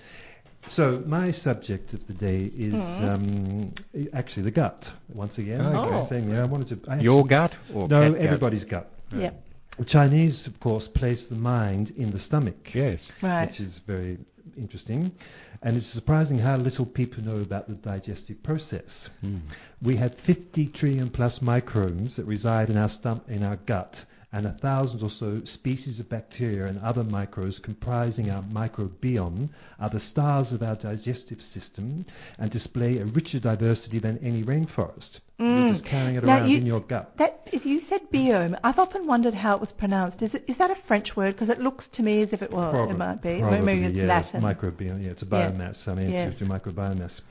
So 0.68 1.04
my 1.06 1.32
subject 1.32 1.94
of 1.94 2.06
the 2.08 2.14
day 2.14 2.52
is 2.58 2.74
um, 2.74 3.72
actually 4.14 4.44
the 4.44 4.52
gut. 4.52 4.90
Once 5.14 5.38
again, 5.38 5.62
Oh, 5.62 5.72
Like 5.72 5.92
I 5.92 5.96
was 5.96 6.10
saying, 6.10 6.32
yeah, 6.32 6.42
I 6.42 6.46
wanted 6.48 6.84
to. 6.84 6.92
I 6.92 7.00
Your 7.00 7.24
gut 7.26 7.54
or 7.74 7.88
no, 7.88 8.02
cat 8.02 8.14
gut? 8.14 8.22
everybody's 8.22 8.66
gut. 8.66 8.92
Yeah. 9.16 9.32
The 9.78 9.86
Chinese, 9.86 10.48
of 10.48 10.60
course, 10.60 10.88
place 10.88 11.26
the 11.26 11.36
mind 11.36 11.92
in 11.98 12.10
the 12.12 12.20
stomach. 12.20 12.74
Yes. 12.74 13.02
Right. 13.22 13.48
which 13.48 13.60
is 13.60 13.80
very 13.80 14.18
interesting. 14.58 15.12
And 15.62 15.76
it's 15.76 15.88
surprising 15.88 16.40
how 16.40 16.56
little 16.56 16.86
people 16.86 17.24
know 17.24 17.38
about 17.42 17.68
the 17.68 17.74
digestive 17.76 18.42
process. 18.44 19.10
Hmm. 19.22 19.38
We 19.82 19.96
have 19.96 20.16
50 20.16 20.68
trillion 20.68 21.10
plus 21.10 21.42
microbes 21.42 22.16
that 22.16 22.26
reside 22.26 22.70
in 22.70 22.78
our 22.78 22.88
stom- 22.88 23.28
in 23.28 23.44
our 23.44 23.58
gut, 23.58 24.06
and 24.36 24.46
a 24.46 24.52
thousand 24.52 25.02
or 25.02 25.10
so 25.10 25.42
species 25.46 26.02
of 26.02 26.10
bacteria 26.10 26.66
and 26.66 26.78
other 26.82 27.06
microbes 27.06 27.58
comprising 27.58 28.30
our 28.30 28.42
microbiome 28.44 29.48
are 29.80 29.88
the 29.90 30.00
stars 30.00 30.52
of 30.52 30.62
our 30.62 30.76
digestive 30.76 31.42
system 31.42 32.06
and 32.38 32.52
display 32.52 32.98
a 32.98 33.06
richer 33.06 33.40
diversity 33.40 33.98
than 33.98 34.18
any 34.18 34.44
rainforest. 34.44 35.22
You're 35.40 35.72
just 35.72 35.86
carrying 35.86 36.18
it 36.18 36.26
Now 36.26 36.40
around 36.40 36.50
you- 36.50 36.58
in 36.58 36.66
your 36.66 36.82
gut. 36.82 37.16
That, 37.16 37.48
if 37.54 37.66
you 37.66 37.80
said 37.88 38.02
biome, 38.12 38.60
I've 38.62 38.78
often 38.78 39.08
wondered 39.08 39.34
how 39.36 39.56
it 39.56 39.62
was 39.62 39.72
pronounced. 39.72 40.22
Is, 40.22 40.36
it, 40.36 40.44
is 40.48 40.58
that 40.58 40.70
a 40.70 40.76
French 40.76 41.16
word? 41.16 41.34
Because 41.34 41.48
it 41.50 41.62
looks 41.62 41.88
to 41.94 42.04
me 42.04 42.22
as 42.22 42.34
if 42.34 42.42
it 42.42 42.52
was. 42.52 42.74
Probably- 42.74 42.94
it 42.94 42.98
might 42.98 43.22
be. 43.22 43.40
Probably, 43.40 43.62
Maybe 43.62 43.86
it's 43.86 43.96
yeah, 43.98 44.06
Latin. 44.08 44.44
It's 44.44 44.46
microbiome, 44.46 45.02
yeah, 45.02 45.12
it's 45.12 45.22
a 45.22 45.26
biomass. 45.26 45.86
Yeah. 45.88 45.94
I 45.94 45.96
mean, 45.96 46.10
Yeah. 46.10 46.28
it's 46.28 46.40
just 46.40 46.52
a 46.52 46.54
microbiomass. 46.54 47.22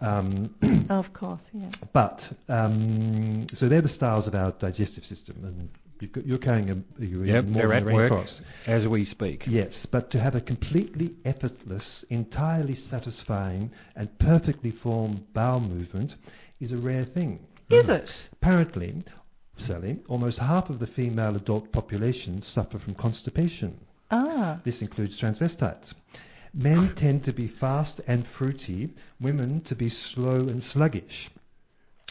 Um, 0.00 0.54
of 0.90 1.12
course, 1.12 1.40
yeah. 1.52 1.70
But 1.92 2.28
um, 2.48 3.46
so 3.54 3.68
they're 3.68 3.80
the 3.80 3.88
stars 3.88 4.26
of 4.26 4.34
our 4.34 4.50
digestive 4.52 5.04
system, 5.04 5.36
and 5.44 5.68
you've 6.00 6.12
got, 6.12 6.26
you're 6.26 6.38
carrying 6.38 6.70
a 6.70 7.02
you're 7.04 7.24
Yep, 7.26 7.44
more 7.46 7.62
they're 7.62 7.72
at 7.74 7.84
the 7.86 7.92
work 7.92 8.12
rainforest. 8.12 8.40
as 8.66 8.86
we 8.88 9.04
speak. 9.04 9.44
Yes, 9.46 9.86
but 9.86 10.10
to 10.10 10.18
have 10.20 10.34
a 10.34 10.40
completely 10.40 11.14
effortless, 11.24 12.04
entirely 12.10 12.74
satisfying, 12.74 13.70
and 13.96 14.16
perfectly 14.18 14.70
formed 14.70 15.32
bowel 15.32 15.60
movement 15.60 16.16
is 16.60 16.72
a 16.72 16.76
rare 16.76 17.04
thing. 17.04 17.40
Is 17.70 17.88
it? 17.88 18.16
Apparently, 18.32 19.02
Sally, 19.56 19.98
almost 20.08 20.38
half 20.38 20.70
of 20.70 20.78
the 20.78 20.86
female 20.86 21.36
adult 21.36 21.70
population 21.72 22.40
suffer 22.42 22.78
from 22.78 22.94
constipation. 22.94 23.78
Ah, 24.10 24.58
This 24.64 24.80
includes 24.82 25.18
transvestites. 25.20 25.92
Men 26.54 26.94
tend 26.94 27.24
to 27.24 27.32
be 27.32 27.46
fast 27.46 28.00
and 28.06 28.26
fruity, 28.26 28.90
women 29.20 29.60
to 29.62 29.74
be 29.76 29.88
slow 29.90 30.36
and 30.36 30.62
sluggish. 30.62 31.28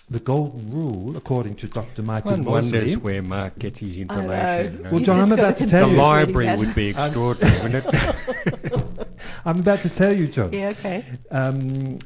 The 0.09 0.19
golden 0.19 0.71
rule, 0.71 1.17
according 1.17 1.55
to 1.55 1.67
Dr. 1.67 2.01
Michael 2.01 2.31
One 2.31 2.45
Mosley, 2.45 2.79
wonders 2.79 2.97
where 2.99 3.21
Mark 3.21 3.59
gets 3.59 3.79
his 3.79 3.97
information. 3.97 4.29
know. 4.37 4.61
you 4.77 4.83
know. 4.83 4.89
Well, 4.91 4.99
John, 5.01 5.19
I'm 5.19 5.31
about 5.33 5.57
to 5.57 5.65
to 5.65 5.69
tell 5.69 5.89
the 5.89 5.95
you. 5.95 5.99
confuse 6.01 6.07
library 6.07 6.45
reading 6.47 6.59
would 6.65 6.75
be 6.75 6.87
extraordinary, 6.91 7.61
wouldn't 7.61 7.85
it? 7.93 9.07
I'm 9.45 9.59
about 9.59 9.81
to 9.81 9.89
tell 9.89 10.13
you, 10.17 10.27
John. 10.27 10.53
Yeah, 10.53 10.69
okay. 10.69 11.05
Um, 11.29 11.99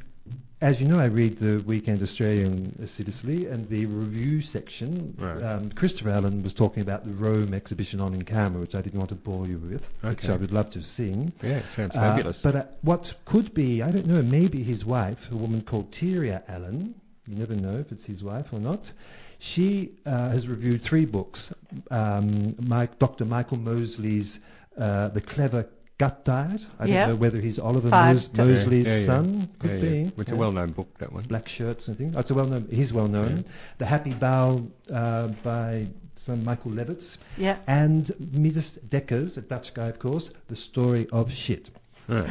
as 0.62 0.80
you 0.82 0.88
know, 0.88 0.99
I 0.99 1.06
read 1.06 1.38
the 1.39 1.64
Weekend 1.66 2.02
Australian 2.04 2.76
assiduously, 2.84 3.45
and 3.47 3.68
the 3.70 3.86
review 3.88 4.41
section, 4.41 5.16
Right. 5.20 5.41
um, 5.43 5.70
Christopher 5.72 6.10
Allen 6.12 6.41
was 6.43 6.54
talking 6.54 6.82
about 6.84 7.04
the 7.04 7.14
Rome 7.14 7.54
exhibition 7.54 7.99
on 8.02 8.14
in 8.16 8.24
camera, 8.24 8.62
which 8.62 8.74
I 8.76 8.82
didn't 8.82 8.97
want 8.99 9.10
to 9.10 9.16
bore 9.16 9.45
you 9.47 9.58
with, 9.58 9.84
okay. 10.04 10.10
which 10.16 10.30
I 10.30 10.38
would 10.38 10.52
love 10.54 10.70
to 10.72 10.80
have 10.80 10.88
seen. 10.88 11.34
yeah, 11.43 11.62
sounds 11.76 11.95
Uh, 11.95 11.99
fabulous. 11.99 12.38
but 12.41 12.56
uh, 12.56 12.64
what 12.82 13.14
could 13.26 13.54
be, 13.56 13.82
I 13.84 13.89
don't 13.91 14.06
know, 14.08 14.22
maybe 14.24 14.62
his 14.64 14.86
wife, 14.86 15.32
a 15.32 15.36
woman 15.36 15.62
called 15.62 15.91
Tyria 15.91 16.43
Allen, 16.47 16.93
you 17.28 17.36
never 17.36 17.55
know 17.55 17.78
if 17.78 17.91
it's 17.91 18.05
his 18.05 18.24
wife 18.24 18.47
or 18.51 18.59
not, 18.59 18.91
she 19.39 19.91
uh, 20.05 20.30
has 20.30 20.47
reviewed 20.47 20.82
three 20.82 21.05
books. 21.05 21.51
Um, 21.89 22.55
Mike, 22.67 22.99
Dr. 22.99 23.26
Michael 23.26 23.59
Mosley's 23.59 24.39
uh, 24.78 25.07
The 25.09 25.22
Clever 25.22 25.67
Gut 25.97 26.26
Diet. 26.26 26.65
I 26.80 26.86
Yeah. 26.86 27.01
don't 27.01 27.09
know 27.09 27.15
whether 27.22 27.39
he's 27.39 27.59
Oliver 27.59 27.89
Mos- 27.89 28.32
Mosley's 28.34 28.86
Yeah, 28.86 28.93
yeah, 28.93 28.99
yeah. 28.99 29.05
son. 29.07 29.49
Could 29.59 29.72
yeah, 29.72 29.78
be. 29.80 29.97
yeah. 30.01 30.09
It's 30.17 30.30
yeah. 30.30 30.34
a 30.34 30.38
well-known 30.38 30.72
book, 30.72 30.97
that 30.99 31.11
one. 31.13 31.24
Black 31.24 31.47
shirts 31.47 31.88
and 31.88 31.97
things. 31.97 32.13
Oh, 32.15 32.19
it's 32.19 32.32
a 32.32 32.34
well-known. 32.34 32.67
He's 32.72 32.91
well-known. 32.93 33.38
Yeah. 33.38 33.43
The 33.80 33.86
Happy 33.86 34.13
Bowel 34.13 34.72
uh, 34.91 35.28
by 35.43 35.88
some 36.15 36.43
Michael 36.43 36.72
Levitz. 36.72 37.17
Yeah. 37.38 37.57
And 37.67 38.11
Midas 38.34 38.72
Dekkers, 38.89 39.38
a 39.38 39.41
Dutch 39.41 39.74
guy, 39.74 39.88
of 39.88 39.97
course, 39.99 40.30
The 40.47 40.55
Story 40.55 41.07
of 41.11 41.32
Shit. 41.32 41.69
Right. 42.07 42.30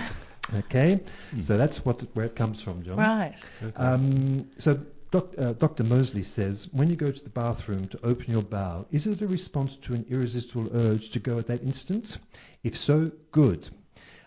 Okay, 0.59 1.01
so 1.46 1.57
that's 1.57 1.84
what 1.84 2.01
where 2.14 2.26
it 2.26 2.34
comes 2.36 2.61
from, 2.62 2.82
John. 2.82 2.96
Right. 2.96 3.34
Um, 3.76 4.48
so 4.59 4.80
doc, 5.11 5.28
uh, 5.38 5.53
Dr. 5.55 5.84
Mosley 5.84 6.22
says, 6.22 6.68
when 6.72 6.88
you 6.88 6.96
go 6.96 7.11
to 7.11 7.22
the 7.22 7.30
bathroom 7.30 7.86
to 7.88 7.98
open 8.05 8.32
your 8.32 8.42
bowel, 8.42 8.86
is 8.90 9.07
it 9.07 9.20
a 9.22 9.26
response 9.26 9.76
to 9.82 9.94
an 9.94 10.05
irresistible 10.11 10.68
urge 10.74 11.11
to 11.11 11.18
go 11.18 11.38
at 11.38 11.46
that 11.48 11.62
instant? 11.62 12.18
If 12.62 12.76
so, 12.76 13.11
good. 13.32 13.68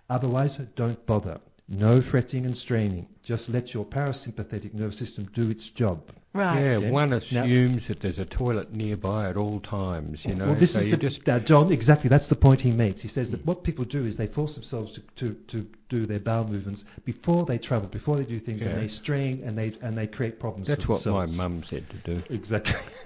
Otherwise, 0.09 0.57
don't 0.75 1.05
bother. 1.05 1.39
No 1.69 2.01
fretting 2.01 2.45
and 2.45 2.57
straining. 2.57 3.07
Just 3.23 3.49
let 3.49 3.73
your 3.73 3.85
parasympathetic 3.85 4.73
nervous 4.73 4.97
system 4.97 5.25
do 5.33 5.49
its 5.49 5.69
job. 5.69 6.01
Right. 6.33 6.59
Yeah, 6.59 6.77
Okay. 6.77 6.91
one 6.91 7.11
Now- 7.11 7.17
assumes 7.17 7.87
that 7.87 7.99
there's 8.01 8.17
a 8.19 8.25
toilet 8.25 8.75
nearby 8.75 9.29
at 9.29 9.37
all 9.37 9.59
times, 9.59 10.25
you 10.25 10.35
know. 10.35 10.45
well, 10.45 10.55
this 10.55 10.73
so 10.73 10.79
is 10.79 10.91
the, 10.91 10.97
just 10.97 11.29
uh, 11.29 11.39
John. 11.39 11.71
Exactly, 11.71 12.09
that's 12.09 12.27
the 12.27 12.35
point 12.35 12.59
he 12.59 12.71
makes. 12.71 13.01
He 13.01 13.07
says 13.07 13.29
that 13.31 13.45
what 13.45 13.63
people 13.63 13.85
do 13.85 14.01
is 14.01 14.17
they 14.17 14.27
force 14.27 14.55
themselves 14.55 14.93
to, 14.93 15.01
to, 15.15 15.33
to 15.47 15.67
do 15.99 16.05
their 16.05 16.19
bowel 16.19 16.47
movements 16.47 16.85
before 17.05 17.45
they 17.45 17.57
travel, 17.57 17.87
before 17.87 18.15
they 18.17 18.23
do 18.25 18.39
things, 18.39 18.61
Yeah. 18.61 18.69
and 18.69 18.81
they 18.81 18.87
strain 18.87 19.43
and 19.45 19.57
they 19.57 19.73
and 19.81 19.93
they 19.97 20.07
create 20.07 20.39
problems. 20.39 20.67
that's 20.67 20.83
for 20.85 20.93
what 20.97 21.05
my 21.05 21.25
mum 21.27 21.63
said 21.63 21.85
to 21.89 21.97
do. 22.11 22.23
Exactly. 22.29 22.79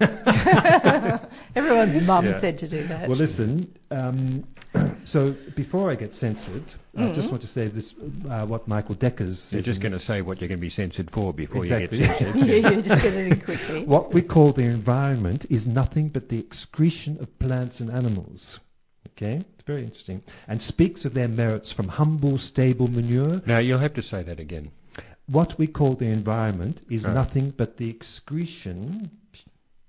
Everyone's 1.56 2.06
mum 2.06 2.24
Yeah. 2.26 2.40
said 2.40 2.58
to 2.60 2.68
do 2.68 2.86
that. 2.88 3.08
Well, 3.08 3.18
listen. 3.18 3.72
Um, 3.90 4.44
so 5.04 5.32
before 5.56 5.90
I 5.90 5.94
get 5.94 6.14
censored, 6.14 6.64
I 6.96 7.00
Mm-hmm. 7.00 7.14
just 7.14 7.30
want 7.30 7.40
to 7.42 7.46
say 7.46 7.66
this: 7.68 7.94
uh, 8.28 8.44
what 8.46 8.66
Michael 8.66 8.94
Decker's. 8.96 9.46
You're 9.52 9.60
says 9.60 9.64
just 9.64 9.80
going 9.80 9.92
to 9.92 10.00
say 10.00 10.20
what 10.22 10.40
you're 10.40 10.48
going 10.48 10.58
to 10.58 10.68
be 10.70 10.70
censored 10.70 11.10
for 11.10 11.32
before 11.32 11.64
Exactly. 11.64 11.98
you 11.98 12.06
get 12.06 12.18
censored. 12.18 12.46
yeah, 12.48 12.70
you 12.70 12.82
just 12.82 13.02
get 13.02 13.14
it 13.14 13.44
quickly. 13.44 13.84
What 13.84 14.12
we 14.12 14.22
call 14.22 14.52
the 14.52 14.64
environment 14.64 15.46
is 15.50 15.66
nothing 15.66 16.08
but 16.08 16.28
the 16.28 16.38
excretion 16.38 17.18
of 17.20 17.26
plants 17.38 17.80
and 17.80 17.90
animals. 17.90 18.60
Okay, 19.20 19.34
it's 19.34 19.64
very 19.66 19.82
interesting, 19.82 20.22
and 20.46 20.62
speaks 20.62 21.04
of 21.04 21.12
their 21.12 21.26
merits 21.26 21.72
from 21.72 21.88
humble, 21.88 22.38
stable 22.38 22.86
manure. 22.88 23.42
Now 23.46 23.58
you'll 23.58 23.80
have 23.80 23.94
to 23.94 24.02
say 24.02 24.22
that 24.22 24.38
again. 24.38 24.70
What 25.26 25.58
we 25.58 25.66
call 25.66 25.94
the 25.94 26.06
environment 26.06 26.82
is 26.88 27.02
Right. 27.02 27.14
nothing 27.14 27.50
but 27.56 27.78
the 27.78 27.90
excretion 27.90 29.10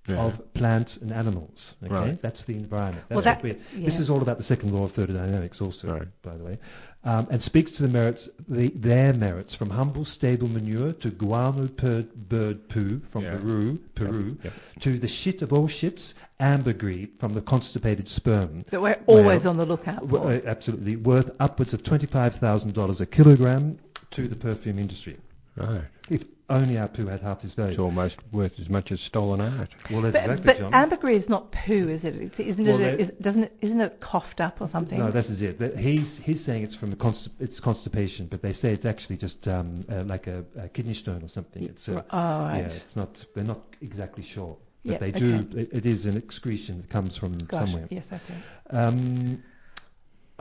Yeah. 0.07 0.17
of 0.25 0.51
plants 0.55 0.97
and 0.97 1.11
animals. 1.11 1.75
Okay, 1.83 1.93
Right. 1.93 2.21
that's 2.23 2.41
the 2.41 2.55
environment. 2.55 3.05
That's 3.09 3.17
Well, 3.17 3.23
that- 3.25 3.43
what 3.43 3.59
we 3.75 3.83
This 3.85 3.99
is 3.99 4.09
all 4.09 4.19
about 4.23 4.39
the 4.39 4.43
second 4.43 4.71
law 4.73 4.85
of 4.85 4.93
thermodynamics, 4.93 5.61
also, 5.61 5.89
Right. 5.89 6.07
by 6.23 6.35
the 6.35 6.43
way, 6.43 6.57
um, 7.03 7.27
and 7.31 7.41
speaks 7.41 7.71
to 7.71 7.83
the 7.83 7.89
merits, 7.89 8.29
the, 8.47 8.69
their 8.75 9.13
merits, 9.13 9.53
from 9.55 9.69
humble 9.69 10.03
stable 10.05 10.47
manure 10.49 10.91
to 10.91 11.09
guano 11.09 11.67
per, 11.67 12.01
bird 12.03 12.67
poo 12.69 13.01
from 13.11 13.23
Yeah. 13.23 13.37
Peru, 13.37 13.79
Peru, 13.95 14.37
Yep. 14.43 14.53
to 14.81 14.97
the 14.99 15.07
shit 15.07 15.41
of 15.41 15.53
all 15.53 15.67
shits, 15.67 16.13
ambergris 16.41 17.07
from 17.19 17.33
the 17.33 17.41
constipated 17.41 18.07
sperm. 18.07 18.63
That 18.69 18.81
we're 18.81 18.99
always 19.07 19.41
Well, 19.43 19.51
on 19.51 19.57
the 19.57 19.65
lookout 19.65 20.09
for. 20.09 20.27
uh, 20.27 20.39
absolutely 20.45 20.95
worth 20.97 21.31
upwards 21.39 21.73
of 21.73 21.83
twenty-five 21.83 22.35
thousand 22.35 22.73
dollars 22.73 22.99
a 23.01 23.05
kilogram 23.05 23.77
to 24.11 24.27
the 24.27 24.35
perfume 24.35 24.79
industry. 24.79 25.17
Right. 25.55 25.81
If 26.09 26.23
only 26.49 26.77
our 26.77 26.87
poo 26.87 27.05
had 27.07 27.21
half 27.21 27.41
his 27.41 27.53
value. 27.53 27.71
It's 27.71 27.79
almost 27.79 28.17
worth 28.31 28.59
as 28.59 28.69
much 28.69 28.91
as 28.91 29.01
stolen 29.01 29.39
art. 29.41 29.69
Well, 29.89 30.01
that's 30.01 30.13
But, 30.13 30.21
exactly, 30.23 30.45
but 30.45 30.57
John. 30.59 30.73
ambergris 30.73 31.23
is 31.23 31.29
not 31.29 31.51
poo, 31.51 31.87
is 31.89 32.03
it? 32.03 32.15
It's- 32.15 32.39
Isn't 32.39 32.65
Well, 32.65 32.79
it? 32.81 32.97
they- 32.97 33.03
Is, 33.03 33.11
doesn't 33.21 33.43
it? 33.43 33.57
Isn't 33.61 33.81
it 33.81 33.99
coughed 33.99 34.41
up 34.41 34.59
or 34.61 34.69
something? 34.69 34.97
No, 34.99 35.11
that 35.11 35.29
is 35.29 35.41
it. 35.41 35.59
That- 35.59 35.77
He's 35.77 36.17
he's 36.17 36.43
saying 36.43 36.63
it's 36.63 36.75
from 36.75 36.89
the 36.89 36.95
const- 36.95 37.29
it's 37.39 37.59
constipation, 37.59 38.25
but 38.27 38.41
they 38.41 38.53
say 38.53 38.71
it's 38.71 38.85
actually 38.85 39.17
just 39.17 39.47
um, 39.47 39.85
uh, 39.91 40.03
like 40.05 40.27
a, 40.27 40.43
a 40.57 40.67
kidney 40.69 40.93
stone 40.93 41.23
or 41.23 41.27
something. 41.29 41.63
It's 41.63 41.87
a, 41.87 42.03
oh, 42.09 42.17
right. 42.43 42.57
yeah, 42.57 42.63
it's 42.65 42.95
not. 42.95 43.25
They're 43.35 43.43
not 43.43 43.61
exactly 43.81 44.23
sure, 44.23 44.57
but 44.85 44.93
Yeah, 44.93 44.97
they 44.99 45.11
do. 45.11 45.35
okay. 45.35 45.61
It, 45.61 45.69
it 45.71 45.85
is 45.85 46.05
an 46.05 46.17
excretion 46.17 46.77
that 46.81 46.89
comes 46.89 47.15
from 47.17 47.33
Gosh, 47.37 47.65
somewhere. 47.65 47.87
yes, 47.91 48.03
okay. 48.11 48.35
Um, 48.71 49.43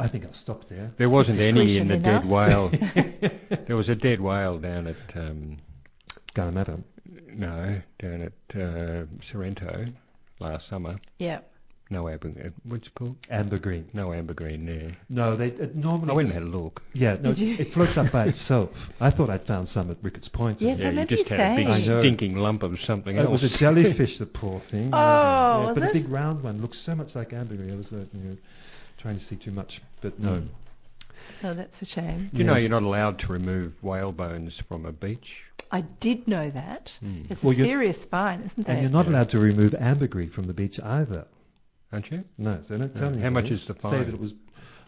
I 0.01 0.07
think 0.07 0.25
I'll 0.25 0.33
stop 0.33 0.69
there. 0.69 0.93
There 0.97 1.11
wasn't 1.11 1.41
any 1.41 1.77
in 1.77 1.89
the 1.89 1.95
Excretion 1.95 2.21
dead 2.23 2.31
whale. 2.31 2.69
there 3.67 3.77
was 3.77 3.89
a 3.89 3.97
dead 3.97 4.21
whale 4.21 4.59
down 4.59 4.87
at 4.87 4.97
um, 5.17 5.57
Going 6.39 6.55
matter. 6.55 6.79
no 7.35 7.81
down 7.99 8.23
at 8.23 8.57
uh, 8.63 9.07
Sorrento 9.25 9.87
last 10.39 10.69
summer. 10.69 11.01
Yeah. 11.19 11.41
No 11.91 12.09
amber. 12.09 12.29
uh, 12.29 12.51
What's 12.63 12.87
it 12.87 12.95
called? 12.95 13.17
Amber 13.29 13.59
green. 13.59 13.89
No 13.93 14.13
amber 14.13 14.35
green 14.35 14.65
there. 14.67 14.93
No, 15.09 15.35
they 15.35 15.51
uh, 15.61 15.67
normally. 15.75 16.13
I 16.13 16.15
went 16.15 16.29
and 16.29 16.35
had 16.35 16.43
a 16.45 16.47
look. 16.47 16.81
Yeah, 16.93 17.15
no, 17.15 17.33
Did 17.33 17.39
you? 17.39 17.57
it 17.59 17.75
floats 17.75 17.97
up 17.97 18.13
by 18.13 18.27
itself. 18.27 18.89
I 19.01 19.11
thought 19.11 19.31
I'd 19.31 19.47
found 19.49 19.69
some 19.69 19.91
at 19.91 19.97
Ricketts 20.01 20.29
Point. 20.29 20.61
Yes, 20.61 20.77
I 20.77 20.79
yeah, 20.79 20.85
you 20.85 20.91
remember 20.91 21.17
just 21.17 21.29
you 21.29 21.37
had 21.37 21.53
a 21.53 21.57
big 21.57 21.67
saying. 21.67 21.83
I 21.91 21.93
know. 21.93 22.01
stinking 22.03 22.37
lump 22.37 22.63
of 22.63 22.81
something 22.81 23.17
else. 23.19 23.27
It 23.27 23.33
else. 23.33 23.43
was 23.43 23.55
a 23.55 23.59
jellyfish, 23.59 24.19
the 24.19 24.27
poor 24.27 24.61
thing. 24.61 24.91
Oh, 24.93 24.97
Yeah, 24.97 25.59
was 25.71 25.75
but 25.77 25.91
a 25.91 25.93
big 25.93 26.09
round 26.09 26.45
one 26.45 26.63
looks 26.63 26.79
so 26.79 26.95
much 26.95 27.17
like 27.17 27.33
ambergris. 27.33 27.73
I 27.73 27.75
was 27.77 27.87
uh, 27.93 28.05
you 28.13 28.21
know, 28.31 28.37
trying 28.99 29.17
to 29.17 29.25
see 29.25 29.35
too 29.35 29.51
much, 29.51 29.81
but 30.03 30.21
no. 30.21 30.45
Oh, 31.45 31.55
that's 31.55 31.81
a 31.83 31.85
shame. 31.85 32.31
Do 32.33 32.39
you 32.39 32.45
know 32.45 32.57
you're 32.57 32.71
not 32.71 32.83
allowed 32.83 33.19
to 33.21 33.33
remove 33.33 33.73
whale 33.83 34.13
bones 34.13 34.57
from 34.59 34.85
a 34.85 34.93
beach? 34.93 35.43
I 35.71 35.83
did 35.83 36.27
know 36.27 36.51
that. 36.51 36.99
It's 37.31 37.43
Well, 37.43 37.53
a 37.53 37.57
you're- 37.57 37.69
serious 37.69 37.97
fine, 38.11 38.41
isn't 38.53 38.59
it? 38.59 38.69
And 38.69 38.83
you're 38.83 38.91
not 38.91 39.07
allowed 39.07 39.29
to 39.31 39.39
remove 39.39 39.75
ambergris 39.75 40.31
from 40.33 40.45
the 40.45 40.55
beach 40.55 40.81
either. 40.81 41.27
Aren't 41.93 42.11
you? 42.11 42.25
No, 42.39 42.61
so 42.69 42.77
don't 42.79 42.95
tell 42.95 43.11
No. 43.11 43.17
me. 43.17 43.23
How 43.23 43.31
much 43.31 43.51
is 43.51 43.65
the 43.67 43.75
fine? 43.75 43.93
Say 43.93 44.05
that 44.05 44.15
it 44.15 44.21
was. 44.21 44.35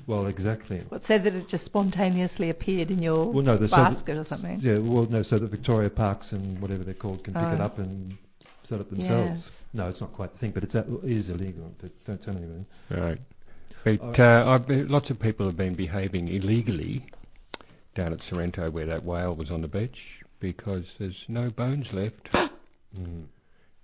Well, 0.07 0.27
exactly. 0.27 0.83
What 0.89 1.07
said 1.07 1.25
that 1.25 1.35
it 1.35 1.47
just 1.49 1.65
spontaneously 1.67 2.51
appeared 2.51 2.91
in 2.91 3.01
your 3.03 3.31
Well, 3.33 3.45
no, 3.45 3.57
the 3.57 3.69
so 3.69 3.77
that- 3.77 3.95
basket 3.95 4.17
or 4.17 4.25
something? 4.25 4.59
Yeah, 4.61 4.79
well, 4.79 5.07
no, 5.11 5.23
so 5.23 5.39
that 5.39 5.51
Victoria 5.51 5.91
Parks 5.91 6.33
and 6.33 6.59
whatever 6.61 6.83
they're 6.83 6.95
called 6.95 7.23
can 7.25 7.35
pick 7.35 7.43
Oh. 7.43 7.53
it 7.53 7.61
up 7.61 7.79
and 7.79 8.17
sell 8.65 8.81
it 8.81 8.91
themselves. 8.91 9.51
No, 9.73 9.89
it's 9.89 10.01
not 10.01 10.13
quite 10.13 10.33
the 10.33 10.39
thing, 10.39 10.51
but 10.51 10.65
it's, 10.65 10.75
uh, 10.75 10.85
it 11.05 11.11
is 11.11 11.29
illegal. 11.31 11.73
Don't 12.07 12.21
tell 12.21 12.37
anyone. 12.37 12.67
Right. 12.91 13.19
But 13.85 14.21
uh, 14.21 14.45
I've 14.47 14.91
lots 14.91 15.11
of 15.11 15.19
people 15.21 15.47
have 15.47 15.57
been 15.57 15.75
behaving 15.75 16.29
illegally 16.29 17.07
down 17.95 18.13
at 18.13 18.23
Sorrento 18.23 18.71
where 18.71 18.87
that 18.87 19.05
whale 19.05 19.35
was 19.35 19.51
on 19.51 19.63
the 19.63 19.69
beach 19.69 20.21
because 20.39 20.95
there's 20.99 21.25
no 21.29 21.51
bones 21.51 21.93
left. 21.93 22.29
Mm. 22.99 23.27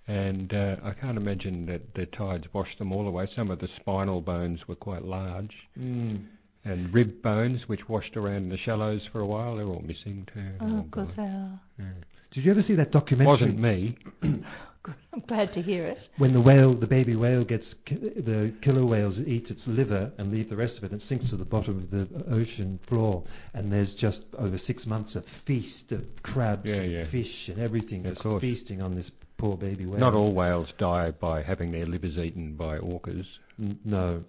And 0.08 0.52
uh, 0.52 0.76
I 0.82 0.90
can't 0.90 1.16
imagine 1.16 1.66
that 1.66 1.94
the 1.94 2.06
tides 2.06 2.52
washed 2.52 2.78
them 2.80 2.92
all 2.92 3.06
away. 3.06 3.26
Some 3.26 3.52
of 3.52 3.60
the 3.60 3.68
spinal 3.68 4.20
bones 4.20 4.66
were 4.66 4.74
quite 4.74 5.04
large. 5.04 5.68
Mm. 5.80 6.24
And 6.64 6.92
rib 6.92 7.22
bones, 7.22 7.68
which 7.68 7.88
washed 7.88 8.16
around 8.16 8.34
in 8.38 8.48
the 8.48 8.56
shallows 8.56 9.06
for 9.06 9.20
a 9.20 9.24
while, 9.24 9.54
they're 9.54 9.66
all 9.66 9.84
missing 9.86 10.26
too. 10.34 10.40
They're 10.40 10.56
Oh, 10.68 10.76
all 10.78 10.82
good. 10.90 11.14
gone. 11.16 11.60
there. 11.78 11.94
Did 12.32 12.44
you 12.44 12.50
ever 12.50 12.62
see 12.62 12.74
that 12.74 12.90
documentary? 12.90 13.30
Wasn't 13.30 13.58
me. 13.60 13.96
I'm 15.12 15.20
glad 15.20 15.52
to 15.54 15.62
hear 15.62 15.84
it. 15.84 16.08
when 16.18 16.32
the 16.32 16.40
whale, 16.40 16.72
the 16.72 16.86
baby 16.86 17.16
whale, 17.16 17.42
gets 17.44 17.74
ki- 17.84 17.96
the 17.96 18.52
killer 18.60 18.84
whales 18.84 19.20
eat 19.20 19.50
its 19.50 19.66
liver 19.66 20.12
and 20.18 20.30
leave 20.30 20.48
the 20.50 20.56
rest 20.56 20.78
of 20.78 20.84
it, 20.84 20.92
and 20.92 21.00
it 21.00 21.04
sinks 21.04 21.30
to 21.30 21.36
the 21.36 21.44
bottom 21.44 21.76
of 21.78 21.90
the 21.90 22.24
ocean 22.34 22.78
floor. 22.86 23.24
And 23.54 23.72
there's 23.72 23.94
just 23.94 24.22
over 24.38 24.58
six 24.58 24.86
months 24.86 25.16
a 25.16 25.22
feast 25.22 25.92
of 25.92 26.06
crabs 26.22 26.70
Yeah, 26.70 26.76
and 26.76 26.92
yeah. 26.92 27.04
fish 27.04 27.48
and 27.48 27.58
everything 27.58 28.06
Of 28.06 28.22
just 28.22 28.40
feasting 28.40 28.82
on 28.82 28.94
this 28.94 29.10
poor 29.38 29.56
baby 29.56 29.86
whale. 29.86 29.98
Not 30.00 30.14
all 30.14 30.32
whales 30.32 30.72
die 30.78 31.10
by 31.12 31.42
having 31.42 31.70
their 31.72 31.86
livers 31.86 32.18
eaten 32.18 32.54
by 32.54 32.78
orcas. 32.78 33.38
N- 33.60 33.78
no. 33.84 34.24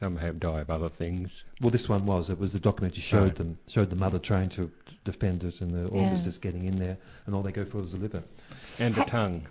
Some 0.00 0.16
have 0.16 0.40
die 0.40 0.60
of 0.60 0.70
other 0.70 0.88
things. 0.88 1.30
Well, 1.60 1.70
this 1.70 1.88
one 1.88 2.06
was. 2.06 2.28
It 2.28 2.38
was 2.38 2.50
the 2.50 2.58
documentary 2.58 3.02
showed 3.02 3.22
Right. 3.24 3.34
them, 3.36 3.58
showed 3.68 3.88
the 3.90 3.96
mother 3.96 4.18
trying 4.18 4.48
to 4.50 4.68
defend 5.04 5.44
it, 5.44 5.60
and 5.60 5.70
the 5.70 5.88
orcas 5.90 6.18
Yeah. 6.18 6.24
just 6.24 6.40
getting 6.40 6.64
in 6.64 6.74
there, 6.74 6.96
and 7.26 7.34
all 7.34 7.42
they 7.42 7.52
go 7.52 7.64
for 7.64 7.78
is 7.84 7.92
the 7.92 7.98
liver. 7.98 8.22
And 8.80 8.94
the 8.94 9.04
tongue. 9.04 9.46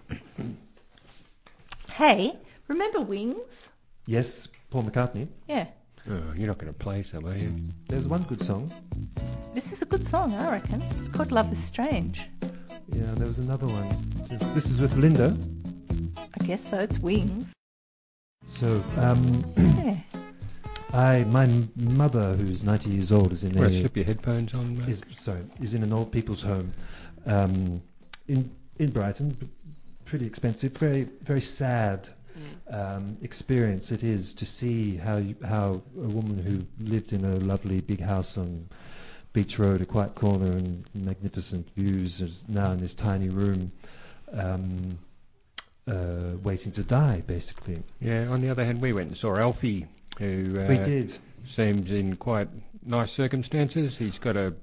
Hey, 1.94 2.36
remember 2.68 3.02
Wings? 3.02 3.36
Yes, 4.06 4.48
Paul 4.70 4.84
McCartney. 4.84 5.28
Yeah. 5.48 5.68
Oh, 6.10 6.20
you're 6.36 6.48
not 6.48 6.58
going 6.58 6.74
to 6.74 6.78
play 6.80 7.04
some, 7.04 7.26
are 7.28 7.36
you? 7.38 7.54
There's 7.88 8.08
one 8.08 8.24
good 8.24 8.44
song. 8.44 8.74
This 9.54 9.66
is 9.72 9.82
a 9.82 9.86
good 9.86 10.10
song, 10.10 10.34
I 10.34 10.50
reckon. 10.50 10.82
It's 10.82 11.10
called 11.16 11.32
Love 11.32 11.52
is 11.54 11.60
Strange. 11.68 12.22
Yeah, 12.92 13.12
there 13.16 13.28
was 13.28 13.38
another 13.40 13.68
one. 13.68 13.88
This 14.56 14.66
is 14.66 14.80
with 14.80 14.94
Linda. 14.96 15.38
I 16.18 16.44
guess 16.46 16.60
so. 16.72 16.78
It's 16.80 16.98
Wings. 17.00 17.46
So, 18.60 18.84
um, 18.98 19.44
Yeah. 19.58 19.98
I, 20.94 21.24
my 21.26 21.48
mother, 21.78 22.34
who's 22.34 22.64
90 22.64 22.90
years 22.90 23.12
old, 23.14 23.32
is 23.32 23.44
in 23.46 23.54
Want 23.54 23.72
a, 23.72 23.80
slip 23.80 23.96
your 23.96 24.06
headphones 24.06 24.54
on, 24.54 24.78
mate? 24.78 24.90
is 24.90 25.02
sorry, 25.22 25.40
is 25.62 25.74
in 25.74 25.84
an 25.84 25.94
old 25.94 26.12
people's 26.12 26.42
home, 26.42 26.74
um, 27.28 27.82
in 28.28 28.52
in 28.78 28.92
Brighton. 28.92 29.34
p- 29.36 29.48
Pretty 30.12 30.26
expensive, 30.26 30.76
very 30.76 31.08
very 31.24 31.40
sad 31.40 32.10
um, 32.70 33.18
experience 33.22 33.94
it 33.94 34.04
is 34.04 34.34
to 34.34 34.46
see 34.46 34.98
how 34.98 35.16
you, 35.16 35.38
how 35.48 35.82
a 35.96 36.08
woman 36.10 36.38
who 36.38 36.86
lived 36.86 37.14
in 37.14 37.24
a 37.24 37.38
lovely 37.38 37.80
big 37.80 38.02
house 38.02 38.38
on 38.38 38.68
Beach 39.32 39.58
Road, 39.58 39.80
a 39.80 39.86
quiet 39.86 40.14
corner, 40.14 40.52
and 40.52 40.84
magnificent 40.94 41.66
views, 41.78 42.20
is 42.20 42.44
now 42.50 42.74
in 42.74 42.80
this 42.80 42.94
tiny 42.94 43.30
room, 43.30 43.72
um, 44.34 45.00
uh, 45.88 46.36
waiting 46.44 46.74
to 46.74 46.84
die, 46.84 47.24
basically. 47.26 47.82
Yeah, 48.02 48.28
on 48.32 48.42
the 48.42 48.50
other 48.50 48.66
hand, 48.66 48.82
we 48.82 48.92
went 48.92 49.08
and 49.08 49.18
saw 49.18 49.38
Alfie, 49.38 49.88
who 50.20 50.60
uh, 50.60 50.66
we 50.68 50.76
did. 50.76 51.18
seems 51.48 51.90
in 51.90 52.18
quite 52.18 52.50
nice 52.86 53.14
circumstances. 53.14 53.98
He's 53.98 54.20
got 54.20 54.36
a 54.36 54.54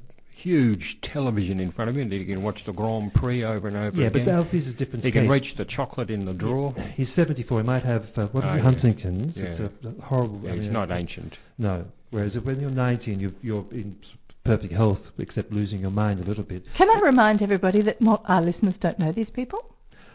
huge 0.43 1.01
television 1.01 1.59
in 1.61 1.71
front 1.73 1.89
of 1.91 1.97
him 1.97 2.09
that 2.09 2.17
he 2.17 2.25
can 2.25 2.43
watch 2.43 2.65
the 2.65 2.73
Grand 2.73 3.13
Prix 3.15 3.43
over 3.45 3.67
and 3.69 3.77
over 3.77 4.01
Yeah, 4.01 4.07
again. 4.09 4.25
but 4.27 4.35
Alfie's 4.35 4.69
a 4.69 4.73
different 4.73 5.05
he 5.05 5.11
can 5.11 5.29
reach 5.29 5.57
the 5.57 5.65
chocolate 5.65 6.11
in 6.11 6.25
the 6.25 6.33
drawer. 6.35 6.75
He's 6.97 7.13
74. 7.13 7.61
He 7.63 7.67
might 7.67 7.83
have 7.83 8.17
uh, 8.17 8.27
what 8.29 8.45
is 8.45 8.51
Oh, 8.51 8.53
it, 8.55 8.57
yeah. 8.57 8.63
Huntington's. 8.63 9.37
Yeah. 9.37 9.45
It's 9.47 9.61
a 9.61 9.71
a 9.85 10.03
horrible. 10.03 10.41
Yeah, 10.45 10.51
I 10.51 10.55
he's 10.55 10.63
mean, 10.65 10.73
not 10.73 10.91
ancient. 10.93 11.39
No. 11.59 11.87
Whereas 12.11 12.37
if 12.37 12.45
when 12.45 12.61
you're 12.61 12.71
90 12.71 13.13
and 13.13 13.21
you're, 13.23 13.33
you're 13.43 13.67
in 13.73 13.99
perfect 14.45 14.73
health, 14.73 15.11
except 15.19 15.53
losing 15.53 15.81
your 15.81 15.91
mind 15.91 16.21
a 16.21 16.25
little 16.25 16.45
bit. 16.45 16.65
Can 16.75 16.89
I 16.89 17.01
remind 17.05 17.43
everybody 17.43 17.81
that 17.83 18.01
mo- 18.01 18.23
our 18.27 18.41
listeners 18.41 18.77
don't 18.77 18.99
know 18.99 19.13
these 19.13 19.31
people? 19.31 19.75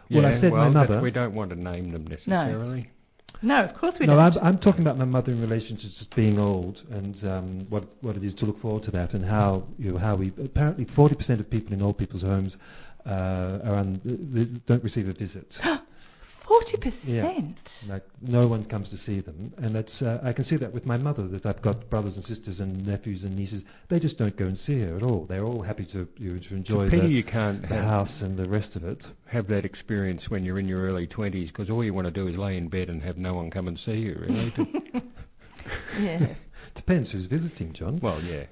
Well, 0.09 0.26
I 0.26 0.36
said 0.36 0.51
my 0.51 0.59
well, 0.59 0.71
that- 0.71 0.89
mother- 0.89 1.01
We 1.01 1.11
don't 1.11 1.34
want 1.34 1.49
to 1.51 1.55
name 1.55 1.91
them 1.91 2.05
necessarily. 2.07 2.82
No, 2.82 2.86
of 3.51 3.73
course 3.75 3.99
we 3.99 4.05
no, 4.05 4.15
don't. 4.15 4.37
I'm, 4.37 4.47
I'm 4.47 4.57
talking 4.57 4.81
about 4.81 4.97
my 4.97 5.05
mother 5.05 5.31
in 5.31 5.41
relation 5.41 5.75
to 5.77 5.87
just 5.87 6.15
being 6.15 6.39
old 6.39 6.83
and 6.91 7.23
um, 7.25 7.59
what 7.69 7.83
what 8.01 8.15
it 8.15 8.23
is 8.23 8.33
to 8.35 8.45
look 8.45 8.59
forward 8.59 8.83
to 8.83 8.91
that 8.91 9.13
and 9.13 9.23
how 9.23 9.67
you 9.77 9.91
know 9.91 9.97
how 9.97 10.15
we 10.15 10.27
apparently 10.43 10.85
40% 10.85 11.39
of 11.39 11.49
people 11.49 11.73
in 11.73 11.81
old 11.81 11.97
people's 11.97 12.21
homes 12.21 12.57
uh, 13.05 13.59
are 13.65 13.75
un, 13.75 14.61
don't 14.65 14.83
receive 14.83 15.09
a 15.09 15.13
visit. 15.13 15.59
Forty 16.64 16.78
percent. 16.91 17.57
Like 17.89 18.05
no 18.22 18.47
one 18.47 18.64
comes 18.64 18.89
to 18.91 18.97
see 18.97 19.20
them, 19.20 19.53
and 19.57 19.76
that's 19.76 20.01
uh, 20.01 20.20
I 20.24 20.32
can 20.32 20.45
see 20.45 20.55
that 20.57 20.72
with 20.74 20.86
my 20.86 20.97
mother. 20.97 21.24
That 21.28 21.45
I've 21.45 21.61
got 21.61 21.89
brothers 21.89 22.16
and 22.16 22.26
sisters 22.26 22.59
and 22.59 22.86
nephews 22.88 23.24
and 23.24 23.36
nieces. 23.36 23.64
They 23.89 23.99
just 23.99 24.18
don't 24.18 24.36
go 24.36 24.45
and 24.45 24.57
see 24.57 24.80
her 24.80 24.95
at 24.95 25.03
all. 25.03 25.26
They're 25.26 25.43
all 25.43 25.61
happy 25.61 25.86
to 25.88 26.07
you 26.18 26.32
know, 26.32 26.38
to 26.38 26.55
enjoy 26.55 26.89
Pity 26.89 27.07
the, 27.07 27.14
you 27.14 27.24
can't 27.24 27.61
the 27.61 27.68
have, 27.68 27.86
house 27.86 28.22
and 28.22 28.38
the 28.38 28.47
rest 28.47 28.76
of 28.76 28.84
it. 28.86 29.07
have 29.26 29.47
that 29.47 29.66
experience 29.66 30.30
when 30.30 30.45
you're 30.45 30.59
in 30.59 30.68
your 30.68 30.82
early 30.82 31.05
20s 31.07 31.47
because 31.47 31.70
all 31.70 31.84
you 31.84 31.93
want 31.93 32.05
to 32.05 32.11
do 32.11 32.28
is 32.28 32.38
lay 32.38 32.55
in 32.57 32.68
bed 32.70 32.89
and 32.89 33.03
have 33.03 33.18
no 33.18 33.34
one 33.34 33.49
come 33.49 33.68
and 33.68 33.78
see 33.78 33.97
you, 33.97 34.24
really. 34.26 34.53
Yeah. 35.99 36.34
Depends 36.76 37.11
who's 37.11 37.28
visiting, 37.28 37.72
John. 37.72 37.97
well, 38.01 38.20
yeah. 38.22 38.43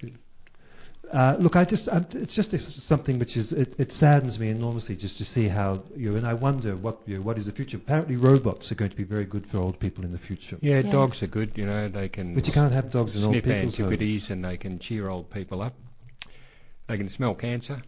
Uh, 1.10 1.36
look, 1.40 1.56
I 1.56 1.64
just 1.64 1.88
I'm, 1.90 2.06
it's 2.12 2.34
just 2.34 2.52
something 2.80 3.18
which 3.18 3.36
is 3.36 3.52
it, 3.52 3.74
it 3.76 3.92
saddens 3.92 4.38
me 4.38 4.48
enormously 4.48 4.96
just 4.96 5.18
to 5.18 5.24
see 5.26 5.46
how 5.46 5.82
you 5.94 6.10
know, 6.10 6.16
and 6.16 6.26
I 6.26 6.32
wonder 6.32 6.74
what 6.76 7.00
you 7.06 7.16
know, 7.16 7.22
what 7.22 7.36
is 7.36 7.44
the 7.44 7.52
future. 7.52 7.76
Apparently, 7.76 8.16
robots 8.16 8.72
are 8.72 8.76
going 8.76 8.90
to 8.90 8.96
be 8.96 9.02
very 9.04 9.24
good 9.24 9.46
for 9.46 9.58
old 9.58 9.78
people 9.78 10.04
in 10.04 10.12
the 10.12 10.18
future. 10.18 10.56
Yeah, 10.62 10.76
Yeah. 10.80 10.90
dogs 10.92 11.22
are 11.22 11.26
good, 11.26 11.52
you 11.56 11.64
know, 11.66 11.88
they 11.88 12.08
can 12.08 12.34
But 12.34 12.46
you 12.46 12.52
can't 12.52 12.72
have 12.72 12.90
dogs 12.90 13.14
in 13.14 13.24
old 13.24 13.32
sniff 13.32 13.44
people's 13.44 13.62
homes. 13.76 13.80
antiquities 13.80 14.30
and 14.30 14.44
they 14.44 14.56
can 14.56 14.78
cheer 14.78 15.08
old 15.10 15.28
people 15.30 15.60
up. 15.60 15.74
They 16.86 16.96
can 16.96 17.10
smell 17.10 17.34
cancer. 17.34 17.82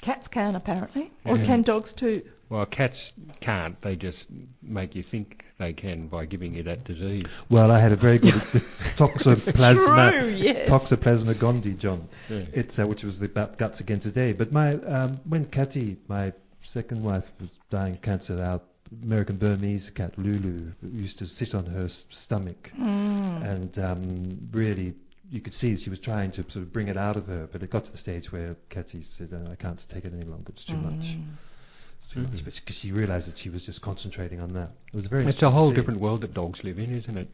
Cats 0.00 0.28
can 0.28 0.54
apparently, 0.54 1.10
or 1.24 1.36
can 1.36 1.62
dogs 1.62 1.92
too? 1.92 2.22
Well, 2.48 2.64
cats 2.66 3.12
can't. 3.40 3.80
They 3.82 3.96
just 3.96 4.26
make 4.62 4.94
you 4.94 5.02
think 5.02 5.44
they 5.58 5.72
can 5.72 6.06
by 6.08 6.24
giving 6.26 6.54
you 6.54 6.62
that 6.64 6.84
disease. 6.84 7.24
Well, 7.50 7.70
I 7.70 7.78
had 7.78 7.92
a 7.92 7.96
very 7.96 8.18
good 8.18 8.34
toxoplasma 8.96 10.10
True, 10.20 10.28
yes. 10.30 10.68
toxoplasma 10.68 11.34
gondii, 11.34 11.78
John. 11.78 12.08
Yeah. 12.28 12.42
It's 12.52 12.78
uh, 12.78 12.84
which 12.86 13.04
was 13.04 13.18
the 13.18 13.28
ba- 13.28 13.54
guts 13.56 13.80
again 13.80 14.00
today. 14.00 14.32
But 14.32 14.52
my 14.52 14.74
um, 14.74 15.18
when 15.28 15.44
Catty, 15.46 15.96
my 16.08 16.32
second 16.62 17.02
wife, 17.02 17.24
was 17.40 17.50
dying 17.70 17.92
of 17.94 18.02
cancer, 18.02 18.42
our 18.42 18.60
American 19.02 19.36
Burmese 19.36 19.90
cat 19.90 20.16
Lulu 20.18 20.72
used 20.92 21.18
to 21.18 21.26
sit 21.26 21.54
on 21.54 21.66
her 21.66 21.84
s- 21.86 22.04
stomach, 22.10 22.70
Mm. 22.78 23.42
and 23.52 23.78
um, 23.78 24.48
really. 24.52 24.94
You 25.28 25.40
could 25.40 25.54
see 25.54 25.74
she 25.74 25.90
was 25.90 25.98
trying 25.98 26.30
to 26.30 26.42
sort 26.44 26.54
of 26.56 26.72
bring 26.72 26.86
it 26.86 26.96
out 26.96 27.16
of 27.16 27.26
her, 27.26 27.48
but 27.50 27.60
it 27.60 27.68
got 27.68 27.84
to 27.86 27.90
the 27.90 27.98
stage 27.98 28.30
where 28.30 28.54
Catty 28.68 29.02
said, 29.02 29.30
oh, 29.32 29.50
"I 29.50 29.56
can't 29.56 29.84
take 29.88 30.04
it 30.04 30.12
any 30.14 30.22
longer. 30.24 30.50
It's 30.50 30.62
too 30.62 30.76
much. 30.76 30.92
Mm. 31.16 31.24
It's 31.24 31.55
too 32.12 32.20
much." 32.20 32.44
Because 32.44 32.76
she 32.76 32.92
realised 32.92 33.26
that 33.28 33.38
she 33.38 33.50
was 33.50 33.64
just 33.66 33.80
concentrating 33.82 34.40
on 34.40 34.52
that. 34.54 34.70
It 34.88 34.94
was 34.94 35.06
very. 35.06 35.24
It's 35.24 35.42
a 35.42 35.50
whole 35.50 35.68
interesting 35.68 35.70
to 35.70 35.70
see. 35.70 35.76
different 35.76 36.00
world 36.00 36.20
that 36.22 36.34
dogs 36.34 36.64
live 36.64 36.78
in, 36.78 36.94
isn't 36.94 37.16
it? 37.16 37.28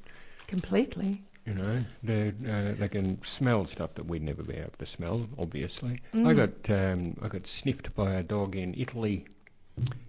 Completely. 0.46 1.22
You 1.46 1.54
know, 1.54 1.84
they 2.04 2.28
uh, 2.48 2.72
they 2.78 2.88
can 2.88 3.22
smell 3.24 3.66
stuff 3.66 3.94
that 3.94 4.06
we'd 4.06 4.22
never 4.22 4.42
be 4.44 4.54
able 4.54 4.70
to 4.78 4.86
smell. 4.86 5.28
Obviously, 5.38 6.00
I 6.14 6.16
Mm. 6.18 6.36
got 6.36 6.70
um, 6.78 7.16
I 7.20 7.28
got 7.28 7.46
sniffed 7.48 7.94
by 7.96 8.12
a 8.12 8.22
dog 8.22 8.54
in 8.54 8.74
Italy 8.78 9.26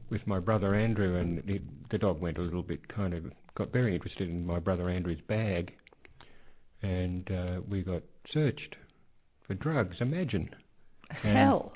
with 0.10 0.28
my 0.28 0.40
brother 0.40 0.76
Andrew, 0.76 1.16
and 1.16 1.40
it, 1.50 1.90
the 1.90 1.98
dog 1.98 2.22
went 2.22 2.38
a 2.38 2.42
little 2.42 2.62
bit 2.62 2.88
kind 2.88 3.14
of 3.16 3.32
got 3.56 3.72
very 3.72 3.94
interested 3.96 4.30
in 4.30 4.46
my 4.46 4.60
brother 4.60 4.90
Andrew's 4.90 5.22
bag, 5.22 5.74
and 6.82 7.32
uh, 7.32 7.62
we 7.68 7.82
got 7.82 8.04
searched 8.28 8.78
for 9.42 9.54
drugs. 9.56 10.02
Imagine. 10.02 10.50
And, 11.24 11.38
Hell. 11.38 11.74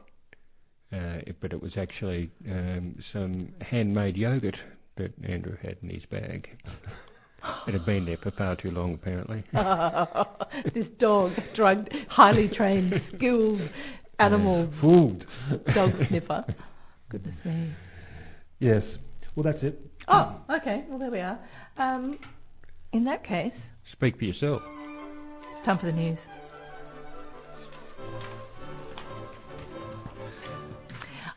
Uh, 0.94 1.20
it- 1.28 1.40
but 1.40 1.52
it 1.54 1.62
was 1.62 1.78
actually 1.78 2.32
um, 2.50 2.96
some 3.02 3.54
handmade 3.62 4.18
yogurt 4.18 4.58
that 4.96 5.14
Andrew 5.24 5.58
had 5.62 5.78
in 5.84 5.90
his 5.90 6.06
bag. 6.06 6.58
it 7.68 7.74
had 7.74 7.86
been 7.86 8.06
there 8.06 8.18
for 8.18 8.32
far 8.32 8.56
too 8.56 8.72
long, 8.72 8.94
apparently. 8.94 9.44
this 10.74 10.86
dog, 10.98 11.34
drugged, 11.54 11.94
highly 12.08 12.48
trained, 12.48 13.02
skilled 13.16 13.62
animal 14.20 14.68
Food. 14.82 15.26
dog 15.74 15.94
sniffer. 16.06 16.46
Goodness 17.10 17.36
me. 17.46 17.70
Yes. 18.60 18.98
Well, 19.36 19.44
that's 19.44 19.64
it. 19.64 19.80
Oh, 20.08 20.36
okay. 20.50 20.84
Well, 20.90 20.98
there 20.98 21.12
we 21.12 21.20
are. 21.20 21.38
Um, 21.78 22.18
in 22.92 23.04
that 23.04 23.24
case, 23.24 23.54
Speak 23.86 24.18
for 24.18 24.26
yourself. 24.26 24.64
it's 25.56 25.66
time 25.66 25.78
for 25.78 25.86
the 25.86 25.92
news. 25.94 26.18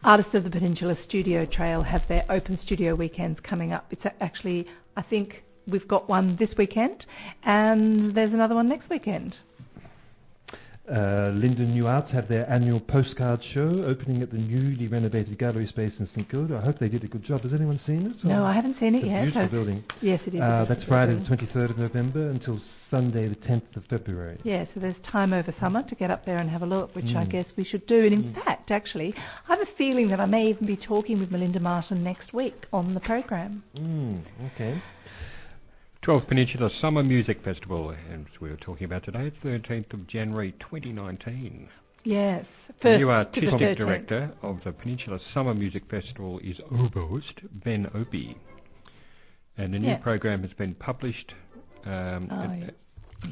Artists 0.03 0.35
of 0.35 0.45
the 0.45 0.51
Peninsula 0.51 0.97
Studio 0.97 1.45
Trail 1.45 1.83
have 1.83 2.09
their 2.09 2.25
open 2.31 2.57
studio 2.57 2.95
weekends 2.95 3.39
coming 3.41 3.71
up. 3.71 3.85
It's 3.91 4.07
actually, 4.23 4.67
I 4.97 5.03
think 5.03 5.45
we've 5.67 5.87
got 5.87 6.09
one 6.09 6.37
this 6.37 6.57
weekend, 6.57 7.05
and 7.43 8.13
there's 8.13 8.33
another 8.33 8.55
one 8.55 8.67
next 8.67 8.89
weekend. 8.89 9.41
Uh, 10.91 11.31
Linden 11.35 11.71
New 11.73 11.87
Arts 11.87 12.11
have 12.11 12.27
their 12.27 12.51
annual 12.51 12.81
postcard 12.81 13.45
show 13.45 13.69
opening 13.85 14.23
at 14.23 14.31
the 14.33 14.39
newly 14.39 14.89
renovated 14.89 15.39
gallery 15.39 15.67
space 15.67 16.01
in 16.01 16.07
St 16.07 16.29
Kilda. 16.29 16.57
I 16.57 16.61
hope 16.63 16.81
they 16.81 16.89
did 16.89 17.05
a 17.05 17.07
good 17.07 17.23
job. 17.23 17.43
Has 17.43 17.55
anyone 17.55 17.79
seen 17.79 18.09
it? 18.09 18.25
No, 18.25 18.45
I 18.45 18.51
haven't 18.51 18.77
seen 18.81 18.97
It's 18.97 19.05
it 19.05 19.07
a 19.07 19.11
yet. 19.11 19.23
beautiful 19.23 19.43
so- 19.43 19.49
building. 19.49 19.85
Yes, 20.03 20.21
it 20.27 20.35
is. 20.35 20.41
Uh, 20.41 20.65
that's 20.65 20.83
Friday 20.83 21.15
the 21.15 21.21
23rd 21.37 21.71
of 21.71 21.79
November 21.79 22.29
until 22.31 22.59
Sunday 22.59 23.29
the 23.29 23.37
10th 23.37 23.77
of 23.77 23.85
February. 23.85 24.39
Yeah, 24.43 24.65
so 24.75 24.81
there's 24.81 24.99
time 24.99 25.33
over 25.33 25.53
summer 25.53 25.85
to 25.85 25.95
get 25.95 26.11
up 26.11 26.25
there 26.25 26.39
and 26.39 26.51
have 26.51 26.63
a 26.63 26.67
look, 26.67 26.93
which 26.97 27.15
I 27.15 27.23
Mm. 27.25 27.29
guess 27.29 27.53
we 27.57 27.63
should 27.63 27.87
do. 27.87 28.03
And 28.07 28.13
in 28.13 28.33
fact, 28.33 28.73
actually, 28.73 29.15
I 29.49 29.53
have 29.55 29.63
a 29.63 29.67
feeling 29.67 30.09
that 30.09 30.19
I 30.19 30.27
may 30.27 30.49
even 30.49 30.67
be 30.67 30.75
talking 30.77 31.21
with 31.21 31.31
Melinda 31.31 31.61
Martin 31.61 32.03
next 32.03 32.35
week 32.35 32.67
on 32.73 32.95
the 32.95 33.01
program. 33.01 33.63
Mm, 33.77 34.23
okay. 34.47 34.75
12th 36.03 36.29
Peninsula 36.29 36.71
Summer 36.71 37.03
Music 37.03 37.43
Festival, 37.43 37.91
and 38.11 38.27
we 38.41 38.49
were 38.49 38.57
talking 38.57 38.87
about 38.87 39.03
today, 39.03 39.31
13th 39.45 39.93
of 39.93 40.07
January 40.07 40.53
2019. 40.59 41.69
Yes, 42.05 42.47
The 42.69 42.73
first 42.73 42.99
new 43.01 43.07
the 43.07 43.13
artistic 43.13 43.77
director 43.77 44.33
of 44.41 44.65
the 44.65 44.73
Peninsula 44.73 45.19
Summer 45.19 45.53
Music 45.53 45.85
Festival 45.91 46.39
is 46.43 46.57
oboist 46.71 47.47
Ben 47.53 47.91
Opie. 47.95 48.39
And 49.59 49.75
the 49.75 49.79
new 49.79 49.89
Yeah. 49.89 49.99
program 49.99 50.41
has 50.41 50.55
been 50.55 50.73
published. 50.75 51.35
Um, 51.85 52.29
Oh, 52.31 52.41
at- 52.45 52.59
yeah. 52.59 52.71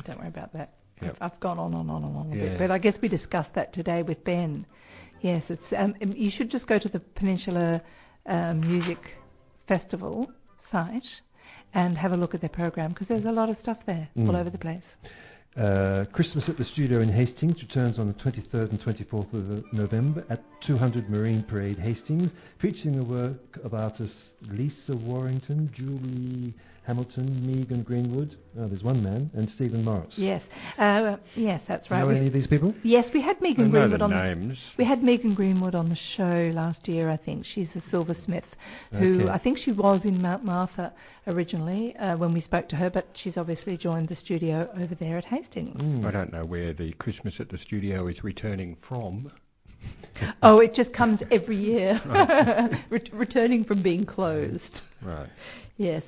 Don't 0.05 0.19
worry 0.19 0.29
about 0.29 0.53
that. 0.53 0.75
Yep. 1.01 1.16
I've, 1.23 1.33
I've 1.33 1.41
gone 1.41 1.59
on 1.59 1.73
and 1.73 1.91
on 1.91 2.05
and 2.05 2.16
on 2.16 2.33
a 2.33 2.37
Yeah. 2.37 2.43
bit, 2.51 2.59
but 2.59 2.71
I 2.71 2.77
guess 2.77 3.01
we 3.01 3.09
discussed 3.09 3.55
that 3.55 3.73
today 3.73 4.03
with 4.03 4.25
Ben. 4.25 4.66
Yes, 5.23 5.43
it's. 5.49 5.73
Um, 5.73 5.95
um, 6.03 6.12
you 6.14 6.29
should 6.31 6.51
just 6.51 6.66
go 6.66 6.79
to 6.79 6.89
the 6.89 7.01
Peninsula 7.01 7.81
um, 8.27 8.61
Music 8.61 9.16
Festival 9.66 10.31
site 10.71 11.23
and 11.75 11.97
have 11.99 12.12
a 12.12 12.16
look 12.16 12.35
at 12.35 12.41
their 12.41 12.51
program 12.51 12.91
because 12.91 13.07
there's 13.07 13.25
a 13.25 13.33
lot 13.33 13.49
of 13.49 13.59
stuff 13.61 13.85
there 13.87 14.09
all 14.16 14.25
Mm. 14.25 14.37
over 14.41 14.51
the 14.51 14.59
place. 14.59 14.83
Uh, 15.57 16.05
Christmas 16.12 16.49
at 16.49 16.57
the 16.57 16.64
Studio 16.64 17.01
in 17.01 17.09
Hastings 17.09 17.61
returns 17.61 17.99
on 17.99 18.07
the 18.07 18.12
23rd 18.14 18.71
and 18.71 18.81
24th 18.81 19.33
of 19.35 19.73
November 19.73 20.25
at 20.31 20.41
200 20.61 21.11
Marine 21.11 21.43
Parade 21.43 21.79
Hastings, 21.79 22.31
featuring 22.59 22.95
the 22.97 23.05
work 23.05 23.57
of 23.64 23.75
artists 23.75 24.33
Lisa 24.49 24.97
Warrington, 24.97 25.69
Julie 25.73 26.55
Hamilton, 26.93 27.47
Megan 27.47 27.82
Greenwood, 27.82 28.36
oh, 28.59 28.66
there's 28.66 28.82
one 28.82 29.03
man, 29.03 29.30
and 29.34 29.51
Stephen 29.51 29.84
Morris. 29.84 30.18
Yes, 30.18 30.41
uh, 30.78 31.18
yes, 31.36 31.61
that's 31.66 31.91
right. 31.91 32.01
Know 32.01 32.07
We- 32.09 32.16
any 32.16 32.28
of 32.28 32.32
these 32.32 32.47
people? 32.47 32.74
yes, 32.82 33.12
we 33.12 33.20
had 33.20 33.36
I 33.36 33.41
Megan 33.43 33.66
know 33.66 33.72
Greenwood 33.72 34.01
the 34.01 34.05
on. 34.05 34.11
names. 34.11 34.59
We 34.78 34.84
had 34.84 35.03
Megan 35.05 35.34
Greenwood 35.34 35.74
on 35.74 35.91
the 35.91 35.95
show 35.95 36.51
last 36.55 36.89
year, 36.89 37.11
I 37.11 37.18
think. 37.18 37.45
She's 37.45 37.68
a 37.76 37.82
silversmith 37.91 38.57
who 38.95 39.20
Okay. 39.20 39.28
I 39.28 39.36
think 39.36 39.59
she 39.59 39.70
was 39.70 40.03
in 40.07 40.22
Mount 40.22 40.45
Martha 40.47 40.95
originally 41.26 41.95
uh, 41.97 42.16
when 42.16 42.32
we 42.32 42.41
spoke 42.41 42.68
to 42.70 42.76
her, 42.76 42.89
but 42.89 43.09
she's 43.12 43.36
obviously 43.36 43.76
joined 43.76 44.09
the 44.09 44.16
studio 44.16 44.70
over 44.80 44.95
there 44.95 45.18
at 45.18 45.26
Hastings. 45.26 45.78
Hmm. 45.78 46.07
I 46.07 46.11
don't 46.11 46.32
know 46.32 46.43
where 46.45 46.72
the 46.72 46.93
Christmas 46.93 47.39
at 47.39 47.51
the 47.51 47.59
studio 47.59 48.07
is 48.07 48.24
returning 48.24 48.76
from. 48.80 49.30
Oh, 50.43 50.59
it 50.59 50.74
just 50.74 50.93
comes 50.93 51.20
every 51.30 51.55
year, 51.55 52.01
Ret- 52.91 53.12
returning 53.12 53.62
from 53.62 53.82
being 53.82 54.03
closed. 54.05 54.80
Right. 55.01 55.28
Yes. 55.81 56.03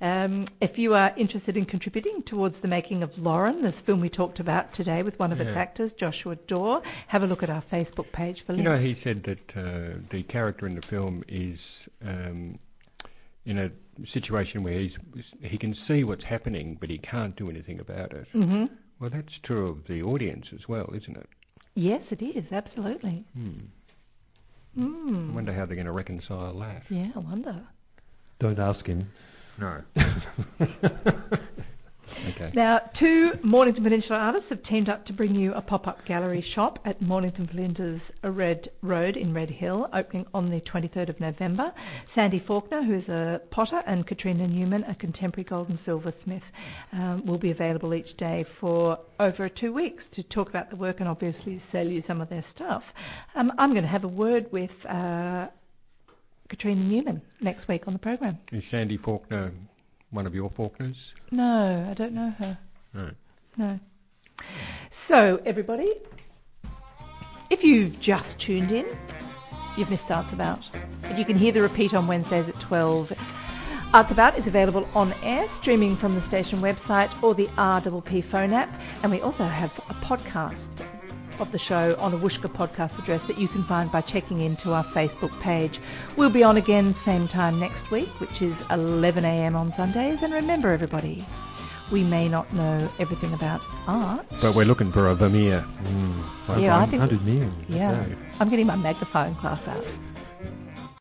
Um, 0.00 0.46
if 0.60 0.78
you 0.78 0.94
are 0.94 1.12
interested 1.16 1.56
in 1.56 1.64
contributing 1.64 2.22
towards 2.22 2.60
the 2.60 2.68
making 2.68 3.02
of 3.02 3.18
Loren, 3.18 3.60
this 3.60 3.72
film 3.74 4.00
we 4.00 4.08
talked 4.08 4.38
about 4.38 4.72
today 4.72 5.02
with 5.02 5.18
one 5.18 5.32
of 5.32 5.40
its 5.40 5.56
actors, 5.56 5.92
Joshua 5.92 6.36
Dawe, 6.36 6.80
have 7.08 7.24
a 7.24 7.26
look 7.26 7.42
at 7.42 7.50
our 7.50 7.62
Facebook 7.72 8.12
page 8.12 8.42
for 8.42 8.52
You 8.52 8.58
links. 8.62 8.70
know, 8.70 8.78
he 8.78 8.94
said 8.94 9.24
that 9.24 9.56
uh, 9.56 9.98
the 10.10 10.22
character 10.22 10.64
in 10.64 10.76
the 10.76 10.82
film 10.82 11.24
is 11.26 11.88
um, 12.06 12.60
in 13.44 13.58
a 13.58 13.72
situation 14.06 14.62
where 14.62 14.78
he's 14.78 14.96
he 15.42 15.58
can 15.58 15.74
see 15.74 16.04
what's 16.04 16.24
happening, 16.24 16.76
but 16.78 16.88
he 16.88 16.98
can't 16.98 17.34
do 17.34 17.48
anything 17.50 17.80
about 17.80 18.12
it. 18.12 18.28
hmm 18.32 18.66
Well, 19.00 19.10
that's 19.10 19.38
true 19.40 19.66
of 19.68 19.86
the 19.88 20.02
audience 20.04 20.52
as 20.54 20.68
well, 20.68 20.88
isn't 20.94 21.16
it? 21.16 21.28
Yes, 21.74 22.02
it 22.10 22.22
is, 22.22 22.44
absolutely. 22.52 23.24
I 23.36 24.80
Mm. 24.80 25.32
wonder 25.32 25.52
how 25.52 25.64
they're 25.66 25.74
going 25.74 25.86
to 25.86 25.92
reconcile 25.92 26.52
that. 26.60 26.82
Yeah, 26.90 27.08
I 27.16 27.18
wonder. 27.18 27.62
Don't 28.38 28.58
ask 28.58 28.86
him. 28.86 29.10
No. 29.58 29.82
okay. 32.28 32.50
Now, 32.52 32.78
two 32.92 33.38
Mornington 33.42 33.82
Peninsula 33.82 34.18
artists 34.18 34.50
have 34.50 34.62
teamed 34.62 34.90
up 34.90 35.06
to 35.06 35.14
bring 35.14 35.34
you 35.34 35.54
a 35.54 35.62
pop-up 35.62 36.04
gallery 36.04 36.42
shop 36.42 36.78
at 36.84 37.00
Mornington 37.00 37.46
Flinders 37.46 38.02
Red 38.22 38.68
Road 38.82 39.16
in 39.16 39.32
Red 39.32 39.48
Hill, 39.50 39.88
opening 39.94 40.26
on 40.34 40.50
the 40.50 40.60
23rd 40.60 41.08
of 41.08 41.18
November. 41.20 41.72
Sandy 42.14 42.38
Faulkner, 42.38 42.82
who 42.82 42.92
is 42.94 43.08
a 43.08 43.40
potter, 43.48 43.82
and 43.86 44.06
Katrina 44.06 44.46
Newman, 44.46 44.84
a 44.84 44.94
contemporary 44.94 45.44
gold 45.44 45.70
and 45.70 45.80
silver 45.80 46.12
smith, 46.22 46.44
um, 46.92 47.24
will 47.24 47.38
be 47.38 47.50
available 47.50 47.94
each 47.94 48.18
day 48.18 48.44
for 48.60 48.98
over 49.18 49.48
two 49.48 49.72
weeks 49.72 50.04
to 50.12 50.22
talk 50.22 50.50
about 50.50 50.68
the 50.68 50.76
work 50.76 51.00
and 51.00 51.08
obviously 51.08 51.62
sell 51.72 51.88
you 51.88 52.02
some 52.06 52.20
of 52.20 52.28
their 52.28 52.44
stuff. 52.50 52.84
Um, 53.34 53.50
I'm 53.56 53.70
going 53.70 53.82
to 53.82 53.88
have 53.88 54.04
a 54.04 54.08
word 54.08 54.52
with 54.52 54.84
uh, 54.84 55.48
Katrina 56.48 56.80
Newman 56.82 57.22
next 57.40 57.68
week 57.68 57.86
on 57.86 57.92
the 57.92 57.98
program. 57.98 58.38
Is 58.52 58.64
Sandy 58.64 58.96
Faulkner 58.96 59.52
one 60.10 60.26
of 60.26 60.34
your 60.34 60.50
Faulkners? 60.50 61.14
No, 61.30 61.86
I 61.88 61.94
don't 61.94 62.12
know 62.12 62.30
her. 62.38 62.58
No. 62.94 63.10
No. 63.56 63.80
So, 65.08 65.40
everybody, 65.44 65.92
if 67.50 67.64
you've 67.64 67.98
just 68.00 68.38
tuned 68.38 68.70
in, 68.70 68.86
you've 69.76 69.90
missed 69.90 70.10
Arts 70.10 70.32
About. 70.32 70.68
But 71.02 71.18
you 71.18 71.24
can 71.24 71.36
hear 71.36 71.52
the 71.52 71.62
repeat 71.62 71.94
on 71.94 72.06
Wednesdays 72.06 72.48
at 72.48 72.58
12. 72.60 73.12
Arts 73.94 74.10
About 74.10 74.38
is 74.38 74.46
available 74.46 74.88
on 74.94 75.14
air, 75.22 75.48
streaming 75.60 75.96
from 75.96 76.14
the 76.14 76.20
station 76.22 76.60
website 76.60 77.10
or 77.22 77.34
the 77.34 77.46
RPP 77.56 78.24
phone 78.24 78.52
app. 78.52 78.80
And 79.02 79.12
we 79.12 79.20
also 79.20 79.44
have 79.44 79.76
a 79.90 79.94
podcast 79.94 80.58
of 81.40 81.52
the 81.52 81.58
show 81.58 81.94
on 81.98 82.12
a 82.14 82.16
Whooshkaa 82.18 82.52
podcast 82.52 82.98
address 82.98 83.26
that 83.26 83.38
you 83.38 83.48
can 83.48 83.62
find 83.64 83.90
by 83.90 84.00
checking 84.00 84.40
into 84.40 84.72
our 84.72 84.84
Facebook 84.84 85.38
page. 85.40 85.80
We'll 86.16 86.30
be 86.30 86.42
on 86.42 86.56
again 86.56 86.94
same 87.04 87.28
time 87.28 87.58
next 87.60 87.90
week, 87.90 88.08
which 88.20 88.42
is 88.42 88.54
11am 88.70 89.54
on 89.54 89.72
Sundays. 89.74 90.22
And 90.22 90.32
remember, 90.32 90.70
everybody, 90.70 91.24
we 91.90 92.02
may 92.04 92.28
not 92.28 92.52
know 92.52 92.88
everything 92.98 93.32
about 93.34 93.60
art. 93.86 94.26
But 94.40 94.54
we're 94.54 94.64
looking 94.66 94.90
for 94.90 95.08
a 95.08 95.14
Vermeer. 95.14 95.60
Hmm. 95.60 96.60
Yeah, 96.60 96.78
I 96.78 96.86
think- 96.86 97.02
100 97.02 97.24
million. 97.24 97.52
Yeah, 97.68 98.04
I'm 98.40 98.48
getting 98.48 98.66
my 98.66 98.76
magnifying 98.76 99.34
glass 99.34 99.60
out. 99.68 99.84